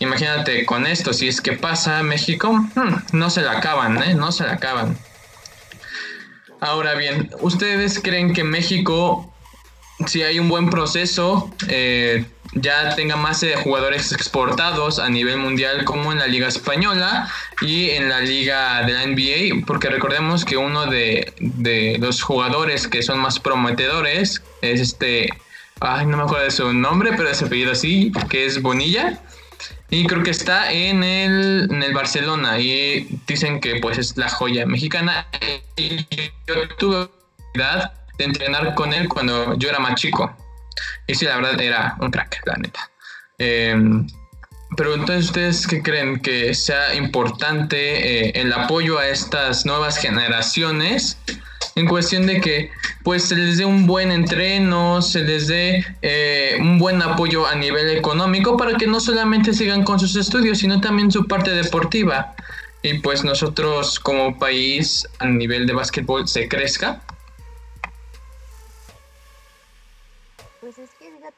imagínate 0.00 0.64
con 0.64 0.86
esto, 0.86 1.12
si 1.12 1.28
es 1.28 1.40
que 1.40 1.52
pasa 1.52 2.02
México, 2.02 2.52
hmm, 2.52 2.94
no 3.12 3.30
se 3.30 3.42
la 3.42 3.52
acaban, 3.52 4.02
¿eh? 4.02 4.14
No 4.14 4.32
se 4.32 4.44
la 4.44 4.54
acaban. 4.54 4.96
Ahora 6.60 6.94
bien, 6.94 7.30
¿ustedes 7.40 8.00
creen 8.00 8.32
que 8.32 8.42
México, 8.42 9.32
si 10.06 10.22
hay 10.22 10.40
un 10.40 10.48
buen 10.48 10.70
proceso, 10.70 11.52
eh, 11.68 12.24
ya 12.54 12.94
tenga 12.94 13.16
más 13.16 13.42
eh, 13.42 13.54
jugadores 13.56 14.12
exportados 14.12 14.98
a 14.98 15.08
nivel 15.08 15.38
mundial 15.38 15.84
como 15.84 16.12
en 16.12 16.18
la 16.18 16.26
liga 16.26 16.48
española 16.48 17.28
y 17.60 17.90
en 17.90 18.08
la 18.08 18.20
liga 18.20 18.82
de 18.86 18.92
la 18.92 19.06
NBA, 19.06 19.66
porque 19.66 19.88
recordemos 19.88 20.44
que 20.44 20.56
uno 20.56 20.86
de, 20.86 21.96
los 22.00 22.22
jugadores 22.22 22.88
que 22.88 23.02
son 23.02 23.18
más 23.18 23.38
prometedores 23.38 24.42
es 24.62 24.80
este, 24.80 25.28
ay, 25.80 26.06
no 26.06 26.16
me 26.16 26.22
acuerdo 26.22 26.44
de 26.44 26.50
su 26.50 26.72
nombre, 26.72 27.12
pero 27.16 27.28
ese 27.28 27.44
apellido 27.44 27.72
así, 27.72 28.12
que 28.28 28.46
es 28.46 28.62
Bonilla. 28.62 29.20
Y 29.90 30.06
creo 30.06 30.22
que 30.22 30.30
está 30.30 30.70
en 30.70 31.02
el, 31.02 31.68
en 31.70 31.82
el 31.82 31.94
Barcelona 31.94 32.58
y 32.58 33.20
dicen 33.26 33.58
que 33.58 33.76
pues 33.76 33.96
es 33.96 34.16
la 34.18 34.28
joya 34.28 34.66
mexicana. 34.66 35.26
Yo 35.76 36.68
tuve 36.76 36.96
la 36.96 37.02
oportunidad 37.04 37.92
de 38.18 38.24
entrenar 38.24 38.74
con 38.74 38.92
él 38.92 39.08
cuando 39.08 39.54
yo 39.54 39.70
era 39.70 39.78
más 39.78 39.94
chico. 39.94 40.30
Y 41.06 41.14
sí, 41.14 41.24
la 41.24 41.36
verdad 41.36 41.60
era 41.60 41.96
un 42.00 42.10
crack, 42.10 42.40
la 42.46 42.56
neta. 42.56 42.90
Em, 43.38 44.06
pero 44.76 44.94
entonces 44.94 45.26
ustedes 45.26 45.66
qué 45.66 45.82
creen 45.82 46.20
que 46.20 46.54
sea 46.54 46.94
importante 46.94 48.28
eh, 48.28 48.32
el 48.34 48.52
apoyo 48.52 48.98
a 48.98 49.08
estas 49.08 49.64
nuevas 49.64 49.98
generaciones 49.98 51.18
en 51.74 51.86
cuestión 51.86 52.26
de 52.26 52.40
que 52.40 52.70
pues 53.04 53.24
se 53.24 53.36
les 53.36 53.58
dé 53.58 53.64
un 53.64 53.86
buen 53.86 54.10
entreno, 54.10 55.00
se 55.00 55.22
les 55.22 55.46
dé 55.46 55.84
eh, 56.02 56.58
un 56.60 56.78
buen 56.78 57.00
apoyo 57.02 57.46
a 57.46 57.54
nivel 57.54 57.96
económico 57.96 58.56
para 58.56 58.76
que 58.76 58.86
no 58.86 59.00
solamente 59.00 59.54
sigan 59.54 59.84
con 59.84 59.98
sus 59.98 60.16
estudios, 60.16 60.58
sino 60.58 60.80
también 60.80 61.10
su 61.10 61.26
parte 61.26 61.50
deportiva. 61.52 62.34
Y 62.82 62.98
pues 62.98 63.24
nosotros 63.24 63.98
como 63.98 64.38
país 64.38 65.06
a 65.18 65.26
nivel 65.26 65.66
de 65.66 65.72
básquetbol 65.72 66.28
se 66.28 66.48
crezca. 66.48 67.00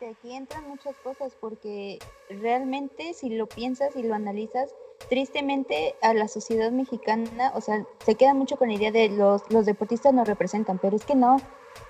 Que 0.00 0.08
aquí 0.08 0.34
entran 0.34 0.66
muchas 0.66 0.96
cosas 1.04 1.36
porque 1.38 1.98
realmente 2.30 3.12
si 3.12 3.28
lo 3.28 3.46
piensas 3.46 3.94
y 3.96 4.02
lo 4.02 4.14
analizas, 4.14 4.74
tristemente 5.10 5.94
a 6.00 6.14
la 6.14 6.26
sociedad 6.26 6.72
mexicana, 6.72 7.52
o 7.54 7.60
sea, 7.60 7.84
se 8.04 8.14
queda 8.14 8.32
mucho 8.32 8.56
con 8.56 8.68
la 8.68 8.74
idea 8.74 8.90
de 8.90 9.10
los, 9.10 9.42
los 9.50 9.66
deportistas 9.66 10.14
nos 10.14 10.26
representan, 10.26 10.78
pero 10.78 10.96
es 10.96 11.04
que 11.04 11.14
no, 11.14 11.36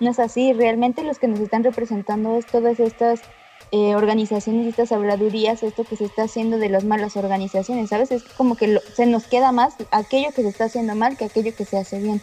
no 0.00 0.11
es 0.11 0.18
así. 0.18 0.52
Realmente 0.52 1.04
los 1.04 1.20
que 1.20 1.28
nos 1.28 1.38
están 1.38 1.62
representando 1.62 2.36
es 2.36 2.46
todas 2.46 2.80
estas 2.80 3.22
eh, 3.70 3.94
organizaciones 3.94 4.66
estas 4.66 4.90
habladurías, 4.90 5.62
esto 5.62 5.84
que 5.84 5.94
se 5.94 6.06
está 6.06 6.24
haciendo 6.24 6.58
de 6.58 6.68
las 6.68 6.82
malas 6.82 7.16
organizaciones, 7.16 7.90
¿sabes? 7.90 8.11
Es 8.11 8.24
como 8.24 8.56
que 8.56 8.80
se 8.92 9.06
nos 9.06 9.28
queda 9.28 9.52
más 9.52 9.76
aquello 9.92 10.30
que 10.34 10.42
se 10.42 10.48
está 10.48 10.64
haciendo 10.64 10.96
mal 10.96 11.16
que 11.16 11.26
aquello 11.26 11.54
que 11.54 11.64
se 11.64 11.78
hace 11.78 12.00
bien, 12.00 12.20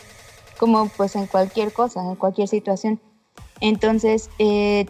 como 0.58 0.90
pues 0.98 1.16
en 1.16 1.28
cualquier 1.28 1.72
cosa, 1.72 2.02
en 2.02 2.16
cualquier 2.16 2.50
situación. 2.50 3.00
Entonces, 3.62 4.30
eh, 4.40 4.88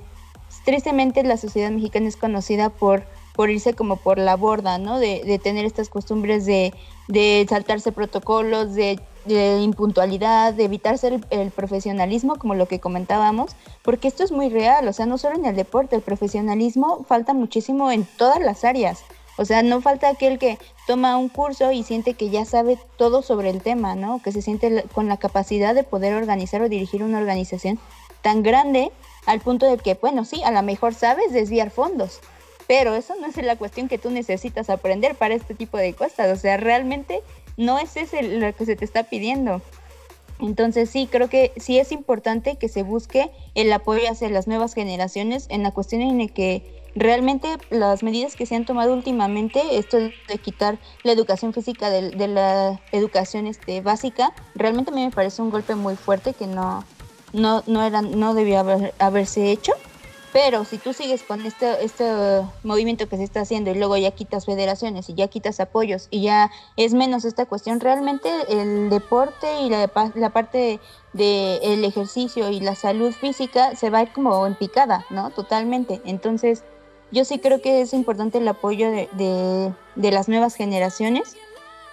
tristemente 0.67 1.23
la 1.23 1.37
sociedad 1.37 1.71
mexicana 1.71 2.09
es 2.09 2.17
conocida 2.17 2.67
por 2.67 3.05
por 3.37 3.51
irse 3.51 3.73
como 3.73 3.95
por 3.97 4.17
la 4.17 4.35
borda, 4.35 4.79
¿no? 4.79 4.99
De, 4.99 5.21
de 5.23 5.39
tener 5.39 5.63
estas 5.63 5.89
costumbres 5.89 6.45
de, 6.45 6.73
saltarse 7.47 7.91
protocolos, 7.91 8.73
de, 8.73 8.99
de, 9.25 9.61
impuntualidad, 9.61 10.55
de 10.55 10.65
evitarse 10.65 11.07
el, 11.07 11.25
el, 11.29 11.51
profesionalismo, 11.51 12.37
como 12.37 12.55
lo 12.55 12.67
que 12.67 12.79
comentábamos, 12.79 13.51
porque 13.83 14.07
esto 14.07 14.23
es 14.23 14.31
muy 14.31 14.49
real, 14.49 14.87
o 14.87 14.91
sea, 14.91 15.05
no 15.05 15.19
solo 15.19 15.35
en 15.35 15.45
el 15.45 15.55
deporte, 15.55 15.95
el 15.95 16.01
profesionalismo 16.01 17.05
falta 17.07 17.35
muchísimo 17.35 17.91
en 17.91 18.05
todas 18.17 18.41
las 18.41 18.65
áreas. 18.65 19.03
O 19.37 19.45
sea, 19.45 19.61
no 19.61 19.81
falta 19.81 20.09
aquel 20.09 20.39
que 20.39 20.57
toma 20.87 21.15
un 21.15 21.29
curso 21.29 21.71
y 21.71 21.83
siente 21.83 22.15
que 22.15 22.31
ya 22.31 22.43
sabe 22.43 22.79
todo 22.97 23.21
sobre 23.21 23.51
el 23.51 23.61
tema, 23.61 23.93
¿no? 23.93 24.19
Que 24.23 24.31
se 24.31 24.41
siente 24.41 24.83
con 24.95 25.07
la 25.07 25.17
capacidad 25.17 25.75
de 25.75 25.83
poder 25.83 26.15
organizar 26.15 26.63
o 26.63 26.69
dirigir 26.69 27.03
una 27.03 27.19
organización 27.19 27.77
tan 28.23 28.41
grande 28.41 28.91
al 29.27 29.41
punto 29.41 29.69
de 29.69 29.77
que, 29.77 29.93
bueno, 29.93 30.25
sí, 30.25 30.41
a 30.43 30.51
lo 30.51 30.63
mejor 30.63 30.95
sabes 30.95 31.31
desviar 31.31 31.69
fondos, 31.69 32.21
pero 32.65 32.95
eso 32.95 33.13
no 33.21 33.27
es 33.27 33.37
la 33.37 33.57
cuestión 33.57 33.87
que 33.87 33.97
tú 33.97 34.09
necesitas 34.09 34.69
aprender 34.69 35.15
para 35.15 35.35
este 35.35 35.53
tipo 35.53 35.77
de 35.77 35.93
cosas. 35.93 36.35
O 36.35 36.41
sea, 36.41 36.57
realmente 36.57 37.21
no 37.57 37.77
es 37.77 37.95
ese 37.97 38.23
lo 38.23 38.55
que 38.55 38.65
se 38.65 38.75
te 38.75 38.85
está 38.85 39.03
pidiendo. 39.03 39.61
Entonces 40.39 40.89
sí, 40.89 41.07
creo 41.11 41.29
que 41.29 41.51
sí 41.57 41.77
es 41.77 41.91
importante 41.91 42.55
que 42.55 42.69
se 42.69 42.83
busque 42.83 43.31
el 43.53 43.71
apoyo 43.73 44.09
hacia 44.09 44.29
las 44.29 44.47
nuevas 44.47 44.73
generaciones 44.73 45.47
en 45.49 45.63
la 45.63 45.71
cuestión 45.71 46.01
en 46.01 46.19
la 46.19 46.27
que 46.27 46.63
realmente 46.95 47.57
las 47.69 48.03
medidas 48.03 48.35
que 48.35 48.45
se 48.45 48.55
han 48.55 48.65
tomado 48.65 48.93
últimamente, 48.93 49.61
esto 49.77 49.97
de 49.97 50.37
quitar 50.41 50.79
la 51.03 51.11
educación 51.11 51.53
física 51.53 51.89
de, 51.89 52.11
de 52.11 52.27
la 52.27 52.79
educación 52.91 53.45
este, 53.47 53.81
básica, 53.81 54.33
realmente 54.55 54.91
a 54.91 54.93
mí 54.93 55.03
me 55.03 55.11
parece 55.11 55.41
un 55.41 55.49
golpe 55.49 55.75
muy 55.75 55.95
fuerte 55.95 56.33
que 56.33 56.47
no, 56.47 56.83
no, 57.33 57.63
no, 57.67 57.83
era, 57.83 58.01
no 58.01 58.33
debía 58.33 58.61
haber, 58.61 58.93
haberse 58.99 59.51
hecho. 59.51 59.73
Pero 60.33 60.65
si 60.65 60.77
tú 60.77 60.93
sigues 60.93 61.23
con 61.23 61.45
este, 61.45 61.83
este 61.83 62.05
movimiento 62.63 63.07
que 63.07 63.17
se 63.17 63.23
está 63.23 63.41
haciendo 63.41 63.71
y 63.71 63.75
luego 63.75 63.97
ya 63.97 64.11
quitas 64.11 64.45
federaciones 64.45 65.09
y 65.09 65.15
ya 65.15 65.29
quitas 65.29 65.59
apoyos 65.59 66.07
y 66.11 66.21
ya 66.21 66.51
es 66.75 66.93
menos 66.93 67.25
esta 67.25 67.45
cuestión, 67.45 67.79
realmente 67.79 68.29
el 68.49 68.89
deporte 68.89 69.61
y 69.61 69.69
la, 69.69 69.89
la 70.15 70.29
parte 70.29 70.79
del 71.13 71.81
de 71.81 71.87
ejercicio 71.87 72.51
y 72.51 72.59
la 72.59 72.75
salud 72.75 73.13
física 73.13 73.75
se 73.75 73.89
va 73.89 73.99
a 73.99 74.03
ir 74.03 74.11
como 74.11 74.45
en 74.45 74.55
picada, 74.55 75.05
¿no? 75.09 75.29
Totalmente. 75.31 76.01
Entonces, 76.05 76.63
yo 77.09 77.23
sí 77.23 77.39
creo 77.39 77.61
que 77.61 77.81
es 77.81 77.93
importante 77.93 78.37
el 78.37 78.47
apoyo 78.47 78.91
de, 78.91 79.73
de 79.95 80.11
las 80.11 80.27
nuevas 80.27 80.55
generaciones 80.55 81.37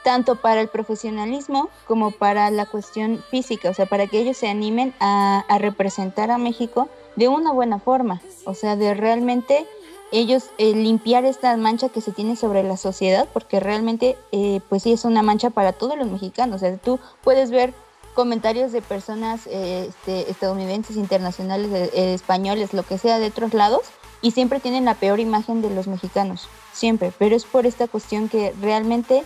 tanto 0.04 0.36
para 0.36 0.60
el 0.60 0.68
profesionalismo 0.68 1.70
como 1.88 2.12
para 2.12 2.50
la 2.52 2.66
cuestión 2.66 3.24
física, 3.30 3.70
o 3.70 3.74
sea, 3.74 3.86
para 3.86 4.06
que 4.06 4.20
ellos 4.20 4.36
se 4.36 4.48
animen 4.48 4.94
a, 5.00 5.44
representar 5.58 6.30
a 6.30 6.38
México 6.38 6.88
de 7.16 7.26
una 7.28 7.50
buena 7.50 7.80
forma, 7.80 8.20
o 8.44 8.54
sea, 8.54 8.76
de 8.76 8.94
realmente 8.94 9.66
ellos 10.12 10.50
eh, 10.58 10.74
limpiar 10.74 11.24
esta 11.24 11.56
mancha 11.56 11.88
que 11.88 12.00
se 12.00 12.12
tiene 12.12 12.36
sobre 12.36 12.62
la 12.62 12.76
sociedad, 12.76 13.26
porque 13.32 13.58
realmente, 13.58 14.16
eh, 14.30 14.60
pues 14.68 14.82
sí, 14.84 14.92
es 14.92 15.04
una 15.04 15.22
mancha 15.22 15.50
para 15.50 15.72
todos 15.72 15.98
los 15.98 16.08
mexicanos, 16.08 16.56
o 16.56 16.58
sea, 16.58 16.76
tú 16.76 17.00
puedes 17.22 17.50
ver 17.50 17.74
comentarios 18.14 18.72
de 18.72 18.80
personas 18.80 19.46
eh, 19.46 19.86
este, 19.88 20.30
estadounidenses, 20.30 20.96
internacionales, 20.96 21.70
eh, 21.72 22.14
españoles, 22.14 22.72
lo 22.72 22.84
que 22.84 22.96
sea, 22.96 23.18
de 23.18 23.26
otros 23.26 23.54
lados, 23.54 23.82
y 24.22 24.30
siempre 24.30 24.60
tienen 24.60 24.84
la 24.84 24.94
peor 24.94 25.20
imagen 25.20 25.60
de 25.60 25.70
los 25.70 25.86
mexicanos, 25.86 26.48
siempre, 26.72 27.12
pero 27.18 27.36
es 27.36 27.44
por 27.44 27.66
esta 27.66 27.88
cuestión 27.88 28.28
que 28.28 28.54
realmente 28.60 29.24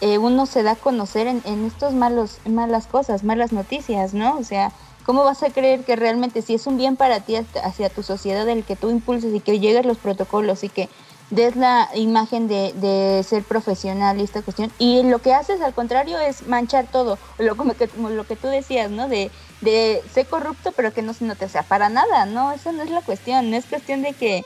eh, 0.00 0.18
uno 0.18 0.46
se 0.46 0.62
da 0.62 0.72
a 0.72 0.76
conocer 0.76 1.26
en, 1.26 1.42
en 1.44 1.66
estos 1.66 1.94
malos, 1.94 2.38
malas 2.46 2.86
cosas, 2.86 3.24
malas 3.24 3.52
noticias, 3.52 4.14
¿no? 4.14 4.38
O 4.38 4.44
sea, 4.44 4.72
¿cómo 5.04 5.24
vas 5.24 5.42
a 5.42 5.50
creer 5.50 5.84
que 5.84 5.96
realmente 5.96 6.42
si 6.42 6.54
es 6.54 6.66
un 6.66 6.76
bien 6.76 6.96
para 6.96 7.20
ti 7.20 7.36
hacia 7.36 7.90
tu 7.90 8.02
sociedad 8.02 8.48
el 8.48 8.64
que 8.64 8.76
tú 8.76 8.90
impulses 8.90 9.34
y 9.34 9.40
que 9.40 9.60
llegues 9.60 9.84
los 9.84 9.98
protocolos 9.98 10.64
y 10.64 10.68
que 10.68 10.88
des 11.30 11.54
la 11.54 11.88
imagen 11.94 12.48
de, 12.48 12.72
de, 12.74 13.22
ser 13.22 13.44
profesional 13.44 14.20
y 14.20 14.24
esta 14.24 14.42
cuestión. 14.42 14.72
Y 14.78 15.02
lo 15.04 15.20
que 15.20 15.32
haces 15.32 15.60
al 15.60 15.74
contrario 15.74 16.18
es 16.18 16.46
manchar 16.46 16.86
todo, 16.90 17.18
lo, 17.38 17.56
como, 17.56 17.74
que, 17.74 17.88
como 17.88 18.10
lo 18.10 18.24
que 18.24 18.36
tú 18.36 18.48
decías, 18.48 18.90
¿no? 18.90 19.08
De, 19.08 19.30
de 19.60 20.02
ser 20.12 20.26
corrupto 20.26 20.72
pero 20.72 20.92
que 20.92 21.02
no 21.02 21.14
se 21.14 21.24
note, 21.24 21.44
o 21.44 21.48
sea, 21.48 21.62
para 21.62 21.88
nada, 21.88 22.26
¿no? 22.26 22.52
Esa 22.52 22.72
no 22.72 22.82
es 22.82 22.90
la 22.90 23.02
cuestión, 23.02 23.50
no 23.50 23.56
es 23.56 23.66
cuestión 23.66 24.02
de 24.02 24.12
que 24.12 24.44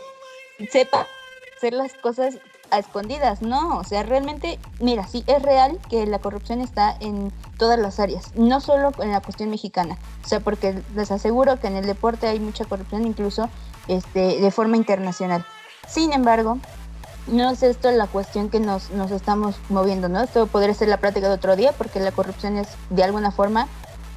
sepa 0.70 1.07
hacer 1.57 1.72
las 1.72 1.94
cosas 1.94 2.38
escondidas, 2.79 3.43
no, 3.43 3.79
o 3.79 3.85
sea, 3.85 4.03
realmente, 4.03 4.59
mira, 4.81 5.07
sí 5.07 5.25
es 5.27 5.43
real 5.43 5.79
que 5.89 6.07
la 6.07 6.18
corrupción 6.18 6.61
está 6.61 6.97
en 7.01 7.33
todas 7.59 7.79
las 7.79 8.01
áreas, 8.01 8.33
no 8.35 8.61
solo 8.61 8.93
en 9.01 9.12
la 9.12 9.20
cuestión 9.20 9.51
mexicana, 9.51 9.99
o 10.25 10.29
sea, 10.29 10.41
porque 10.41 10.83
les 10.95 11.11
aseguro 11.11 11.61
que 11.61 11.66
en 11.66 11.77
el 11.77 11.87
deporte 11.87 12.27
hay 12.27 12.41
mucha 12.41 12.64
corrupción 12.64 13.07
incluso 13.07 13.49
este, 13.89 14.41
de 14.41 14.51
forma 14.51 14.77
internacional. 14.77 15.45
Sin 15.87 16.12
embargo, 16.12 16.59
no 17.27 17.51
es 17.51 17.62
esto 17.62 17.91
la 17.91 18.07
cuestión 18.07 18.51
que 18.51 18.61
nos, 18.61 18.91
nos 18.91 19.11
estamos 19.11 19.57
moviendo, 19.68 20.09
¿no? 20.09 20.22
Esto 20.22 20.47
podría 20.47 20.75
ser 20.75 20.89
la 20.89 20.99
práctica 20.99 21.29
de 21.29 21.35
otro 21.35 21.57
día 21.57 21.72
porque 21.72 22.01
la 22.01 22.12
corrupción 22.12 22.57
es 22.57 22.68
de 22.91 23.05
alguna 23.05 23.31
forma 23.31 23.68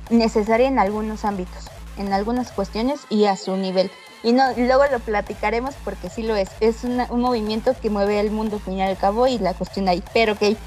necesaria 0.10 0.68
en 0.68 0.80
algunos 0.80 1.26
ámbitos, 1.26 1.70
en 1.98 2.14
algunas 2.14 2.52
cuestiones 2.52 3.02
y 3.10 3.26
a 3.26 3.36
su 3.36 3.56
nivel. 3.56 3.92
Y, 4.28 4.34
no, 4.34 4.44
luego 4.58 4.84
lo 4.92 5.00
platicaremos 5.00 5.74
porque 5.86 6.10
sí 6.10 6.22
lo 6.22 6.36
es. 6.36 6.50
Es 6.60 6.84
una, 6.84 7.08
un 7.10 7.22
movimiento 7.22 7.74
que 7.82 7.90
mueve 7.90 8.20
el 8.20 8.30
mundo 8.30 8.58
al 8.58 8.62
fin 8.62 8.74
y 8.74 8.82
al 8.82 8.98
cabo 8.98 9.26
y 9.26 9.40
la 9.40 9.54
cuestión 9.54 9.88
ahí. 9.88 10.04
Pero 10.14 10.34
ok, 10.34 10.58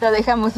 lo 0.00 0.10
dejamos. 0.10 0.54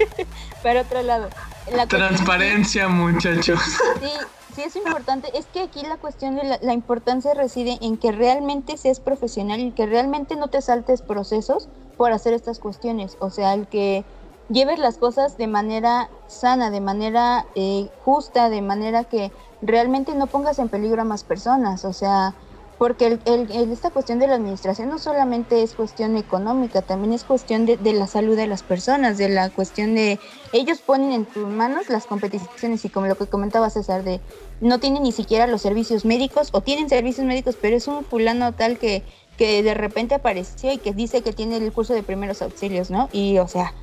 Para 0.62 0.80
otro 0.80 1.02
lado. 1.02 1.28
La 1.70 1.86
Transparencia, 1.86 2.86
cuestión, 2.86 3.14
muchachos. 3.14 3.60
Sí, 4.00 4.10
sí 4.56 4.62
es 4.62 4.76
importante. 4.76 5.36
Es 5.36 5.44
que 5.46 5.60
aquí 5.60 5.82
la 5.82 5.98
cuestión 5.98 6.36
de 6.36 6.44
la, 6.44 6.58
la, 6.62 6.72
importancia 6.72 7.34
reside 7.34 7.76
en 7.82 7.98
que 7.98 8.10
realmente 8.10 8.78
seas 8.78 8.98
profesional 8.98 9.60
y 9.60 9.72
que 9.72 9.84
realmente 9.84 10.34
no 10.36 10.48
te 10.48 10.62
saltes 10.62 11.02
procesos 11.02 11.68
por 11.98 12.12
hacer 12.12 12.32
estas 12.32 12.58
cuestiones. 12.58 13.18
O 13.20 13.28
sea, 13.28 13.52
el 13.52 13.66
que 13.66 14.02
lleves 14.48 14.78
las 14.78 14.96
cosas 14.96 15.36
de 15.36 15.46
manera 15.46 16.08
sana, 16.26 16.70
de 16.70 16.80
manera 16.80 17.44
eh, 17.54 17.88
justa, 18.02 18.48
de 18.48 18.62
manera 18.62 19.04
que 19.04 19.30
realmente 19.62 20.14
no 20.14 20.26
pongas 20.26 20.58
en 20.58 20.68
peligro 20.68 21.00
a 21.00 21.04
más 21.04 21.24
personas, 21.24 21.84
o 21.84 21.92
sea, 21.92 22.34
porque 22.78 23.06
el, 23.06 23.20
el, 23.26 23.70
esta 23.70 23.90
cuestión 23.90 24.18
de 24.18 24.26
la 24.26 24.34
administración 24.34 24.88
no 24.88 24.98
solamente 24.98 25.62
es 25.62 25.74
cuestión 25.74 26.16
económica, 26.16 26.82
también 26.82 27.12
es 27.12 27.22
cuestión 27.22 27.64
de, 27.64 27.76
de, 27.76 27.92
la 27.92 28.08
salud 28.08 28.36
de 28.36 28.48
las 28.48 28.64
personas, 28.64 29.18
de 29.18 29.28
la 29.28 29.50
cuestión 29.50 29.94
de 29.94 30.18
ellos 30.52 30.80
ponen 30.80 31.12
en 31.12 31.24
tus 31.24 31.46
manos 31.46 31.88
las 31.88 32.06
competiciones 32.06 32.84
y 32.84 32.88
como 32.88 33.06
lo 33.06 33.14
que 33.14 33.28
comentaba 33.28 33.70
César, 33.70 34.02
de 34.02 34.20
no 34.60 34.80
tienen 34.80 35.04
ni 35.04 35.12
siquiera 35.12 35.46
los 35.46 35.62
servicios 35.62 36.04
médicos 36.04 36.48
o 36.52 36.62
tienen 36.62 36.88
servicios 36.88 37.24
médicos, 37.24 37.56
pero 37.60 37.76
es 37.76 37.86
un 37.86 38.04
fulano 38.04 38.52
tal 38.52 38.78
que, 38.78 39.04
que 39.36 39.62
de 39.62 39.74
repente 39.74 40.16
apareció 40.16 40.72
y 40.72 40.78
que 40.78 40.92
dice 40.92 41.22
que 41.22 41.32
tiene 41.32 41.58
el 41.58 41.72
curso 41.72 41.94
de 41.94 42.02
primeros 42.02 42.42
auxilios, 42.42 42.90
¿no? 42.90 43.08
Y 43.12 43.38
o 43.38 43.46
sea, 43.46 43.74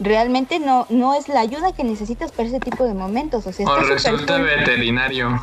realmente 0.00 0.58
no, 0.58 0.86
no 0.88 1.14
es 1.14 1.28
la 1.28 1.40
ayuda 1.40 1.72
que 1.72 1.84
necesitas 1.84 2.32
para 2.32 2.48
ese 2.48 2.58
tipo 2.58 2.84
de 2.84 2.94
momentos. 2.94 3.46
O, 3.46 3.52
sea, 3.52 3.66
o 3.66 3.80
resulta 3.80 4.38
veterinario. 4.38 5.40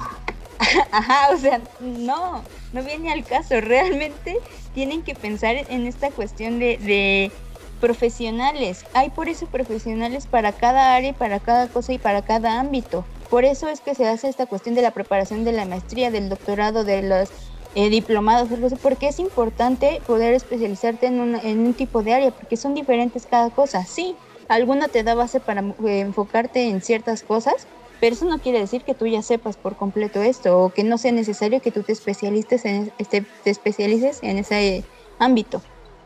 Ajá, 0.92 1.30
o 1.34 1.38
sea, 1.38 1.62
no, 1.80 2.44
no 2.74 2.84
viene 2.84 3.12
al 3.12 3.24
caso. 3.24 3.62
Realmente 3.62 4.38
tienen 4.74 5.04
que 5.04 5.16
pensar 5.16 5.56
en 5.56 5.88
esta 5.88 6.10
cuestión 6.10 6.60
de, 6.60 6.78
de 6.80 7.32
profesionales. 7.80 8.86
Hay 8.94 9.12
por 9.12 9.30
eso 9.30 9.46
profesionales 9.46 10.26
para 10.26 10.52
cada 10.52 10.96
área, 10.96 11.14
para 11.14 11.40
cada 11.40 11.68
cosa 11.68 11.94
y 11.94 12.00
para 12.00 12.24
cada 12.24 12.60
ámbito. 12.60 13.06
Por 13.30 13.46
eso 13.46 13.68
es 13.68 13.82
que 13.82 13.94
se 13.94 14.08
hace 14.08 14.30
esta 14.30 14.46
cuestión 14.48 14.74
de 14.74 14.82
la 14.82 14.92
preparación 14.92 15.44
de 15.44 15.52
la 15.52 15.66
maestría, 15.66 16.12
del 16.12 16.30
doctorado, 16.30 16.84
de 16.84 17.04
los 17.04 17.30
eh, 17.76 17.90
diplomados, 17.90 18.50
porque 18.82 19.10
es 19.10 19.20
importante 19.20 20.02
poder 20.08 20.34
especializarte 20.34 21.08
en, 21.08 21.20
un 21.60 21.74
tipo 21.74 22.02
de 22.02 22.14
área, 22.14 22.32
porque 22.32 22.58
son 22.58 22.74
diferentes 22.74 23.28
cada 23.30 23.50
cosa. 23.50 23.86
Sí, 23.86 24.16
alguna 24.50 24.88
te 24.88 25.04
da 25.04 25.16
base 25.16 25.40
para 25.40 25.62
eh, 25.62 26.00
enfocarte 26.00 26.70
en 26.70 26.82
ciertas 26.82 27.24
cosas, 27.24 27.68
pero 28.00 28.16
eso 28.16 28.26
no 28.26 28.40
quiere 28.40 28.60
decir 28.60 28.84
que 28.84 28.94
tú 28.94 29.08
ya 29.08 29.22
sepas 29.22 29.58
por 29.58 29.76
completo 29.76 30.22
esto 30.22 30.60
o 30.62 30.70
que 30.70 30.84
no 30.84 30.98
sea 30.98 31.12
necesario 31.12 31.62
que 31.62 31.72
tú 31.72 31.84
te 31.84 31.94
especialices 31.94 32.66
en, 32.66 32.92
este, 32.98 33.26
te 33.44 33.50
especialices 33.50 34.20
en 34.22 34.38
ese 34.38 34.84
ámbito. 35.20 35.62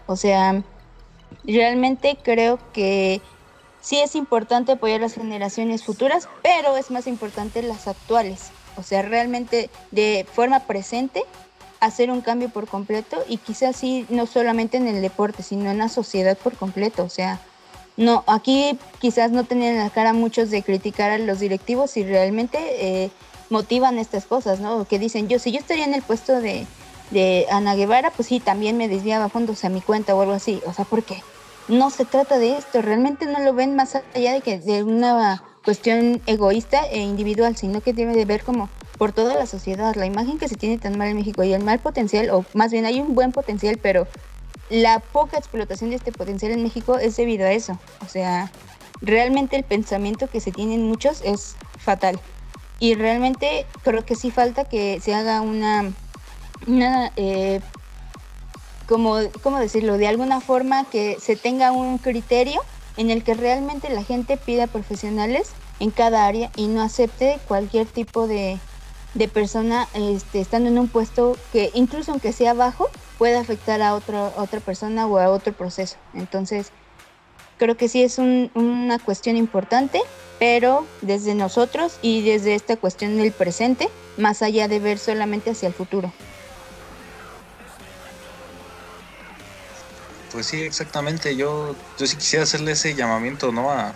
O 0.07 0.15
sea, 0.15 0.63
realmente 1.43 2.17
creo 2.23 2.59
que 2.73 3.21
sí 3.81 3.99
es 3.99 4.15
importante 4.15 4.73
apoyar 4.73 5.01
las 5.01 5.15
generaciones 5.15 5.83
futuras, 5.83 6.29
pero 6.41 6.77
es 6.77 6.91
más 6.91 7.07
importante 7.07 7.61
las 7.61 7.87
actuales. 7.87 8.51
O 8.77 8.83
sea, 8.83 9.01
realmente 9.01 9.69
de 9.91 10.25
forma 10.31 10.61
presente 10.61 11.23
hacer 11.81 12.11
un 12.11 12.21
cambio 12.21 12.49
por 12.49 12.67
completo 12.67 13.23
y 13.27 13.37
quizás 13.37 13.75
sí, 13.75 14.05
no 14.09 14.27
solamente 14.27 14.77
en 14.77 14.87
el 14.87 15.01
deporte, 15.01 15.43
sino 15.43 15.71
en 15.71 15.79
la 15.79 15.89
sociedad 15.89 16.37
por 16.37 16.55
completo. 16.55 17.03
O 17.03 17.09
sea, 17.09 17.41
no, 18.01 18.23
aquí 18.25 18.79
quizás 18.99 19.31
no 19.31 19.43
tenían 19.43 19.77
la 19.77 19.91
cara 19.91 20.11
muchos 20.11 20.49
de 20.49 20.63
criticar 20.63 21.11
a 21.11 21.19
los 21.19 21.39
directivos 21.39 21.95
y 21.97 22.03
realmente 22.03 22.57
eh, 22.79 23.11
motivan 23.51 23.99
estas 23.99 24.25
cosas, 24.25 24.59
¿no? 24.59 24.85
Que 24.85 24.97
dicen, 24.97 25.27
yo 25.27 25.37
si 25.37 25.51
yo 25.51 25.59
estaría 25.59 25.85
en 25.85 25.93
el 25.93 26.01
puesto 26.01 26.41
de, 26.41 26.65
de 27.11 27.45
Ana 27.51 27.75
Guevara, 27.75 28.09
pues 28.09 28.27
sí, 28.27 28.39
también 28.39 28.75
me 28.75 28.87
desviaba 28.87 29.29
fondos 29.29 29.63
a 29.65 29.69
mi 29.69 29.81
cuenta 29.81 30.15
o 30.15 30.21
algo 30.21 30.33
así. 30.33 30.61
O 30.65 30.73
sea, 30.73 30.83
¿por 30.85 31.03
qué? 31.03 31.21
No 31.67 31.91
se 31.91 32.05
trata 32.05 32.39
de 32.39 32.57
esto, 32.57 32.81
realmente 32.81 33.27
no 33.27 33.39
lo 33.39 33.53
ven 33.53 33.75
más 33.75 33.95
allá 34.15 34.33
de 34.33 34.41
que 34.41 34.57
de 34.57 34.83
una 34.83 35.43
cuestión 35.63 36.21
egoísta 36.25 36.83
e 36.91 37.01
individual, 37.01 37.55
sino 37.55 37.81
que 37.81 37.93
debe 37.93 38.13
de 38.13 38.25
ver 38.25 38.43
como 38.43 38.67
por 38.97 39.11
toda 39.11 39.35
la 39.35 39.45
sociedad, 39.45 39.95
la 39.95 40.07
imagen 40.07 40.39
que 40.39 40.47
se 40.47 40.55
tiene 40.55 40.79
tan 40.79 40.97
mal 40.97 41.09
en 41.09 41.17
México 41.17 41.43
y 41.43 41.53
el 41.53 41.63
mal 41.63 41.79
potencial, 41.79 42.31
o 42.31 42.45
más 42.53 42.71
bien 42.71 42.85
hay 42.85 42.99
un 42.99 43.13
buen 43.13 43.31
potencial, 43.31 43.77
pero 43.81 44.07
la 44.71 44.99
poca 44.99 45.37
explotación 45.37 45.89
de 45.89 45.97
este 45.97 46.11
potencial 46.11 46.53
en 46.53 46.63
México 46.63 46.97
es 46.97 47.17
debido 47.17 47.45
a 47.45 47.51
eso. 47.51 47.77
O 48.03 48.07
sea, 48.07 48.49
realmente 49.01 49.57
el 49.57 49.63
pensamiento 49.63 50.27
que 50.27 50.39
se 50.39 50.51
tienen 50.51 50.87
muchos 50.87 51.21
es 51.23 51.55
fatal. 51.77 52.19
Y 52.79 52.95
realmente 52.95 53.67
creo 53.83 54.05
que 54.05 54.15
sí 54.15 54.31
falta 54.31 54.63
que 54.65 54.99
se 55.01 55.13
haga 55.13 55.41
una, 55.41 55.91
una 56.67 57.11
eh, 57.17 57.59
como, 58.87 59.17
¿cómo 59.43 59.59
decirlo? 59.59 59.97
De 59.97 60.07
alguna 60.07 60.39
forma 60.39 60.85
que 60.85 61.17
se 61.19 61.35
tenga 61.35 61.73
un 61.73 61.97
criterio 61.97 62.61
en 62.97 63.11
el 63.11 63.23
que 63.23 63.33
realmente 63.33 63.89
la 63.89 64.03
gente 64.03 64.37
pida 64.37 64.67
profesionales 64.67 65.51
en 65.79 65.91
cada 65.91 66.25
área 66.25 66.49
y 66.55 66.67
no 66.67 66.81
acepte 66.81 67.39
cualquier 67.47 67.87
tipo 67.87 68.25
de, 68.25 68.57
de 69.13 69.27
persona 69.27 69.87
este, 69.93 70.39
estando 70.39 70.69
en 70.69 70.79
un 70.79 70.87
puesto 70.87 71.37
que 71.51 71.69
incluso 71.73 72.11
aunque 72.11 72.31
sea 72.33 72.53
bajo 72.53 72.89
puede 73.17 73.37
afectar 73.37 73.81
a 73.81 73.93
otra, 73.93 74.31
otra 74.37 74.59
persona 74.59 75.05
o 75.05 75.17
a 75.17 75.29
otro 75.29 75.53
proceso. 75.53 75.97
Entonces, 76.13 76.71
creo 77.57 77.77
que 77.77 77.89
sí 77.89 78.01
es 78.01 78.17
una 78.17 78.97
cuestión 78.99 79.37
importante, 79.37 80.01
pero 80.39 80.87
desde 81.01 81.35
nosotros 81.35 81.97
y 82.01 82.23
desde 82.23 82.55
esta 82.55 82.77
cuestión 82.77 83.17
del 83.17 83.31
presente, 83.31 83.89
más 84.17 84.41
allá 84.41 84.67
de 84.67 84.79
ver 84.79 84.97
solamente 84.97 85.51
hacia 85.51 85.67
el 85.67 85.73
futuro. 85.73 86.11
Pues 90.31 90.45
sí, 90.45 90.61
exactamente. 90.61 91.35
Yo, 91.35 91.75
yo 91.99 92.07
sí 92.07 92.15
quisiera 92.15 92.43
hacerle 92.43 92.71
ese 92.71 92.95
llamamiento, 92.95 93.51
¿no? 93.51 93.69
A 93.69 93.93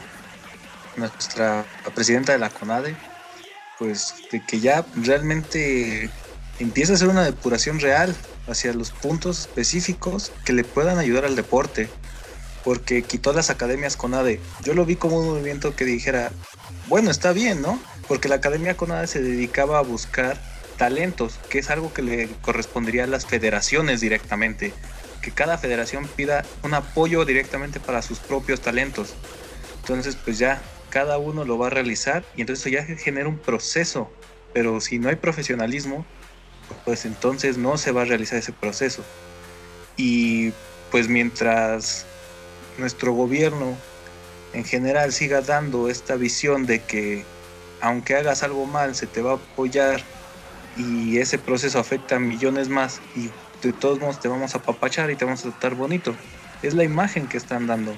nuestra 0.98 1.66
presidenta 1.94 2.34
de 2.34 2.40
la 2.40 2.50
CONADE, 2.50 2.96
pues 3.80 4.16
de 4.32 4.44
que 4.46 4.60
ya 4.60 4.86
realmente 4.96 6.10
empiece 6.60 6.94
a 6.94 6.96
hacer 6.96 7.08
una 7.08 7.24
depuración 7.24 7.80
real 7.80 8.16
hacia 8.48 8.74
los 8.74 8.92
puntos 8.92 9.40
específicos 9.40 10.32
que 10.46 10.54
le 10.54 10.64
puedan 10.64 10.98
ayudar 10.98 11.26
al 11.26 11.36
deporte, 11.36 11.90
porque 12.64 13.04
quitó 13.04 13.34
las 13.34 13.50
academias 13.50 13.98
CONADE. 13.98 14.40
Yo 14.64 14.74
lo 14.74 14.86
vi 14.86 14.96
como 14.96 15.20
un 15.20 15.28
movimiento 15.28 15.76
que 15.76 15.86
dijera, 15.86 16.32
bueno, 16.88 17.12
está 17.12 17.32
bien, 17.32 17.62
¿no? 17.62 17.80
Porque 18.08 18.30
la 18.30 18.36
academia 18.36 18.78
CONADE 18.78 19.08
se 19.08 19.22
dedicaba 19.22 19.80
a 19.80 19.84
buscar 19.84 20.40
talentos, 20.78 21.40
que 21.50 21.60
es 21.60 21.70
algo 21.70 21.94
que 21.94 22.02
le 22.02 22.30
correspondería 22.42 23.06
a 23.06 23.08
las 23.08 23.26
federaciones 23.26 24.02
directamente, 24.02 24.74
que 25.22 25.32
cada 25.32 25.58
federación 25.58 26.08
pida 26.08 26.46
un 26.64 26.74
apoyo 26.74 27.26
directamente 27.26 27.80
para 27.80 28.02
sus 28.02 28.20
propios 28.20 28.62
talentos. 28.62 29.14
Entonces, 29.82 30.16
pues 30.16 30.38
ya 30.38 30.62
cada 30.96 31.18
uno 31.18 31.44
lo 31.44 31.58
va 31.58 31.68
a 31.68 31.70
realizar 31.70 32.24
y 32.38 32.42
entonces 32.42 32.72
ya 32.72 32.86
genera 32.86 33.28
un 33.28 33.38
proceso. 33.38 34.10
Pero 34.54 34.80
si 34.80 34.98
no 34.98 35.10
hay 35.10 35.18
profesionalismo, 35.18 36.06
pues 36.86 37.04
entonces 37.04 37.58
no 37.58 37.78
se 37.78 37.92
va 37.92 38.04
a 38.04 38.06
realizar 38.06 38.40
ese 38.40 38.54
proceso. 38.54 39.04
Y 39.98 40.54
pues 40.92 41.10
mientras 41.10 42.06
nuestro 42.78 43.12
gobierno 43.12 43.76
en 44.54 44.64
general 44.64 45.12
siga 45.12 45.42
dando 45.42 45.90
esta 45.90 46.16
visión 46.16 46.66
de 46.66 46.80
que 46.80 47.26
aunque 47.82 48.16
hagas 48.16 48.44
algo 48.44 48.66
mal 48.66 48.96
se 48.96 49.06
te 49.06 49.22
va 49.22 49.32
a 49.32 49.36
apoyar 49.36 50.02
y 50.78 51.18
ese 51.18 51.38
proceso 51.38 51.78
afecta 51.78 52.16
a 52.16 52.20
millones 52.20 52.70
más 52.70 53.02
y 53.18 53.30
de 53.62 53.74
todos 53.74 54.00
modos 54.00 54.22
te 54.22 54.30
vamos 54.30 54.56
a 54.56 54.60
apapachar 54.60 55.12
y 55.12 55.18
te 55.18 55.26
vamos 55.26 55.42
a 55.42 55.50
tratar 55.50 55.76
bonito. 55.76 56.16
Es 56.64 56.74
la 56.74 56.86
imagen 56.86 57.28
que 57.28 57.36
están 57.36 57.68
dando. 57.68 57.94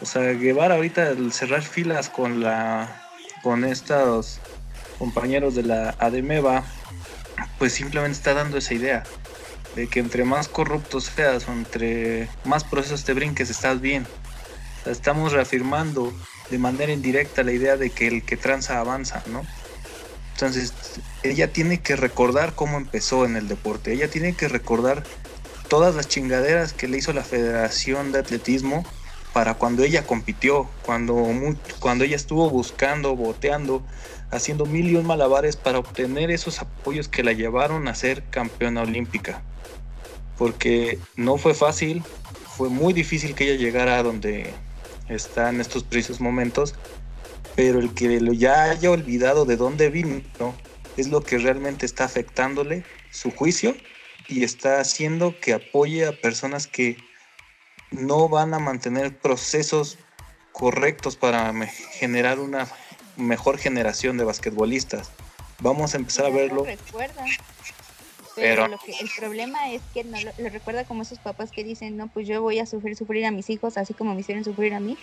O 0.00 0.06
sea, 0.06 0.32
Guevara 0.32 0.74
ahorita 0.74 1.14
cerrar 1.30 1.62
filas 1.62 2.10
con 2.10 2.42
la 2.42 3.02
con 3.42 3.64
estos 3.64 4.40
compañeros 4.98 5.54
de 5.54 5.62
la 5.62 5.94
ADEMEVA, 5.98 6.64
pues 7.58 7.72
simplemente 7.72 8.16
está 8.16 8.34
dando 8.34 8.58
esa 8.58 8.74
idea 8.74 9.04
de 9.76 9.88
que 9.88 10.00
entre 10.00 10.24
más 10.24 10.48
corruptos 10.48 11.04
seas 11.14 11.46
o 11.48 11.52
entre 11.52 12.28
más 12.44 12.64
procesos 12.64 13.04
te 13.04 13.12
brinques 13.12 13.50
estás 13.50 13.80
bien. 13.80 14.06
Estamos 14.86 15.32
reafirmando 15.32 16.12
de 16.50 16.58
manera 16.58 16.92
indirecta 16.92 17.42
la 17.42 17.52
idea 17.52 17.76
de 17.76 17.90
que 17.90 18.08
el 18.08 18.24
que 18.24 18.36
tranza 18.36 18.80
avanza, 18.80 19.22
¿no? 19.26 19.42
Entonces, 20.32 20.72
ella 21.22 21.52
tiene 21.52 21.80
que 21.80 21.96
recordar 21.96 22.54
cómo 22.54 22.76
empezó 22.76 23.24
en 23.24 23.36
el 23.36 23.48
deporte, 23.48 23.92
ella 23.92 24.08
tiene 24.08 24.34
que 24.34 24.48
recordar 24.48 25.02
todas 25.68 25.94
las 25.94 26.08
chingaderas 26.08 26.72
que 26.72 26.88
le 26.88 26.98
hizo 26.98 27.12
la 27.12 27.24
Federación 27.24 28.12
de 28.12 28.20
Atletismo 28.20 28.84
para 29.36 29.52
cuando 29.52 29.84
ella 29.84 30.06
compitió, 30.06 30.66
cuando, 30.80 31.22
cuando 31.78 32.04
ella 32.04 32.16
estuvo 32.16 32.48
buscando, 32.48 33.14
boteando, 33.14 33.84
haciendo 34.30 34.64
mil 34.64 34.88
y 34.88 34.96
un 34.96 35.04
malabares 35.04 35.56
para 35.56 35.78
obtener 35.78 36.30
esos 36.30 36.62
apoyos 36.62 37.06
que 37.08 37.22
la 37.22 37.34
llevaron 37.34 37.86
a 37.86 37.94
ser 37.94 38.22
campeona 38.30 38.80
olímpica. 38.80 39.42
Porque 40.38 40.98
no 41.16 41.36
fue 41.36 41.52
fácil, 41.52 42.02
fue 42.56 42.70
muy 42.70 42.94
difícil 42.94 43.34
que 43.34 43.44
ella 43.44 43.60
llegara 43.62 43.98
a 43.98 44.02
donde 44.02 44.54
está 45.10 45.50
en 45.50 45.60
estos 45.60 45.84
precisos 45.84 46.18
momentos, 46.18 46.74
pero 47.54 47.78
el 47.78 47.92
que 47.92 48.18
ya 48.38 48.70
haya 48.70 48.90
olvidado 48.90 49.44
de 49.44 49.58
dónde 49.58 49.90
vino 49.90 50.22
es 50.96 51.08
lo 51.08 51.20
que 51.20 51.36
realmente 51.36 51.84
está 51.84 52.04
afectándole 52.04 52.84
su 53.10 53.30
juicio 53.30 53.76
y 54.28 54.44
está 54.44 54.80
haciendo 54.80 55.38
que 55.38 55.52
apoye 55.52 56.06
a 56.06 56.12
personas 56.12 56.66
que 56.66 56.96
no 57.90 58.28
van 58.28 58.54
a 58.54 58.58
mantener 58.58 59.16
procesos 59.16 59.98
correctos 60.52 61.16
para 61.16 61.52
generar 61.66 62.40
una 62.40 62.68
mejor 63.16 63.58
generación 63.58 64.16
de 64.16 64.24
basquetbolistas. 64.24 65.10
Vamos 65.60 65.94
a 65.94 65.98
empezar 65.98 66.26
a 66.26 66.30
verlo. 66.30 66.64
recuerda. 66.64 67.24
Pero, 68.34 68.68
lo 68.68 68.78
que, 68.78 68.92
el 68.92 69.08
problema 69.18 69.70
es 69.72 69.80
que 69.94 70.04
no 70.04 70.18
lo, 70.20 70.50
recuerda 70.50 70.84
como 70.84 71.02
esos 71.02 71.18
papás 71.18 71.50
que 71.50 71.64
dicen, 71.64 71.96
no, 71.96 72.08
pues 72.08 72.28
yo 72.28 72.42
voy 72.42 72.58
a 72.58 72.66
sufrir, 72.66 72.94
sufrir 72.94 73.24
a 73.24 73.30
mis 73.30 73.48
hijos, 73.48 73.78
así 73.78 73.94
como 73.94 74.14
me 74.14 74.20
hicieron 74.20 74.44
sufrir 74.44 74.74
a 74.74 74.80
mí, 74.80 74.98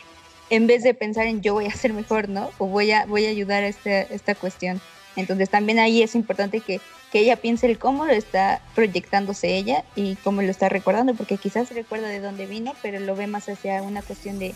en 0.52 0.68
vez 0.68 0.84
de 0.84 0.94
pensar 0.94 1.26
en 1.26 1.42
yo 1.42 1.54
voy 1.54 1.66
a 1.66 1.72
ser 1.72 1.94
mejor, 1.94 2.30
¿no? 2.30 2.52
O 2.60 2.68
voy 2.68 2.92
a, 2.92 3.08
voy 3.08 3.26
a 3.26 3.30
ayudar 3.30 3.64
a 3.64 3.68
este, 3.68 4.14
esta 4.14 4.36
cuestión. 4.36 4.80
Entonces 5.16 5.50
también 5.50 5.80
ahí 5.80 6.02
es 6.02 6.16
importante 6.16 6.60
que 6.60 6.80
que 7.14 7.20
ella 7.20 7.36
piense 7.36 7.68
el 7.68 7.78
cómo 7.78 8.06
lo 8.06 8.12
está 8.12 8.60
proyectándose 8.74 9.56
ella 9.56 9.86
y 9.96 10.16
cómo 10.16 10.42
lo 10.42 10.50
está 10.50 10.68
recordando, 10.68 11.14
porque 11.14 11.38
quizás 11.38 11.70
recuerda 11.70 12.08
de 12.08 12.20
dónde 12.20 12.48
vino, 12.48 12.74
pero 12.82 13.00
lo 13.00 13.16
ve 13.16 13.28
más 13.28 13.48
hacia 13.48 13.84
una 13.84 14.02
cuestión 14.02 14.40
de, 14.40 14.56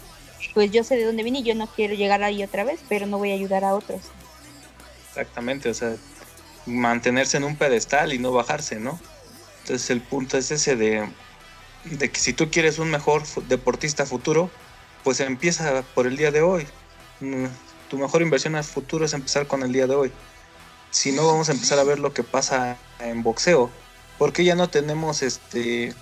pues 0.55 0.72
yo 0.72 0.84
sé 0.84 0.95
de 0.95 1.05
dónde 1.05 1.22
vine 1.22 1.39
y 1.39 1.43
yo 1.43 1.53
no 1.53 1.68
quiero 1.68 1.93
llegar 1.93 2.24
ahí 2.24 2.43
otra 2.43 2.64
vez, 2.64 2.80
pero 2.89 3.05
no 3.05 3.20
voy 3.20 3.30
a 3.30 3.36
ayudar 3.36 3.64
a 3.64 3.76
otros. 3.76 4.01
Exactamente, 5.10 5.70
o 5.70 5.74
sea, 5.76 5.97
mantenerse 6.66 7.38
en 7.38 7.43
un 7.43 7.55
pedestal 7.55 8.12
y 8.12 8.18
no 8.18 8.32
bajarse, 8.32 8.80
¿no? 8.80 8.99
Entonces 9.62 9.91
el 9.91 10.01
punto 10.01 10.39
es 10.39 10.49
ese 10.49 10.76
de, 10.76 11.08
de 11.84 12.10
que 12.10 12.20
si 12.20 12.34
tú 12.34 12.49
quieres 12.49 12.80
un 12.80 12.89
mejor 12.89 13.22
deportista 13.47 14.08
futuro, 14.08 14.49
pues 15.03 15.20
empieza 15.20 15.84
por 15.93 16.08
el 16.08 16.18
día 16.18 16.32
de 16.32 16.41
hoy. 16.41 16.66
Mm, 17.20 17.45
tu 17.88 17.99
mejor 17.99 18.24
inversión 18.24 18.55
al 18.55 18.64
futuro 18.64 19.05
es 19.05 19.14
empezar 19.14 19.45
con 19.45 19.62
el 19.62 19.72
día 19.72 19.86
de 19.86 19.93
hoy 19.93 20.12
si 20.91 21.11
no 21.11 21.25
vamos 21.25 21.49
a 21.49 21.53
empezar 21.53 21.79
a 21.79 21.83
ver 21.83 21.99
lo 21.99 22.13
que 22.13 22.23
pasa 22.23 22.77
en 22.99 23.23
boxeo, 23.23 23.69
porque 24.17 24.43
ya 24.43 24.55
no 24.55 24.69
tenemos 24.69 25.21
este 25.21 25.93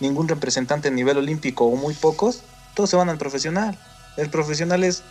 ningún 0.00 0.28
representante 0.28 0.88
a 0.88 0.90
nivel 0.90 1.16
olímpico 1.16 1.64
o 1.64 1.76
muy 1.76 1.94
pocos, 1.94 2.42
todos 2.74 2.90
se 2.90 2.96
van 2.96 3.08
al 3.08 3.18
profesional. 3.18 3.78
El 4.16 4.28
profesional 4.28 4.84
es 4.84 5.02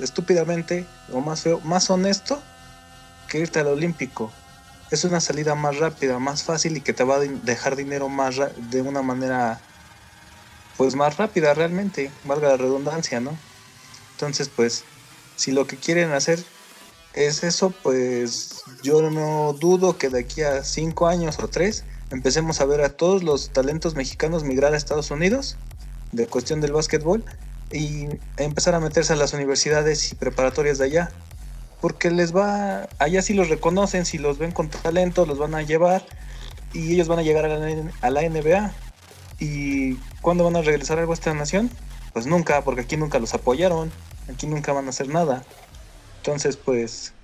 estúpidamente 0.00 0.86
o 1.12 1.20
más 1.20 1.42
feo, 1.42 1.60
más 1.60 1.88
honesto 1.90 2.42
que 3.28 3.38
irte 3.38 3.60
al 3.60 3.68
olímpico. 3.68 4.32
es 4.90 5.04
una 5.04 5.20
salida 5.20 5.54
más 5.54 5.76
rápida, 5.76 6.18
más 6.18 6.42
fácil 6.42 6.76
y 6.76 6.80
que 6.80 6.94
te 6.94 7.04
va 7.04 7.16
a 7.16 7.20
dejar 7.20 7.76
dinero 7.76 8.08
más 8.08 8.36
de 8.70 8.80
una 8.80 9.02
manera 9.02 9.60
pues 10.78 10.94
más 10.94 11.16
rápida 11.18 11.52
realmente, 11.54 12.10
valga 12.24 12.48
la 12.48 12.56
redundancia, 12.56 13.20
¿no? 13.20 13.36
Entonces, 14.12 14.48
pues 14.48 14.84
si 15.36 15.52
lo 15.52 15.66
que 15.66 15.76
quieren 15.76 16.12
hacer 16.12 16.42
es 17.26 17.42
eso, 17.42 17.74
pues 17.82 18.62
yo 18.82 19.10
no 19.10 19.52
dudo 19.52 19.98
que 19.98 20.08
de 20.08 20.20
aquí 20.20 20.42
a 20.42 20.62
cinco 20.62 21.08
años 21.08 21.38
o 21.40 21.48
tres 21.48 21.84
empecemos 22.10 22.60
a 22.60 22.64
ver 22.64 22.80
a 22.82 22.90
todos 22.90 23.24
los 23.24 23.50
talentos 23.50 23.96
mexicanos 23.96 24.44
migrar 24.44 24.72
a 24.72 24.76
Estados 24.76 25.10
Unidos 25.10 25.56
de 26.12 26.28
cuestión 26.28 26.60
del 26.60 26.72
básquetbol 26.72 27.24
y 27.72 28.06
empezar 28.36 28.76
a 28.76 28.80
meterse 28.80 29.14
a 29.14 29.16
las 29.16 29.32
universidades 29.32 30.12
y 30.12 30.14
preparatorias 30.14 30.78
de 30.78 30.84
allá. 30.84 31.10
Porque 31.80 32.10
les 32.10 32.34
va, 32.34 32.88
allá 32.98 33.22
si 33.22 33.34
los 33.34 33.48
reconocen, 33.48 34.06
si 34.06 34.18
los 34.18 34.38
ven 34.38 34.52
con 34.52 34.68
talento, 34.68 35.26
los 35.26 35.38
van 35.38 35.54
a 35.56 35.62
llevar 35.62 36.06
y 36.72 36.94
ellos 36.94 37.08
van 37.08 37.18
a 37.18 37.22
llegar 37.22 37.44
a 37.44 37.48
la, 37.48 37.92
a 38.00 38.10
la 38.10 38.22
NBA. 38.22 38.72
¿Y 39.40 39.94
cuándo 40.20 40.44
van 40.44 40.56
a 40.56 40.62
regresar 40.62 40.98
a 40.98 41.12
esta 41.12 41.34
nación? 41.34 41.70
Pues 42.12 42.26
nunca, 42.26 42.62
porque 42.62 42.82
aquí 42.82 42.96
nunca 42.96 43.18
los 43.18 43.34
apoyaron, 43.34 43.90
aquí 44.32 44.46
nunca 44.46 44.72
van 44.72 44.86
a 44.86 44.90
hacer 44.90 45.08
nada. 45.08 45.44
Entonces, 46.28 46.58
pues, 46.58 47.14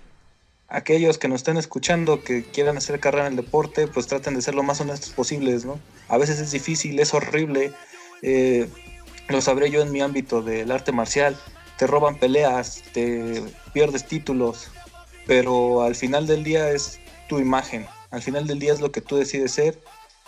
aquellos 0.66 1.18
que 1.18 1.28
nos 1.28 1.40
estén 1.40 1.58
escuchando, 1.58 2.24
que 2.24 2.42
quieran 2.42 2.78
hacer 2.78 3.00
carrera 3.00 3.26
en 3.26 3.34
el 3.34 3.44
deporte, 3.44 3.86
pues 3.86 4.06
traten 4.06 4.34
de 4.34 4.40
ser 4.40 4.54
lo 4.54 4.62
más 4.62 4.80
honestos 4.80 5.10
posibles, 5.10 5.66
¿no? 5.66 5.78
A 6.08 6.16
veces 6.16 6.40
es 6.40 6.52
difícil, 6.52 6.98
es 6.98 7.12
horrible, 7.12 7.74
eh, 8.22 8.66
lo 9.28 9.42
sabré 9.42 9.70
yo 9.70 9.82
en 9.82 9.92
mi 9.92 10.00
ámbito 10.00 10.40
del 10.40 10.70
arte 10.70 10.90
marcial, 10.90 11.38
te 11.76 11.86
roban 11.86 12.18
peleas, 12.18 12.82
te 12.94 13.42
pierdes 13.74 14.06
títulos, 14.06 14.68
pero 15.26 15.82
al 15.82 15.96
final 15.96 16.26
del 16.26 16.42
día 16.42 16.70
es 16.70 16.98
tu 17.28 17.40
imagen, 17.40 17.86
al 18.10 18.22
final 18.22 18.46
del 18.46 18.58
día 18.58 18.72
es 18.72 18.80
lo 18.80 18.90
que 18.90 19.02
tú 19.02 19.16
decides 19.16 19.52
ser 19.52 19.78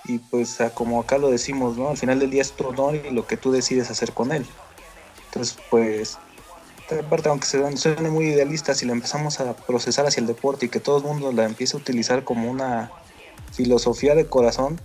y 0.05 0.18
pues 0.18 0.59
como 0.74 1.01
acá 1.01 1.16
lo 1.16 1.31
decimos, 1.31 1.79
¿no? 1.79 1.89
Al 1.89 1.97
final 1.97 2.18
del 2.18 2.29
día 2.29 2.43
es 2.43 2.53
tu 2.53 2.66
honor 2.66 2.97
y 2.97 3.11
lo 3.11 3.27
que 3.27 3.39
tú 3.39 3.53
decides 3.53 3.91
hacer 3.91 4.12
con 4.12 4.33
él. 4.33 4.45
Entonces, 5.29 5.57
pues, 5.70 6.18
aparte, 6.95 7.28
aunque 7.28 7.47
se 7.47 7.76
suene 7.76 8.11
muy 8.11 8.26
idealista, 8.26 8.74
si 8.74 8.87
la 8.87 8.93
empezamos 8.93 9.41
a 9.41 9.55
procesar 9.55 10.07
hacia 10.07 10.20
el 10.20 10.26
deporte 10.26 10.66
y 10.66 10.68
que 10.68 10.80
todo 10.80 10.99
el 10.99 11.05
mundo 11.05 11.32
la 11.32 11.45
empiece 11.45 11.76
a 11.76 11.80
utilizar 11.80 12.24
como 12.24 12.51
una 12.51 12.91
filosofía 13.53 14.14
de 14.14 14.26
corazón, 14.26 14.80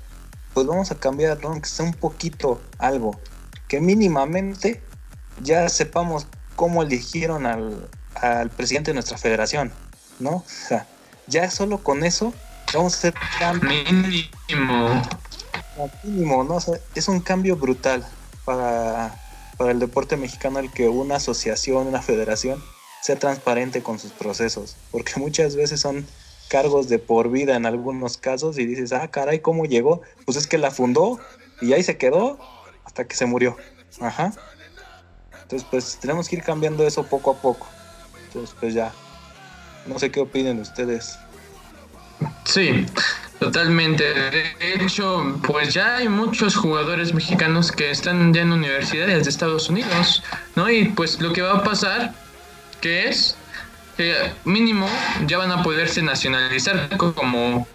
pues 0.53 0.65
vamos 0.67 0.91
a 0.91 0.95
cambiar, 0.95 1.41
¿no? 1.41 1.49
Aunque 1.49 1.69
sea 1.69 1.85
un 1.85 1.93
poquito 1.93 2.61
algo, 2.77 3.19
que 3.67 3.79
mínimamente 3.79 4.81
ya 5.41 5.69
sepamos 5.69 6.27
cómo 6.55 6.83
eligieron 6.83 7.45
al, 7.45 7.89
al 8.15 8.49
presidente 8.49 8.91
de 8.91 8.95
nuestra 8.95 9.17
federación, 9.17 9.71
¿no? 10.19 10.37
O 10.37 10.45
sea, 10.47 10.87
ya 11.27 11.49
solo 11.49 11.83
con 11.83 12.03
eso 12.03 12.33
Vamos 12.73 12.93
a 12.93 12.97
hacer 12.97 13.13
cambio. 13.37 13.69
Mínimo. 13.91 15.01
Mínimo, 16.03 16.43
¿no? 16.43 16.57
es 16.95 17.07
un 17.07 17.19
cambio 17.19 17.55
brutal 17.55 18.05
para, 18.45 19.15
para 19.61 19.73
el 19.73 19.79
deporte 19.79 20.17
mexicano 20.17 20.57
el 20.57 20.71
que 20.71 20.89
una 20.89 21.17
asociación, 21.17 21.85
una 21.85 22.01
federación 22.01 22.63
sea 23.03 23.19
transparente 23.19 23.83
con 23.83 23.99
sus 23.99 24.11
procesos, 24.11 24.75
porque 24.89 25.13
muchas 25.17 25.55
veces 25.55 25.79
son 25.79 26.07
cargos 26.49 26.89
de 26.89 26.97
por 26.97 27.29
vida 27.29 27.55
en 27.55 27.67
algunos 27.67 28.17
casos 28.17 28.57
y 28.57 28.65
dices, 28.65 28.91
ah, 28.91 29.09
caray, 29.11 29.39
¿cómo 29.41 29.65
llegó? 29.65 30.01
Pues 30.25 30.35
es 30.35 30.47
que 30.47 30.57
la 30.57 30.71
fundó 30.71 31.19
y 31.61 31.73
ahí 31.73 31.83
se 31.83 31.95
quedó 31.99 32.39
hasta 32.85 33.05
que 33.05 33.15
se 33.15 33.27
murió. 33.27 33.55
Ajá. 33.99 34.33
Entonces, 35.43 35.67
pues 35.69 35.99
tenemos 36.01 36.27
que 36.27 36.37
ir 36.37 36.43
cambiando 36.43 36.87
eso 36.87 37.03
poco 37.03 37.29
a 37.29 37.35
poco. 37.35 37.67
Entonces, 38.25 38.55
pues 38.59 38.73
ya. 38.73 38.91
No 39.85 39.99
sé 39.99 40.09
qué 40.09 40.21
opinen 40.21 40.59
ustedes. 40.59 41.19
Sí, 42.45 42.87
totalmente. 43.41 44.03
De 44.03 44.75
hecho, 44.75 45.35
pues 45.47 45.73
ya 45.73 45.97
hay 45.97 46.07
muchos 46.07 46.55
jugadores 46.55 47.11
mexicanos 47.11 47.71
que 47.71 47.89
están 47.89 48.31
ya 48.35 48.41
en 48.43 48.51
universidades 48.51 49.23
de 49.23 49.29
Estados 49.31 49.67
Unidos, 49.67 50.23
¿no? 50.55 50.69
Y 50.69 50.85
pues 50.89 51.19
lo 51.19 51.33
que 51.33 51.41
va 51.41 51.53
a 51.53 51.63
pasar, 51.63 52.13
que 52.81 53.09
es 53.09 53.35
que 53.97 54.31
mínimo 54.45 54.87
ya 55.25 55.39
van 55.39 55.51
a 55.51 55.63
poderse 55.63 56.03
nacionalizar 56.03 56.95
como 56.97 57.67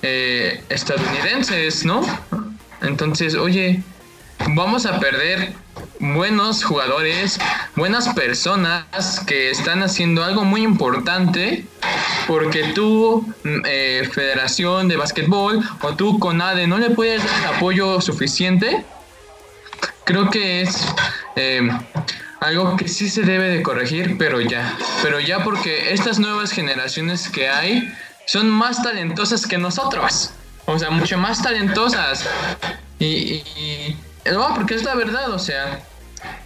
eh, 0.00 0.64
estadounidenses, 0.70 1.84
¿no? 1.84 2.00
Entonces, 2.80 3.34
oye, 3.34 3.82
vamos 4.54 4.86
a 4.86 4.98
perder 4.98 5.52
buenos 6.00 6.64
jugadores, 6.64 7.38
buenas 7.76 8.08
personas 8.10 9.20
que 9.26 9.50
están 9.50 9.82
haciendo 9.82 10.24
algo 10.24 10.44
muy 10.44 10.62
importante 10.62 11.64
porque 12.26 12.72
tú, 12.74 13.26
mm, 13.44 13.62
eh, 13.66 14.08
Federación 14.12 14.88
de 14.88 14.96
Básquetbol, 14.96 15.62
o 15.82 15.94
tú, 15.94 16.18
CONADE, 16.18 16.66
no 16.66 16.78
le 16.78 16.90
puedes 16.90 17.24
dar 17.24 17.54
apoyo 17.54 18.00
suficiente, 18.00 18.84
creo 20.04 20.30
que 20.30 20.62
es 20.62 20.86
eh, 21.36 21.68
algo 22.40 22.76
que 22.76 22.88
sí 22.88 23.08
se 23.08 23.22
debe 23.22 23.48
de 23.48 23.62
corregir, 23.62 24.16
pero 24.18 24.40
ya, 24.40 24.76
pero 25.02 25.20
ya 25.20 25.42
porque 25.42 25.92
estas 25.92 26.18
nuevas 26.18 26.52
generaciones 26.52 27.28
que 27.28 27.48
hay 27.48 27.92
son 28.26 28.50
más 28.50 28.82
talentosas 28.82 29.46
que 29.46 29.58
nosotros, 29.58 30.30
o 30.66 30.78
sea, 30.78 30.90
mucho 30.90 31.18
más 31.18 31.42
talentosas. 31.42 32.24
Y, 32.98 33.42
no, 34.30 34.54
porque 34.54 34.74
es 34.74 34.84
la 34.84 34.94
verdad, 34.94 35.30
o 35.30 35.38
sea, 35.38 35.80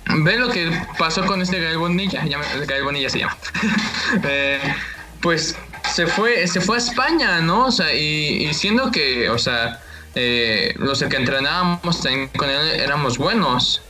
ve 0.07 0.37
lo 0.37 0.49
que 0.51 0.71
pasó 0.99 1.25
con 1.27 1.43
este 1.43 1.61
Gael 1.61 1.79
Bonilla, 1.79 2.25
ya 2.25 2.41
Bonilla 2.85 3.11
se 3.11 3.21
llama. 3.21 3.37
eh, 4.25 4.61
pues 5.21 5.57
se 5.93 6.07
fue, 6.07 6.47
se 6.47 6.61
fue 6.61 6.77
a 6.77 6.79
España, 6.79 7.41
¿no? 7.41 7.67
O 7.67 7.73
sea, 7.73 7.93
y, 7.95 8.53
siendo 8.55 8.91
que, 8.91 9.31
o 9.31 9.39
sea, 9.39 9.81
eh, 10.15 10.75
los 10.77 11.03
que 11.03 11.17
entrenábamos 11.17 12.03
con 12.37 12.51
él 12.51 12.81
éramos 12.81 13.19
buenos. 13.19 13.83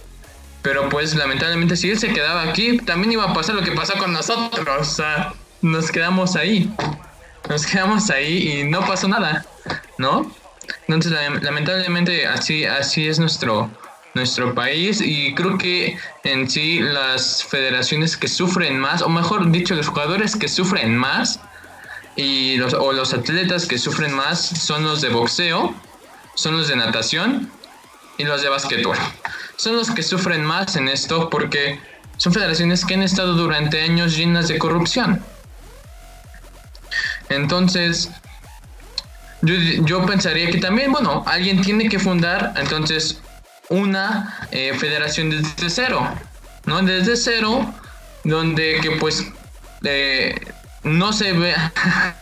Pero 0.62 0.89
pues 0.89 1.16
lamentablemente 1.16 1.74
si 1.76 1.91
él 1.91 1.99
se 1.99 2.12
quedaba 2.12 2.43
aquí, 2.43 2.78
también 2.78 3.12
iba 3.12 3.24
a 3.24 3.35
pasar 3.35 3.57
lo 3.57 3.62
que 3.62 3.72
pasó 3.72 3.95
con 3.99 4.12
nosotros. 4.12 4.78
O 4.78 4.85
sea, 4.85 5.35
nos 5.61 5.91
quedamos 5.91 6.37
ahí. 6.37 6.72
Nos 7.49 7.66
quedamos 7.66 8.11
ahí 8.11 8.61
y 8.61 8.64
no 8.64 8.87
pasó 8.87 9.09
nada, 9.09 9.45
¿no? 9.99 10.30
Entonces 10.87 11.12
lamentablemente 11.43 12.26
así, 12.26 12.64
así 12.64 13.09
es 13.09 13.18
nuestro, 13.18 13.70
nuestro 14.14 14.54
país 14.54 15.00
y 15.00 15.34
creo 15.34 15.56
que 15.56 15.96
en 16.24 16.48
sí 16.48 16.80
las 16.80 17.44
federaciones 17.44 18.16
que 18.16 18.28
sufren 18.28 18.78
más, 18.78 19.02
o 19.02 19.08
mejor 19.08 19.50
dicho, 19.50 19.74
los 19.74 19.88
jugadores 19.88 20.36
que 20.36 20.48
sufren 20.48 20.96
más 20.96 21.40
y 22.16 22.56
los, 22.56 22.74
o 22.74 22.92
los 22.92 23.14
atletas 23.14 23.66
que 23.66 23.78
sufren 23.78 24.14
más 24.14 24.40
son 24.40 24.84
los 24.84 25.00
de 25.00 25.08
boxeo, 25.08 25.74
son 26.34 26.58
los 26.58 26.68
de 26.68 26.76
natación 26.76 27.50
y 28.18 28.24
los 28.24 28.42
de 28.42 28.48
básquetbol. 28.48 28.96
Son 29.56 29.76
los 29.76 29.90
que 29.90 30.02
sufren 30.02 30.44
más 30.44 30.76
en 30.76 30.88
esto 30.88 31.30
porque 31.30 31.80
son 32.18 32.32
federaciones 32.32 32.84
que 32.84 32.94
han 32.94 33.02
estado 33.02 33.34
durante 33.34 33.80
años 33.82 34.16
llenas 34.16 34.48
de 34.48 34.58
corrupción. 34.58 35.24
Entonces, 37.30 38.10
yo, 39.40 39.54
yo 39.54 40.04
pensaría 40.04 40.50
que 40.50 40.58
también, 40.58 40.92
bueno, 40.92 41.24
alguien 41.26 41.62
tiene 41.62 41.88
que 41.88 41.98
fundar 41.98 42.52
entonces 42.56 43.22
una 43.73 44.37
eh, 44.51 44.75
federación 44.79 45.31
desde 45.31 45.70
cero, 45.70 46.07
¿no? 46.66 46.83
Desde 46.83 47.16
cero, 47.16 47.75
donde 48.23 48.79
que 48.83 48.93
pues 48.93 49.27
eh, 49.83 50.35
no 50.83 51.12
se 51.12 51.33
ve, 51.33 51.55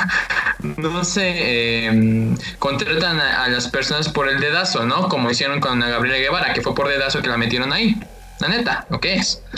no 0.76 1.04
se 1.04 1.86
em, 1.86 2.36
contratan 2.58 3.18
a, 3.18 3.48
las 3.48 3.68
personas 3.68 4.08
por 4.08 4.28
el 4.28 4.38
dedazo, 4.40 4.84
¿no? 4.84 5.08
Como 5.08 5.30
hicieron 5.30 5.60
con 5.60 5.80
Gabriela 5.80 6.18
Guevara, 6.18 6.52
que 6.52 6.60
fue 6.60 6.74
por 6.74 6.88
dedazo 6.88 7.20
que 7.20 7.28
la 7.28 7.36
metieron 7.36 7.72
ahí. 7.72 7.96
La 8.38 8.48
neta, 8.48 8.86
¿lo 8.90 9.00
que 9.00 9.14
es? 9.14 9.42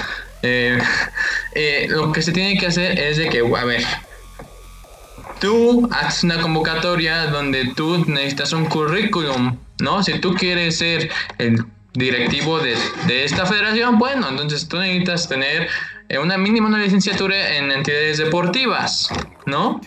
Eh, 1.55 1.86
lo 1.88 2.11
que 2.11 2.20
se 2.20 2.32
tiene 2.32 2.59
que 2.59 2.66
hacer 2.66 2.99
es 2.99 3.16
de 3.16 3.28
que, 3.28 3.38
a 3.40 3.64
ver, 3.64 3.84
tú 5.38 5.88
haces 5.93 6.24
una 6.24 6.40
convocatoria 6.40 7.26
donde 7.26 7.72
tú 7.76 8.05
necesitas 8.07 8.53
un 8.53 8.64
currículum, 8.64 9.57
¿no? 9.78 10.03
Si 10.03 10.18
tú 10.18 10.34
quieres 10.34 10.78
ser 10.78 11.11
el 11.38 11.64
directivo 11.95 12.59
de, 12.59 12.76
de 13.07 13.24
esta 13.24 13.47
federación, 13.47 13.99
bueno, 13.99 14.28
entonces 14.28 14.66
tú 14.66 14.78
necesitas 14.78 15.28
tener 15.28 15.68
eh, 16.09 16.18
una 16.18 16.36
mínima 16.36 16.68
una 16.68 16.78
licenciatura 16.78 17.57
en 17.57 17.72
entidades 17.72 18.18
deportivas, 18.18 19.09
¿no? 19.47 19.80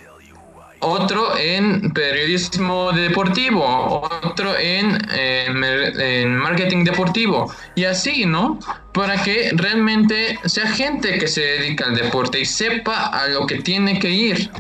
Otro 0.80 1.38
en 1.38 1.94
periodismo 1.94 2.92
deportivo, 2.92 4.08
otro 4.24 4.56
en, 4.58 4.98
en, 5.10 6.36
marketing 6.36 6.84
deportivo 6.84 7.52
y 7.76 7.86
así, 7.86 8.26
¿no? 8.26 8.60
Para 8.94 9.22
que 9.24 9.52
realmente 9.54 10.38
sea 10.46 10.68
gente 10.68 11.18
que 11.18 11.28
se 11.28 11.42
dedica 11.42 11.86
al 11.86 11.96
deporte 11.96 12.40
y 12.40 12.46
sepa 12.46 13.08
a 13.08 13.28
lo 13.28 13.48
que 13.48 13.62
tiene 13.62 14.00
que 14.00 14.10
ir 14.10 14.52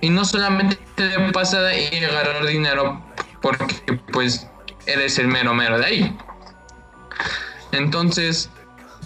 y 0.00 0.10
no 0.10 0.24
solamente 0.24 0.78
de 0.96 1.32
pasada 1.32 1.76
y 1.76 2.04
agarrar 2.04 2.46
dinero 2.46 3.04
porque 3.42 4.00
pues 4.12 4.48
eres 4.86 5.18
el 5.18 5.28
mero 5.28 5.54
mero 5.54 5.78
de 5.78 5.86
ahí. 5.86 6.16
Entonces, 7.72 8.50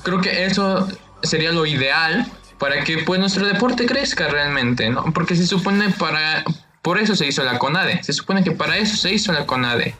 creo 0.02 0.20
que 0.20 0.44
eso 0.44 0.88
sería 1.22 1.52
lo 1.52 1.66
ideal 1.66 2.26
para 2.58 2.84
que 2.84 2.98
pues 2.98 3.18
nuestro 3.18 3.46
deporte 3.46 3.86
crezca 3.86 4.28
realmente, 4.28 4.88
¿no? 4.88 5.04
Porque 5.12 5.34
se 5.34 5.46
supone 5.46 5.90
para 5.90 6.44
Por 6.80 6.98
eso 6.98 7.14
se 7.14 7.26
hizo 7.26 7.44
la 7.44 7.58
CONADE. 7.58 8.02
Se 8.02 8.12
supone 8.12 8.42
que 8.42 8.50
para 8.50 8.76
eso 8.76 8.96
se 8.96 9.12
hizo 9.12 9.32
la 9.32 9.46
CONADE. 9.46 9.94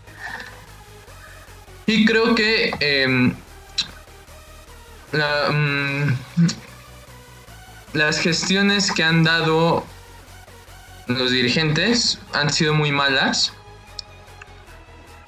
Y 1.87 2.05
creo 2.05 2.35
que 2.35 2.75
em, 2.81 3.35
mm, 5.13 6.13
las 7.93 8.19
gestiones 8.19 8.91
que 8.91 9.05
han 9.05 9.23
dado 9.23 9.85
los 11.07 11.31
dirigentes 11.31 12.19
han 12.33 12.53
sido 12.53 12.75
muy 12.75 12.93
malas. 12.93 13.53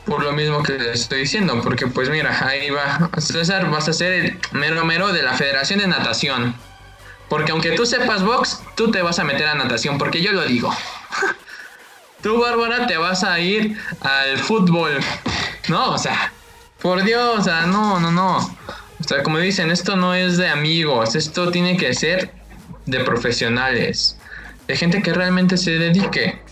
Por 0.07 0.23
lo 0.23 0.33
mismo 0.33 0.63
que 0.63 0.79
les 0.79 1.01
estoy 1.01 1.21
diciendo, 1.21 1.61
porque 1.63 1.87
pues 1.87 2.11
mira, 2.11 2.47
ahí 2.47 2.69
va, 2.71 3.11
César, 3.19 3.71
vas 3.71 3.89
a 3.89 3.93
ser 3.93 4.13
el 4.13 4.39
mero 4.53 4.85
mero 4.85 5.13
de 5.13 5.23
la 5.23 5.33
Federación 5.33 5.79
de 5.79 5.87
Natación. 5.87 6.55
Porque 7.29 7.53
aunque 7.53 7.73
tú 7.73 7.87
sepas 7.87 8.23
box, 8.23 8.63
tú 8.77 8.91
te 8.91 9.03
vas 9.03 9.19
a 9.19 9.25
meter 9.25 9.47
a 9.47 9.55
natación, 9.55 9.99
porque 9.99 10.21
yo 10.21 10.33
lo 10.33 10.45
digo. 10.45 10.73
tú, 12.23 12.41
Bárbara, 12.41 12.87
te 12.87 12.97
vas 12.97 13.25
a 13.25 13.41
ir 13.41 13.79
al 14.03 14.39
fútbol. 14.39 14.99
No, 15.69 15.93
o 15.93 15.99
sea, 15.99 16.33
por 16.81 17.03
Dios, 17.03 17.39
o 17.39 17.43
sea, 17.43 17.67
no, 17.67 17.99
no, 17.99 18.13
no. 18.13 18.37
O 18.37 19.05
sea, 19.05 19.23
como 19.23 19.39
dicen, 19.39 19.71
esto 19.71 19.97
no 19.97 20.15
es 20.15 20.37
de 20.37 20.49
amigos, 20.49 21.15
esto 21.15 21.51
tiene 21.51 21.77
que 21.77 21.95
ser 21.95 22.33
de 22.87 23.01
profesionales, 23.01 24.19
de 24.67 24.77
gente 24.77 25.03
que 25.03 25.13
realmente 25.13 25.57
se 25.57 25.73
dedique. 25.73 26.44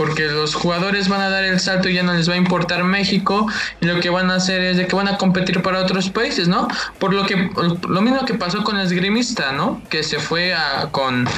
Porque 0.00 0.28
los 0.28 0.54
jugadores 0.54 1.10
van 1.10 1.20
a 1.20 1.28
dar 1.28 1.44
el 1.44 1.60
salto 1.60 1.90
y 1.90 1.92
ya 1.92 2.02
no 2.02 2.14
les 2.14 2.26
va 2.26 2.32
a 2.32 2.38
importar 2.38 2.84
México 2.84 3.46
y 3.82 3.84
lo 3.84 4.00
que 4.00 4.08
van 4.08 4.30
a 4.30 4.36
hacer 4.36 4.62
es 4.62 4.78
de 4.78 4.86
que 4.86 4.96
van 4.96 5.08
a 5.08 5.18
competir 5.18 5.60
para 5.60 5.78
otros 5.78 6.08
países, 6.08 6.48
¿no? 6.48 6.68
Por 6.98 7.12
lo 7.12 7.26
que 7.26 7.50
lo 7.86 8.00
mismo 8.00 8.24
que 8.24 8.32
pasó 8.32 8.64
con 8.64 8.78
el 8.78 8.86
esgrimista, 8.86 9.52
¿no? 9.52 9.82
Que 9.90 10.02
se 10.02 10.18
fue 10.18 10.54
a, 10.54 10.88
con 10.90 11.28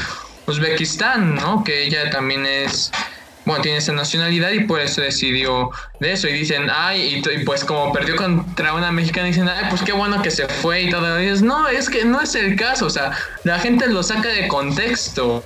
Uzbekistán, 0.47 1.35
¿no? 1.35 1.65
Que 1.65 1.83
ella 1.83 2.09
también 2.11 2.47
es 2.47 2.93
bueno, 3.47 3.63
tiene 3.63 3.79
esa 3.79 3.93
nacionalidad 3.93 4.53
y 4.53 4.61
por 4.61 4.79
eso 4.79 5.01
decidió 5.01 5.71
de 5.99 6.13
eso. 6.13 6.29
Y 6.29 6.33
dicen, 6.33 6.69
ay, 6.73 7.21
y, 7.25 7.45
pues 7.45 7.65
como 7.65 7.93
perdió 7.93 8.15
contra 8.15 8.75
una 8.75 8.93
mexicana, 8.93 9.27
dicen, 9.27 9.49
ay, 9.49 9.67
pues 9.71 9.83
qué 9.83 9.91
bueno 9.91 10.23
que 10.23 10.31
se 10.31 10.47
fue 10.47 10.83
y 10.83 10.91
todo. 10.91 11.21
Y 11.21 11.25
dices, 11.25 11.43
no, 11.43 11.67
es 11.67 11.91
que 11.91 12.05
no 12.05 12.21
es 12.21 12.37
el 12.37 12.55
caso, 12.55 12.87
o 12.87 12.91
sea, 12.91 13.11
la 13.43 13.59
gente 13.59 13.89
lo 13.89 14.05
saca 14.05 14.29
de 14.29 14.47
contexto. 14.47 15.43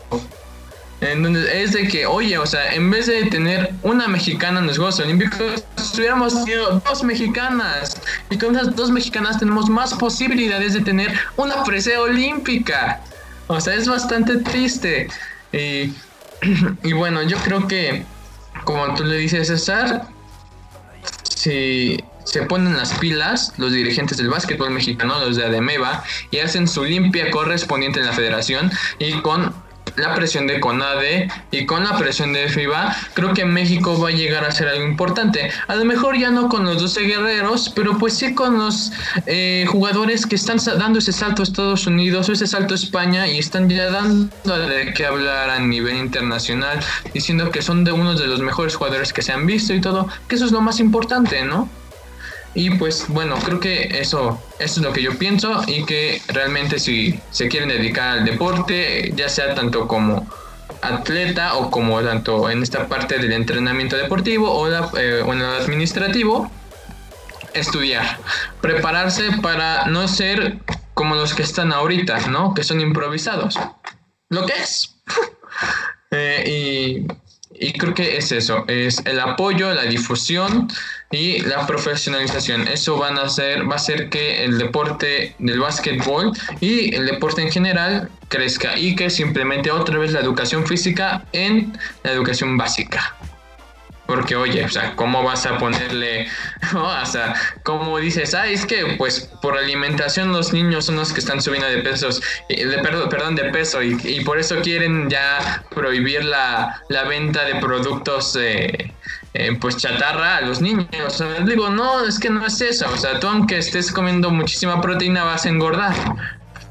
Entonces, 1.00 1.48
es 1.52 1.72
de 1.72 1.88
que, 1.88 2.06
oye, 2.06 2.38
o 2.38 2.46
sea, 2.46 2.72
en 2.72 2.90
vez 2.90 3.06
de 3.06 3.26
tener 3.26 3.74
una 3.82 4.08
mexicana 4.08 4.60
en 4.60 4.66
los 4.66 4.76
Juegos 4.76 4.98
Olímpicos, 5.00 5.64
hubiéramos 5.94 6.44
tenido 6.44 6.80
dos 6.80 7.02
mexicanas. 7.04 8.00
Y 8.30 8.38
con 8.38 8.56
esas 8.56 8.74
dos 8.74 8.90
mexicanas 8.90 9.38
tenemos 9.38 9.68
más 9.68 9.92
posibilidades 9.94 10.72
de 10.72 10.80
tener 10.80 11.12
una 11.36 11.62
presea 11.64 12.00
olímpica. 12.00 13.00
O 13.46 13.60
sea, 13.60 13.74
es 13.74 13.86
bastante 13.86 14.38
triste. 14.38 15.08
Y 15.52 15.92
y 16.82 16.92
bueno, 16.92 17.22
yo 17.22 17.36
creo 17.38 17.66
que, 17.66 18.04
como 18.64 18.94
tú 18.94 19.04
le 19.04 19.16
dices, 19.16 19.48
César, 19.48 20.08
si 21.22 22.02
se 22.24 22.42
ponen 22.42 22.76
las 22.76 22.92
pilas 22.94 23.52
los 23.56 23.72
dirigentes 23.72 24.18
del 24.18 24.28
básquetbol 24.28 24.70
mexicano, 24.70 25.18
los 25.20 25.36
de 25.36 25.44
Ademeva, 25.44 26.02
y 26.30 26.38
hacen 26.38 26.66
su 26.66 26.84
limpia 26.84 27.30
correspondiente 27.30 28.00
en 28.00 28.06
la 28.06 28.12
federación 28.12 28.70
y 28.98 29.12
con 29.20 29.54
la 29.96 30.14
presión 30.14 30.46
de 30.46 30.60
CONADE 30.60 31.28
y 31.50 31.66
con 31.66 31.84
la 31.84 31.96
presión 31.96 32.32
de 32.32 32.48
FIBA, 32.48 32.94
creo 33.14 33.34
que 33.34 33.44
México 33.44 33.98
va 34.00 34.08
a 34.08 34.12
llegar 34.12 34.44
a 34.44 34.50
ser 34.50 34.68
algo 34.68 34.84
importante. 34.84 35.50
A 35.66 35.76
lo 35.76 35.84
mejor 35.84 36.18
ya 36.18 36.30
no 36.30 36.48
con 36.48 36.64
los 36.64 36.80
12 36.80 37.02
guerreros, 37.02 37.70
pero 37.74 37.98
pues 37.98 38.14
sí 38.14 38.34
con 38.34 38.58
los 38.58 38.92
eh, 39.26 39.64
jugadores 39.68 40.26
que 40.26 40.36
están 40.36 40.58
dando 40.78 40.98
ese 40.98 41.12
salto 41.12 41.42
a 41.42 41.44
Estados 41.44 41.86
Unidos 41.86 42.28
o 42.28 42.32
ese 42.32 42.46
salto 42.46 42.74
a 42.74 42.76
España 42.76 43.26
y 43.26 43.38
están 43.38 43.68
ya 43.68 43.90
dando 43.90 44.28
de 44.44 44.92
qué 44.94 45.06
hablar 45.06 45.50
a 45.50 45.58
nivel 45.58 45.96
internacional, 45.96 46.80
diciendo 47.12 47.50
que 47.50 47.62
son 47.62 47.84
de 47.84 47.92
uno 47.92 48.14
de 48.14 48.26
los 48.26 48.40
mejores 48.40 48.76
jugadores 48.76 49.12
que 49.12 49.22
se 49.22 49.32
han 49.32 49.46
visto 49.46 49.74
y 49.74 49.80
todo, 49.80 50.08
que 50.28 50.36
eso 50.36 50.46
es 50.46 50.52
lo 50.52 50.60
más 50.60 50.80
importante, 50.80 51.44
¿no? 51.44 51.68
Y 52.56 52.70
pues 52.70 53.04
bueno, 53.08 53.36
creo 53.44 53.60
que 53.60 54.00
eso, 54.00 54.42
eso 54.58 54.80
es 54.80 54.86
lo 54.86 54.90
que 54.94 55.02
yo 55.02 55.18
pienso 55.18 55.62
y 55.66 55.84
que 55.84 56.22
realmente 56.28 56.78
si 56.78 57.20
se 57.30 57.48
quieren 57.48 57.68
dedicar 57.68 58.18
al 58.18 58.24
deporte, 58.24 59.12
ya 59.14 59.28
sea 59.28 59.54
tanto 59.54 59.86
como 59.86 60.26
atleta 60.80 61.54
o 61.56 61.70
como 61.70 62.00
tanto 62.00 62.48
en 62.48 62.62
esta 62.62 62.88
parte 62.88 63.18
del 63.18 63.32
entrenamiento 63.32 63.94
deportivo 63.98 64.50
o, 64.50 64.68
eh, 64.68 65.20
en 65.20 65.38
lo 65.38 65.48
administrativo, 65.48 66.50
estudiar, 67.52 68.18
prepararse 68.62 69.32
para 69.42 69.84
no 69.88 70.08
ser 70.08 70.58
como 70.94 71.14
los 71.14 71.34
que 71.34 71.42
están 71.42 71.74
ahorita, 71.74 72.28
¿no? 72.28 72.54
Que 72.54 72.64
son 72.64 72.80
improvisados. 72.80 73.58
Lo 74.30 74.46
que 74.46 74.54
es. 74.54 74.96
Eh, 76.12 77.04
y 77.58 77.72
creo 77.72 77.92
que 77.92 78.16
es 78.16 78.30
eso, 78.30 78.64
es 78.68 79.02
el 79.06 79.18
apoyo, 79.18 79.74
la 79.74 79.82
difusión 79.82 80.68
y 81.10 81.40
la 81.40 81.66
profesionalización. 81.66 82.66
Eso 82.68 82.96
van 82.98 83.18
a 83.18 83.22
hacer, 83.22 83.68
va 83.68 83.74
a 83.74 83.76
hacer 83.76 84.08
que 84.08 84.44
el 84.44 84.58
deporte 84.58 85.34
del 85.38 85.60
básquetbol 85.60 86.32
y 86.60 86.94
el 86.94 87.06
deporte 87.06 87.42
en 87.42 87.50
general 87.50 88.10
crezca 88.28 88.76
y 88.76 88.96
que 88.96 89.10
simplemente 89.10 89.70
otra 89.70 89.98
vez 89.98 90.12
la 90.12 90.20
educación 90.20 90.66
física 90.66 91.24
en 91.32 91.78
la 92.02 92.12
educación 92.12 92.56
básica. 92.56 93.14
Porque 94.06 94.36
oye, 94.36 94.64
o 94.64 94.68
sea, 94.68 94.94
¿cómo 94.94 95.24
vas 95.24 95.46
a 95.46 95.58
ponerle, 95.58 96.28
o 96.74 97.06
sea, 97.06 97.34
como 97.64 97.98
dices, 97.98 98.34
ah, 98.34 98.46
es 98.46 98.64
que 98.64 98.94
pues 98.96 99.30
por 99.42 99.58
alimentación 99.58 100.32
los 100.32 100.52
niños 100.52 100.86
son 100.86 100.96
los 100.96 101.12
que 101.12 101.18
están 101.18 101.42
subiendo 101.42 101.68
de 101.68 101.78
pesos, 101.78 102.22
de, 102.48 102.78
perdón, 102.82 103.34
de 103.34 103.50
peso 103.50 103.82
y, 103.82 104.24
por 104.24 104.38
eso 104.38 104.60
quieren 104.62 105.10
ya 105.10 105.64
prohibir 105.74 106.24
la, 106.24 106.82
venta 107.08 107.44
de 107.44 107.56
productos 107.56 108.36
eh, 108.40 108.92
eh, 109.38 109.56
pues 109.60 109.76
chatarra 109.76 110.38
a 110.38 110.40
los 110.40 110.60
niños. 110.60 110.88
Digo, 111.44 111.68
no, 111.68 112.06
es 112.06 112.18
que 112.18 112.30
no 112.30 112.46
es 112.46 112.60
eso, 112.60 112.86
o 112.92 112.96
sea, 112.96 113.20
tú 113.20 113.28
aunque 113.28 113.58
estés 113.58 113.92
comiendo 113.92 114.30
muchísima 114.30 114.80
proteína 114.80 115.24
vas 115.24 115.44
a 115.44 115.50
engordar, 115.50 115.94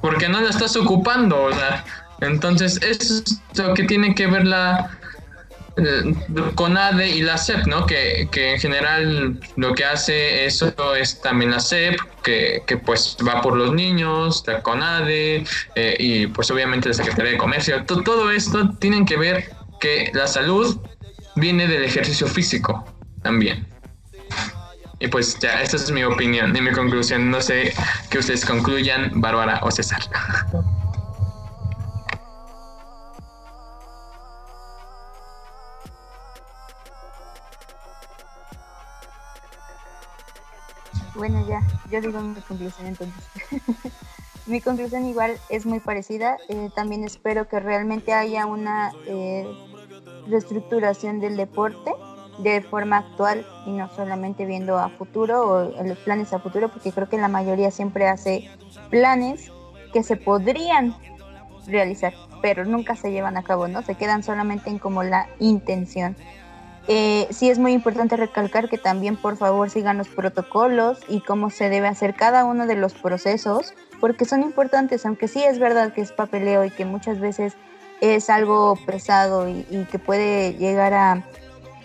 porque 0.01 0.27
no 0.27 0.41
la 0.41 0.49
estás 0.49 0.75
ocupando, 0.75 1.43
o 1.43 1.53
sea, 1.53 1.85
entonces 2.21 2.79
eso 2.81 3.21
es 3.23 3.41
lo 3.57 3.73
que 3.75 3.83
tiene 3.83 4.15
que 4.15 4.25
ver 4.25 4.47
la 4.47 4.97
eh, 5.77 6.15
CONADE 6.55 7.09
y 7.09 7.21
la 7.21 7.37
CEP, 7.37 7.67
¿no? 7.67 7.85
Que, 7.85 8.27
en 8.33 8.59
general 8.59 9.39
lo 9.57 9.75
que 9.75 9.85
hace 9.85 10.45
eso 10.45 10.73
es 10.95 11.21
también 11.21 11.51
la 11.51 11.59
CEP, 11.59 11.99
que, 12.23 12.81
pues 12.83 13.15
va 13.27 13.41
por 13.41 13.55
los 13.55 13.73
niños, 13.73 14.43
la 14.47 14.63
CONADE 14.63 15.43
eh, 15.75 15.95
y 15.99 16.27
pues 16.27 16.49
obviamente 16.49 16.89
la 16.89 16.95
Secretaría 16.95 17.33
de 17.33 17.37
Comercio. 17.37 17.85
todo 17.85 18.31
esto 18.31 18.71
tienen 18.79 19.05
que 19.05 19.17
ver 19.17 19.51
que 19.79 20.09
la 20.13 20.25
salud 20.27 20.79
viene 21.35 21.67
del 21.67 21.83
ejercicio 21.83 22.27
físico 22.27 22.85
también. 23.21 23.67
Y 24.99 25.07
pues 25.07 25.37
ya, 25.39 25.61
esa 25.61 25.75
es 25.75 25.91
mi 25.91 26.03
opinión 26.03 26.55
y 26.55 26.61
mi 26.61 26.71
conclusión. 26.71 27.29
No 27.29 27.41
sé 27.41 27.73
que 28.09 28.19
ustedes 28.19 28.45
concluyan, 28.45 29.11
Bárbara 29.19 29.59
o 29.61 29.69
César. 29.69 30.01
Bueno, 41.15 41.45
ya, 41.47 41.61
yo 41.89 42.01
digo 42.01 42.19
mi 42.21 42.39
conclusión 42.41 42.87
entonces. 42.87 43.23
mi 44.45 44.61
conclusión 44.61 45.05
igual 45.05 45.37
es 45.49 45.65
muy 45.65 45.79
parecida. 45.79 46.37
Eh, 46.49 46.69
también 46.75 47.03
espero 47.03 47.47
que 47.47 47.59
realmente 47.59 48.13
haya 48.13 48.45
una 48.45 48.91
eh, 49.07 49.47
reestructuración 50.27 51.19
del 51.19 51.37
deporte 51.37 51.93
de 52.39 52.61
forma 52.61 52.97
actual 52.97 53.45
y 53.65 53.71
no 53.71 53.89
solamente 53.95 54.45
viendo 54.45 54.77
a 54.77 54.89
futuro 54.89 55.71
o 55.77 55.83
los 55.83 55.97
planes 55.99 56.33
a 56.33 56.39
futuro, 56.39 56.69
porque 56.69 56.91
creo 56.91 57.07
que 57.07 57.17
la 57.17 57.27
mayoría 57.27 57.71
siempre 57.71 58.07
hace 58.07 58.49
planes 58.89 59.51
que 59.93 60.03
se 60.03 60.17
podrían 60.17 60.95
realizar, 61.67 62.13
pero 62.41 62.65
nunca 62.65 62.95
se 62.95 63.11
llevan 63.11 63.37
a 63.37 63.43
cabo, 63.43 63.67
¿no? 63.67 63.81
Se 63.81 63.95
quedan 63.95 64.23
solamente 64.23 64.69
en 64.69 64.79
como 64.79 65.03
la 65.03 65.27
intención. 65.39 66.15
Eh, 66.87 67.27
sí 67.31 67.49
es 67.49 67.57
muy 67.57 67.71
importante 67.71 68.15
recalcar 68.15 68.69
que 68.69 68.77
también 68.77 69.15
por 69.15 69.37
favor 69.37 69.71
sigan 69.71 69.97
los 69.97 70.07
protocolos 70.07 70.99
y 71.07 71.21
cómo 71.21 71.49
se 71.49 71.69
debe 71.69 71.87
hacer 71.87 72.13
cada 72.13 72.45
uno 72.45 72.67
de 72.67 72.75
los 72.75 72.93
procesos, 72.93 73.73
porque 73.99 74.25
son 74.25 74.43
importantes, 74.43 75.05
aunque 75.05 75.27
sí 75.27 75.43
es 75.43 75.57
verdad 75.57 75.93
que 75.93 76.01
es 76.01 76.11
papeleo 76.11 76.63
y 76.63 76.69
que 76.69 76.85
muchas 76.85 77.19
veces 77.19 77.55
es 78.01 78.29
algo 78.29 78.77
pesado 78.85 79.47
y, 79.49 79.87
que 79.91 79.99
puede 79.99 80.53
llegar 80.53 80.93
a, 80.93 81.23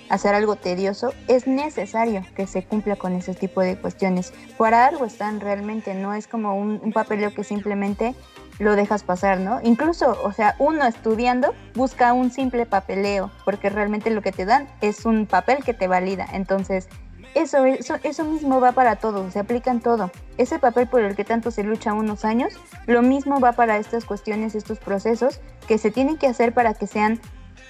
hacer 0.09 0.35
algo 0.35 0.57
tedioso, 0.57 1.15
es 1.29 1.47
necesario 1.47 2.27
que 2.35 2.49
se 2.49 2.65
cumpla 2.65 2.97
con 2.97 3.13
ese 3.13 3.33
tipo 3.33 3.61
de 3.61 3.77
cuestiones. 3.77 4.33
Para 4.59 4.87
algo 4.87 5.05
están 5.05 5.39
realmente, 5.39 5.95
no 5.95 6.15
es 6.15 6.27
como 6.27 6.59
un, 6.59 6.81
un 6.83 6.93
papeleo 6.93 7.33
que 7.33 7.45
simplemente 7.45 8.17
lo 8.59 8.77
dejas 8.77 9.05
pasar, 9.05 9.39
¿no? 9.39 9.61
Incluso, 9.63 10.19
o 10.23 10.33
sea, 10.33 10.57
uno 10.59 10.85
estudiando 10.85 11.55
busca 11.75 12.13
un 12.13 12.31
simple 12.31 12.67
papeleo, 12.67 13.31
porque 13.45 13.71
realmente 13.71 14.11
lo 14.11 14.21
que 14.21 14.33
te 14.33 14.45
dan 14.45 14.69
es 14.81 15.07
un 15.07 15.27
papel 15.27 15.65
que 15.65 15.75
te 15.75 15.87
valida. 15.87 16.27
Entonces, 16.33 16.89
eso, 17.35 17.64
eso, 17.64 17.97
eso 18.03 18.24
mismo 18.24 18.61
va 18.61 18.72
para 18.72 18.97
todo, 18.97 19.31
se 19.31 19.39
aplica 19.39 19.70
en 19.70 19.81
todo. 19.81 20.11
Ese 20.37 20.59
papel 20.59 20.89
por 20.89 21.03
el 21.03 21.16
que 21.16 21.24
tanto 21.24 21.51
se 21.51 21.62
lucha 21.62 21.93
unos 21.93 22.24
años, 22.24 22.55
lo 22.87 23.03
mismo 23.03 23.41
va 23.41 23.53
para 23.53 23.76
estas 23.78 24.05
cuestiones, 24.05 24.55
estos 24.55 24.78
procesos 24.78 25.41
que 25.66 25.78
se 25.78 25.91
tienen 25.91 26.16
que 26.16 26.26
hacer 26.26 26.53
para 26.53 26.74
que 26.74 26.87
sean 26.87 27.20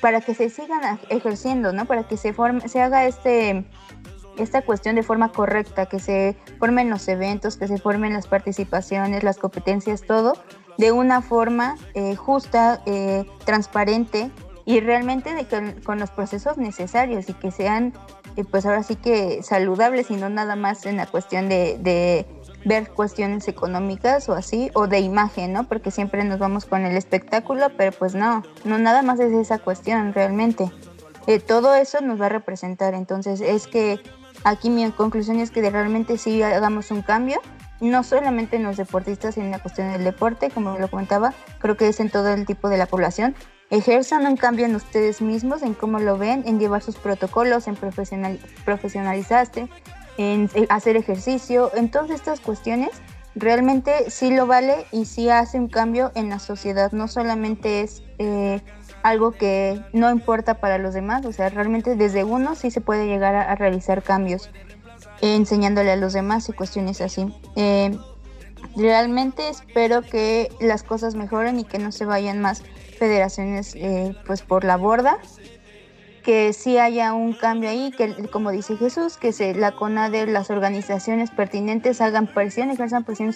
para 0.01 0.23
que 0.23 0.35
se 0.35 0.49
sigan 0.49 0.99
ejerciendo, 1.11 1.75
¿no? 1.75 1.85
Para 1.85 2.05
que 2.05 2.17
se 2.17 2.33
forme, 2.33 2.69
se 2.69 2.81
haga 2.81 3.05
este 3.05 3.67
esta 4.39 4.63
cuestión 4.63 4.95
de 4.95 5.03
forma 5.03 5.33
correcta, 5.33 5.87
que 5.87 5.99
se 5.99 6.37
formen 6.59 6.89
los 6.89 7.07
eventos, 7.09 7.59
que 7.59 7.69
se 7.69 7.77
formen 7.77 8.15
las 8.15 8.27
participaciones, 8.27 9.23
las 9.23 9.37
competencias, 9.37 10.03
todo 10.03 10.33
de 10.79 10.93
una 10.93 11.21
forma 11.21 11.77
eh, 11.95 12.17
justa, 12.17 12.81
eh, 12.87 13.27
transparente 13.45 14.31
y 14.65 14.81
realmente 14.81 15.35
de 15.35 15.47
con, 15.85 15.99
los 15.99 16.11
procesos 16.11 16.57
necesarios 16.57 17.29
y 17.29 17.35
que 17.35 17.51
sean, 17.51 17.89
eh, 17.89 18.20
pues 18.51 18.67
ahora 18.67 18.83
sí 18.83 18.97
que 18.97 19.43
saludables 19.43 20.11
y 20.11 20.17
no 20.17 20.29
nada 20.29 20.57
más 20.57 20.87
en 20.87 20.97
la 20.97 21.07
cuestión 21.07 21.49
de, 21.49 21.79
de 21.81 22.27
ver 22.65 22.91
cuestiones 22.91 23.49
económicas 23.49 24.29
o 24.29 24.35
así, 24.35 24.71
o 24.75 24.87
de 24.87 25.01
imagen, 25.01 25.53
¿no? 25.53 25.65
Porque 25.65 25.91
siempre 25.91 26.25
nos 26.25 26.39
vamos 26.39 26.67
con 26.67 26.85
el 26.85 26.97
espectáculo, 26.97 27.69
pero 27.77 27.93
pues 27.93 28.15
no, 28.15 28.43
no 28.65 28.79
nada 28.79 29.03
más 29.03 29.21
es 29.21 29.33
esa 29.33 29.59
cuestión 29.59 30.13
realmente. 30.13 30.71
todo 31.47 31.75
eso 31.75 32.01
nos 32.01 32.21
va 32.21 32.27
a 32.27 32.31
representar, 32.31 32.95
entonces 32.95 33.41
es 33.41 33.67
que 33.67 34.01
aquí 34.45 34.71
mi 34.71 34.91
conclusión 34.91 35.39
es 35.39 35.51
que 35.51 35.69
realmente 35.69 36.19
sí 36.19 36.43
hagamos 36.43 36.91
un 36.91 37.03
cambio, 37.03 37.41
no 37.81 38.03
solamente 38.03 38.57
en 38.57 38.65
los 38.65 38.77
deportistas, 38.77 39.39
en 39.39 39.51
la 39.51 39.59
cuestión 39.59 39.91
del 39.93 40.05
deporte, 40.05 40.51
como 40.51 40.79
lo 40.79 40.89
comentaba, 40.89 41.33
creo 41.61 41.77
que 41.77 41.89
es 41.89 42.01
en 42.01 42.11
todo 42.11 42.29
el 42.29 42.45
tipo 42.47 42.69
de 42.69 42.77
la 42.77 42.87
población. 42.87 43.35
Ejerzan 43.71 44.27
un 44.27 44.37
cambio 44.37 44.67
en 44.67 44.75
ustedes 44.75 45.23
mismos, 45.23 45.63
en 45.63 45.75
cómo 45.75 46.01
lo 46.01 46.19
ven, 46.19 46.43
en 46.47 46.59
llevar 46.59 46.83
sus 46.83 46.97
protocolos, 46.97 47.69
en 47.69 47.77
profesional, 47.77 48.41
profesionalizarse, 48.65 49.69
en 50.19 50.51
hacer 50.69 50.97
ejercicio, 50.97 51.71
en 51.75 51.91
todas 51.91 52.11
estas 52.11 52.41
cuestiones, 52.41 52.91
realmente 53.35 54.11
sí 54.11 54.31
lo 54.35 54.47
vale 54.47 54.87
y 54.93 55.05
sí 55.05 55.29
hace 55.29 55.59
un 55.59 55.69
cambio 55.69 56.13
en 56.15 56.29
la 56.29 56.39
sociedad. 56.39 56.93
No 56.93 57.09
solamente 57.09 57.83
es 57.83 58.03
eh, 58.19 58.61
algo 59.03 59.33
que 59.33 59.81
no 59.93 60.11
importa 60.11 60.55
para 60.55 60.79
los 60.79 60.95
demás, 60.95 61.25
o 61.25 61.33
sea, 61.33 61.49
realmente 61.49 61.97
desde 61.97 62.25
uno 62.25 62.55
sí 62.55 62.71
se 62.71 62.81
puede 62.81 63.07
llegar 63.07 63.35
a, 63.35 63.55
realizar 63.55 64.03
cambios 64.03 64.51
enseñándole 65.23 65.93
a 65.93 65.97
los 65.97 66.13
demás 66.13 66.49
y 66.49 66.53
cuestiones 66.53 67.01
así. 67.01 67.33
Eh, 67.57 67.97
realmente 68.77 69.49
espero 69.49 70.03
que 70.03 70.51
las 70.61 70.83
cosas 70.83 71.15
mejoren 71.15 71.59
y 71.59 71.65
que 71.65 71.79
no 71.79 71.93
se 71.93 72.05
vayan 72.05 72.41
más 72.41 72.63
federaciones 73.01 73.75
eh, 73.77 74.15
pues 74.27 74.43
por 74.43 74.63
la 74.63 74.77
borda, 74.77 75.19
que 76.23 76.53
sí 76.53 76.77
haya 76.77 77.15
un 77.15 77.33
cambio 77.33 77.71
ahí, 77.71 77.93
que 77.97 78.29
como 78.29 78.51
dice 78.51 78.77
Jesús, 78.77 79.17
que 79.17 79.33
se, 79.33 79.55
la 79.55 79.73
CONADE, 79.73 80.27
las 80.27 80.51
organizaciones 80.51 81.31
pertinentes 81.31 82.03
hagan 82.03 82.27
presión, 82.27 82.71
ejerzan 82.71 83.05
presión 83.05 83.35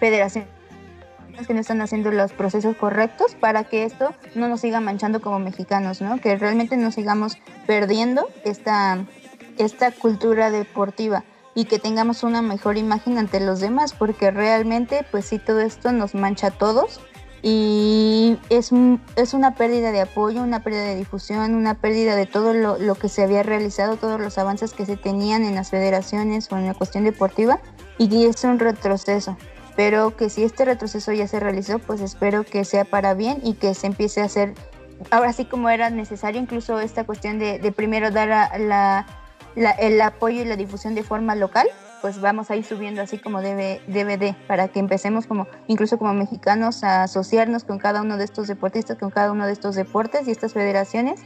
federaciones 0.00 0.48
que 1.46 1.54
no 1.54 1.60
están 1.60 1.80
haciendo 1.80 2.10
los 2.10 2.32
procesos 2.32 2.76
correctos 2.76 3.36
para 3.36 3.64
que 3.64 3.84
esto 3.84 4.12
no 4.34 4.48
nos 4.48 4.60
siga 4.60 4.80
manchando 4.80 5.20
como 5.20 5.38
mexicanos, 5.38 6.00
¿no? 6.00 6.20
Que 6.20 6.36
realmente 6.36 6.76
no 6.76 6.90
sigamos 6.90 7.38
perdiendo 7.66 8.28
esta, 8.44 9.04
esta 9.58 9.92
cultura 9.92 10.50
deportiva 10.50 11.24
y 11.54 11.66
que 11.66 11.78
tengamos 11.78 12.22
una 12.22 12.42
mejor 12.42 12.76
imagen 12.76 13.18
ante 13.18 13.40
los 13.40 13.60
demás, 13.60 13.92
porque 13.92 14.30
realmente, 14.30 15.06
pues 15.10 15.26
sí, 15.26 15.38
todo 15.38 15.60
esto 15.60 15.92
nos 15.92 16.14
mancha 16.14 16.48
a 16.48 16.50
todos 16.50 17.00
y 17.46 18.38
es, 18.48 18.70
es 19.16 19.34
una 19.34 19.54
pérdida 19.54 19.92
de 19.92 20.00
apoyo, 20.00 20.42
una 20.42 20.60
pérdida 20.60 20.86
de 20.86 20.96
difusión, 20.96 21.54
una 21.54 21.74
pérdida 21.74 22.16
de 22.16 22.24
todo 22.24 22.54
lo, 22.54 22.78
lo, 22.78 22.94
que 22.94 23.10
se 23.10 23.22
había 23.22 23.42
realizado, 23.42 23.98
todos 23.98 24.18
los 24.18 24.38
avances 24.38 24.72
que 24.72 24.86
se 24.86 24.96
tenían 24.96 25.44
en 25.44 25.54
las 25.54 25.68
federaciones 25.68 26.50
o 26.50 26.56
en 26.56 26.66
la 26.66 26.72
cuestión 26.72 27.04
deportiva, 27.04 27.60
y 27.98 28.24
es 28.24 28.42
un 28.44 28.58
retroceso. 28.58 29.36
Pero 29.76 30.16
que 30.16 30.30
si 30.30 30.42
este 30.42 30.64
retroceso 30.64 31.12
ya 31.12 31.28
se 31.28 31.38
realizó, 31.38 31.78
pues 31.80 32.00
espero 32.00 32.44
que 32.44 32.64
sea 32.64 32.86
para 32.86 33.12
bien 33.12 33.40
y 33.42 33.54
que 33.54 33.74
se 33.74 33.88
empiece 33.88 34.22
a 34.22 34.24
hacer, 34.24 34.54
ahora 35.10 35.34
sí 35.34 35.44
como 35.44 35.68
era 35.68 35.90
necesario, 35.90 36.40
incluso 36.40 36.80
esta 36.80 37.04
cuestión 37.04 37.38
de, 37.38 37.72
primero 37.76 38.10
dar 38.10 38.58
la, 38.58 39.06
el 39.56 40.00
apoyo 40.00 40.42
y 40.42 40.44
la 40.44 40.56
difusión 40.56 40.94
de 40.94 41.02
forma 41.02 41.34
local, 41.34 41.68
pues 42.02 42.20
vamos 42.20 42.50
a 42.50 42.56
ir 42.56 42.64
subiendo 42.64 43.00
así 43.00 43.18
como 43.18 43.40
debe, 43.40 43.80
de, 43.86 44.36
para 44.46 44.68
que 44.68 44.78
empecemos 44.78 45.26
como, 45.26 45.46
incluso 45.68 45.98
como 45.98 46.12
mexicanos, 46.12 46.84
a 46.84 47.04
asociarnos 47.04 47.64
con 47.64 47.78
cada 47.78 48.02
uno 48.02 48.16
de 48.18 48.24
estos 48.24 48.46
deportistas, 48.46 48.98
con 48.98 49.10
cada 49.10 49.32
uno 49.32 49.46
de 49.46 49.52
estos 49.52 49.74
deportes 49.74 50.28
y 50.28 50.30
estas 50.30 50.52
federaciones 50.52 51.20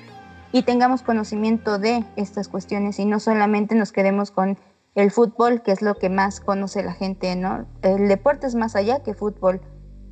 y 0.52 0.62
tengamos 0.62 1.02
conocimiento 1.02 1.78
de 1.78 2.04
estas 2.16 2.48
cuestiones 2.48 2.98
y 2.98 3.04
no 3.04 3.20
solamente 3.20 3.74
nos 3.74 3.92
quedemos 3.92 4.30
con 4.30 4.58
el 4.94 5.10
fútbol, 5.10 5.62
que 5.62 5.72
es 5.72 5.82
lo 5.82 5.96
que 5.96 6.10
más 6.10 6.40
conoce 6.40 6.82
la 6.82 6.92
gente, 6.92 7.34
¿no? 7.36 7.66
El 7.82 8.08
deporte 8.08 8.46
es 8.46 8.54
más 8.54 8.74
allá 8.74 9.02
que 9.02 9.14
fútbol 9.14 9.60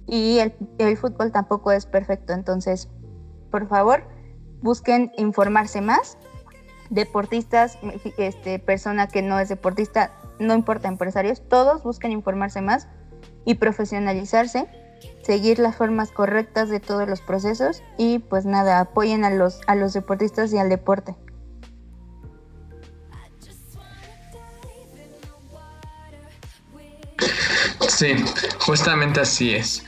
y 0.06 0.38
el, 0.38 0.96
fútbol 0.96 1.32
tampoco 1.32 1.72
es 1.72 1.86
perfecto, 1.86 2.32
entonces, 2.32 2.88
por 3.50 3.68
favor, 3.68 4.04
busquen 4.62 5.12
informarse 5.16 5.80
más. 5.80 6.18
Deportistas, 6.90 7.78
este, 8.16 8.58
persona 8.58 9.08
que 9.08 9.22
no 9.22 9.38
es 9.38 9.48
deportista, 9.48 10.12
no 10.38 10.54
importa, 10.54 10.88
empresarios, 10.88 11.42
todos 11.48 11.82
busquen 11.82 12.12
informarse 12.12 12.60
más 12.60 12.88
y 13.44 13.54
profesionalizarse, 13.54 14.66
seguir 15.22 15.58
las 15.58 15.76
formas 15.76 16.10
correctas 16.10 16.68
de 16.68 16.80
todos 16.80 17.08
los 17.08 17.20
procesos 17.20 17.82
y 17.96 18.20
pues 18.20 18.44
nada, 18.44 18.80
apoyen 18.80 19.24
a 19.24 19.30
los, 19.30 19.60
a 19.66 19.74
los 19.74 19.92
deportistas 19.92 20.52
y 20.52 20.58
al 20.58 20.68
deporte. 20.68 21.16
Sí, 27.88 28.14
justamente 28.58 29.20
así 29.20 29.54
es. 29.54 29.82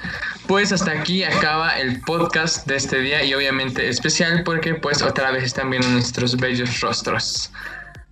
Pues 0.49 0.73
hasta 0.73 0.93
aquí 0.93 1.25
acaba 1.25 1.79
el 1.79 2.01
podcast 2.01 2.67
de 2.67 2.77
este 2.77 3.01
día 3.01 3.23
y 3.23 3.35
obviamente 3.35 3.87
especial 3.87 4.45
porque 4.45 4.75
pues 4.75 5.03
otra 5.03 5.31
vez 5.31 5.45
están 5.45 5.69
viendo 5.69 5.87
nuestros 5.89 6.39
bellos 6.39 6.81
rostros. 6.81 7.53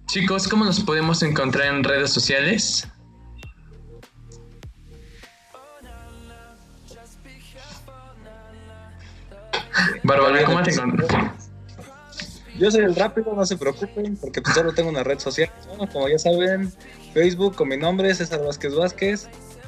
Chicos, 0.04 0.46
¿cómo 0.46 0.66
nos 0.66 0.80
podemos 0.80 1.22
encontrar 1.22 1.74
en 1.74 1.82
redes 1.82 2.12
sociales? 2.12 2.86
Bárbara, 10.02 10.44
¿cómo 10.44 10.62
te 10.62 10.72
encuentras? 10.72 11.08
Yo 12.58 12.70
soy 12.70 12.84
el 12.84 12.94
rápido, 12.96 13.34
no 13.34 13.46
se 13.46 13.56
preocupen, 13.56 14.14
porque 14.18 14.42
pues 14.42 14.54
solo 14.54 14.74
tengo 14.74 14.90
una 14.90 15.02
red 15.02 15.18
social. 15.18 15.50
como 15.90 16.06
ya 16.06 16.18
saben, 16.18 16.70
Facebook 17.14 17.56
con 17.56 17.68
mi 17.68 17.78
nombre, 17.78 18.14
César 18.14 18.44
Vázquez 18.44 18.74
Vázquez. 18.74 19.26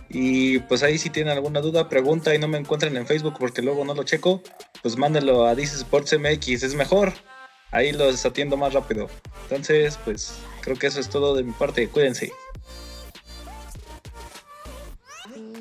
Y 0.08 0.60
pues 0.60 0.82
ahí 0.82 0.98
si 0.98 1.10
tienen 1.10 1.32
alguna 1.32 1.60
duda, 1.60 1.88
pregunta 1.88 2.34
y 2.34 2.38
no 2.38 2.48
me 2.48 2.58
encuentren 2.58 2.96
en 2.96 3.06
Facebook 3.06 3.36
porque 3.38 3.62
luego 3.62 3.84
no 3.84 3.94
lo 3.94 4.04
checo, 4.04 4.42
pues 4.82 4.96
mándenlo 4.96 5.46
a 5.46 5.54
This 5.54 5.74
Sports 5.74 6.16
MX, 6.18 6.62
es 6.62 6.74
mejor. 6.74 7.12
Ahí 7.70 7.92
los 7.92 8.24
atiendo 8.24 8.56
más 8.56 8.72
rápido. 8.72 9.08
Entonces, 9.42 9.98
pues 10.04 10.38
creo 10.62 10.76
que 10.78 10.86
eso 10.86 11.00
es 11.00 11.10
todo 11.10 11.34
de 11.34 11.42
mi 11.42 11.52
parte. 11.52 11.88
Cuídense. 11.88 12.32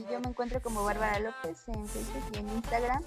yo 0.10 0.22
me 0.22 0.30
encuentro 0.30 0.62
como 0.62 0.84
Bárbara 0.86 1.20
López 1.20 1.58
en 1.68 1.88
Facebook 1.88 2.24
y 2.34 2.38
en 2.38 2.50
Instagram. 2.50 3.04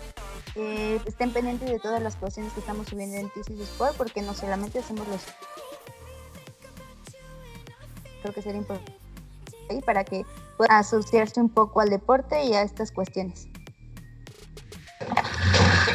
Eh, 0.55 1.01
estén 1.07 1.33
pendientes 1.33 1.71
de 1.71 1.79
todas 1.79 2.03
las 2.03 2.17
cuestiones 2.17 2.53
que 2.53 2.61
estamos 2.61 2.89
subiendo 2.89 3.17
en 3.17 3.31
TC 3.31 3.59
Sport 3.63 3.97
porque 3.97 4.21
no 4.21 4.35
solamente 4.35 4.81
hacemos 4.81 5.09
los... 5.09 5.23
Creo 8.21 8.35
que 8.35 8.43
sería 8.43 8.59
importante 8.59 9.00
para 9.85 10.05
que 10.05 10.25
pueda 10.57 10.79
asociarse 10.79 11.41
un 11.41 11.49
poco 11.49 11.81
al 11.81 11.91
deporte 11.91 12.45
y 12.45 12.55
a 12.55 12.63
estas 12.63 12.93
cuestiones. 12.93 13.49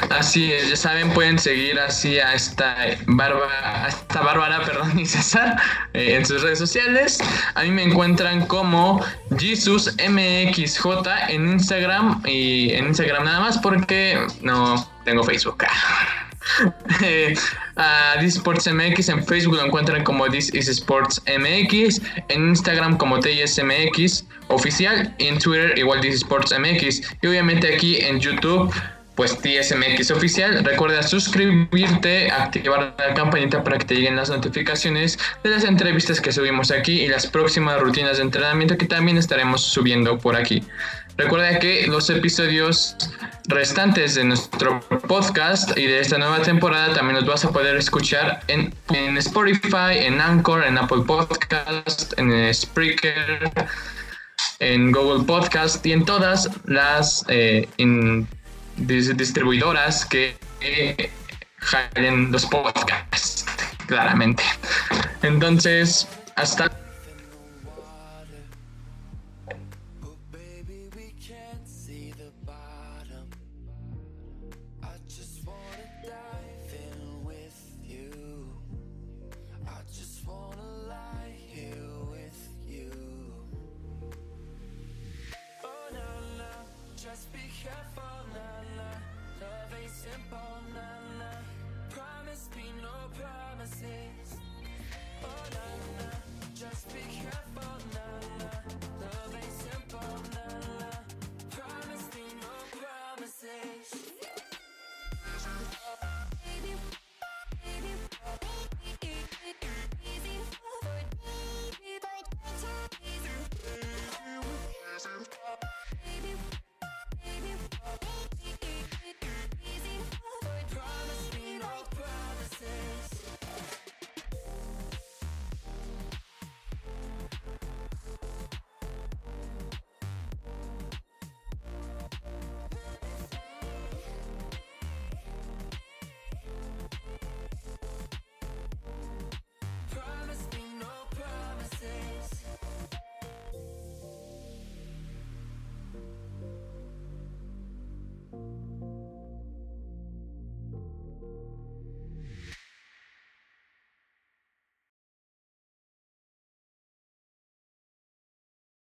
Así 0.09 0.51
es, 0.51 0.69
ya 0.69 0.76
saben, 0.76 1.11
pueden 1.11 1.38
seguir 1.38 1.80
así 1.80 2.19
a 2.19 2.34
esta 2.34 2.76
Bárbara, 3.05 3.88
esta 3.88 4.21
Bárbara, 4.21 4.61
perdón, 4.63 4.97
y 4.99 5.05
César 5.05 5.61
eh, 5.93 6.15
en 6.15 6.26
sus 6.26 6.41
redes 6.41 6.59
sociales. 6.59 7.19
A 7.53 7.63
mí 7.63 7.71
me 7.71 7.84
encuentran 7.84 8.45
como 8.47 9.03
JesusMXJ 9.38 10.86
en 11.30 11.49
Instagram 11.49 12.21
y 12.26 12.73
en 12.73 12.88
Instagram 12.88 13.26
nada 13.26 13.41
más 13.41 13.57
porque 13.57 14.26
no 14.41 14.88
tengo 15.03 15.23
Facebook. 15.23 15.65
a 17.76 18.16
This 18.20 18.36
Sports 18.36 18.70
MX 18.72 19.10
en 19.10 19.26
Facebook 19.26 19.56
lo 19.56 19.66
encuentran 19.66 20.04
como 20.04 20.30
This 20.30 20.54
is 20.54 20.68
Sports 20.68 21.22
MX, 21.28 22.02
en 22.30 22.50
Instagram 22.50 22.98
como 22.98 23.20
TSMX 23.20 24.26
oficial 24.48 25.14
en 25.18 25.39
Twitter 25.39 25.78
igual 25.78 26.02
This 26.02 26.16
Sports 26.16 26.54
MX 26.58 27.02
y 27.22 27.28
obviamente 27.28 27.74
aquí 27.74 27.98
en 27.98 28.20
YouTube 28.20 28.74
pues 29.16 29.38
TSMX 29.38 30.12
oficial. 30.12 30.64
Recuerda 30.64 31.02
suscribirte, 31.02 32.30
activar 32.30 32.96
la 32.98 33.14
campanita 33.14 33.64
para 33.64 33.78
que 33.78 33.86
te 33.86 33.96
lleguen 33.96 34.16
las 34.16 34.30
notificaciones 34.30 35.18
de 35.43 35.50
las 35.50 35.64
entrevistas 35.64 36.20
que 36.22 36.32
subimos 36.32 36.72
aquí 36.72 37.02
y 37.02 37.08
las 37.08 37.26
próximas 37.26 37.80
rutinas 37.80 38.18
de 38.18 38.24
entrenamiento 38.24 38.78
que 38.78 38.86
también 38.86 39.18
estaremos 39.18 39.62
subiendo 39.62 40.20
por 40.20 40.36
aquí. 40.36 40.64
Recuerda 41.18 41.59
que 41.59 41.88
los 41.88 42.09
episodios 42.09 42.97
restantes 43.47 44.16
de 44.16 44.26
nuestro 44.26 44.82
podcast 45.07 45.78
y 45.78 45.86
de 45.86 45.99
esta 45.99 46.18
nueva 46.18 46.41
temporada 46.41 46.93
también 46.93 47.16
los 47.16 47.26
vas 47.26 47.45
a 47.45 47.51
poder 47.51 47.78
escuchar 47.78 48.41
en, 48.47 48.74
Spotify, 49.18 49.97
en 49.99 50.20
Anchor, 50.20 50.66
en 50.66 50.78
Apple 50.78 51.03
Podcast, 51.07 52.13
en 52.18 52.53
Spreaker, 52.53 53.49
en 54.59 54.91
Google 54.91 55.24
Podcast 55.24 55.86
y 55.86 55.93
en 55.93 56.03
todas 56.03 56.49
las 56.66 57.24
eh, 57.30 57.68
distribuidoras 58.78 60.05
que 60.05 60.36
eh, 60.59 61.11
los 62.30 62.45
podcasts, 62.45 63.45
claramente. 63.88 64.43
Entonces, 65.22 66.07
hasta 66.36 66.70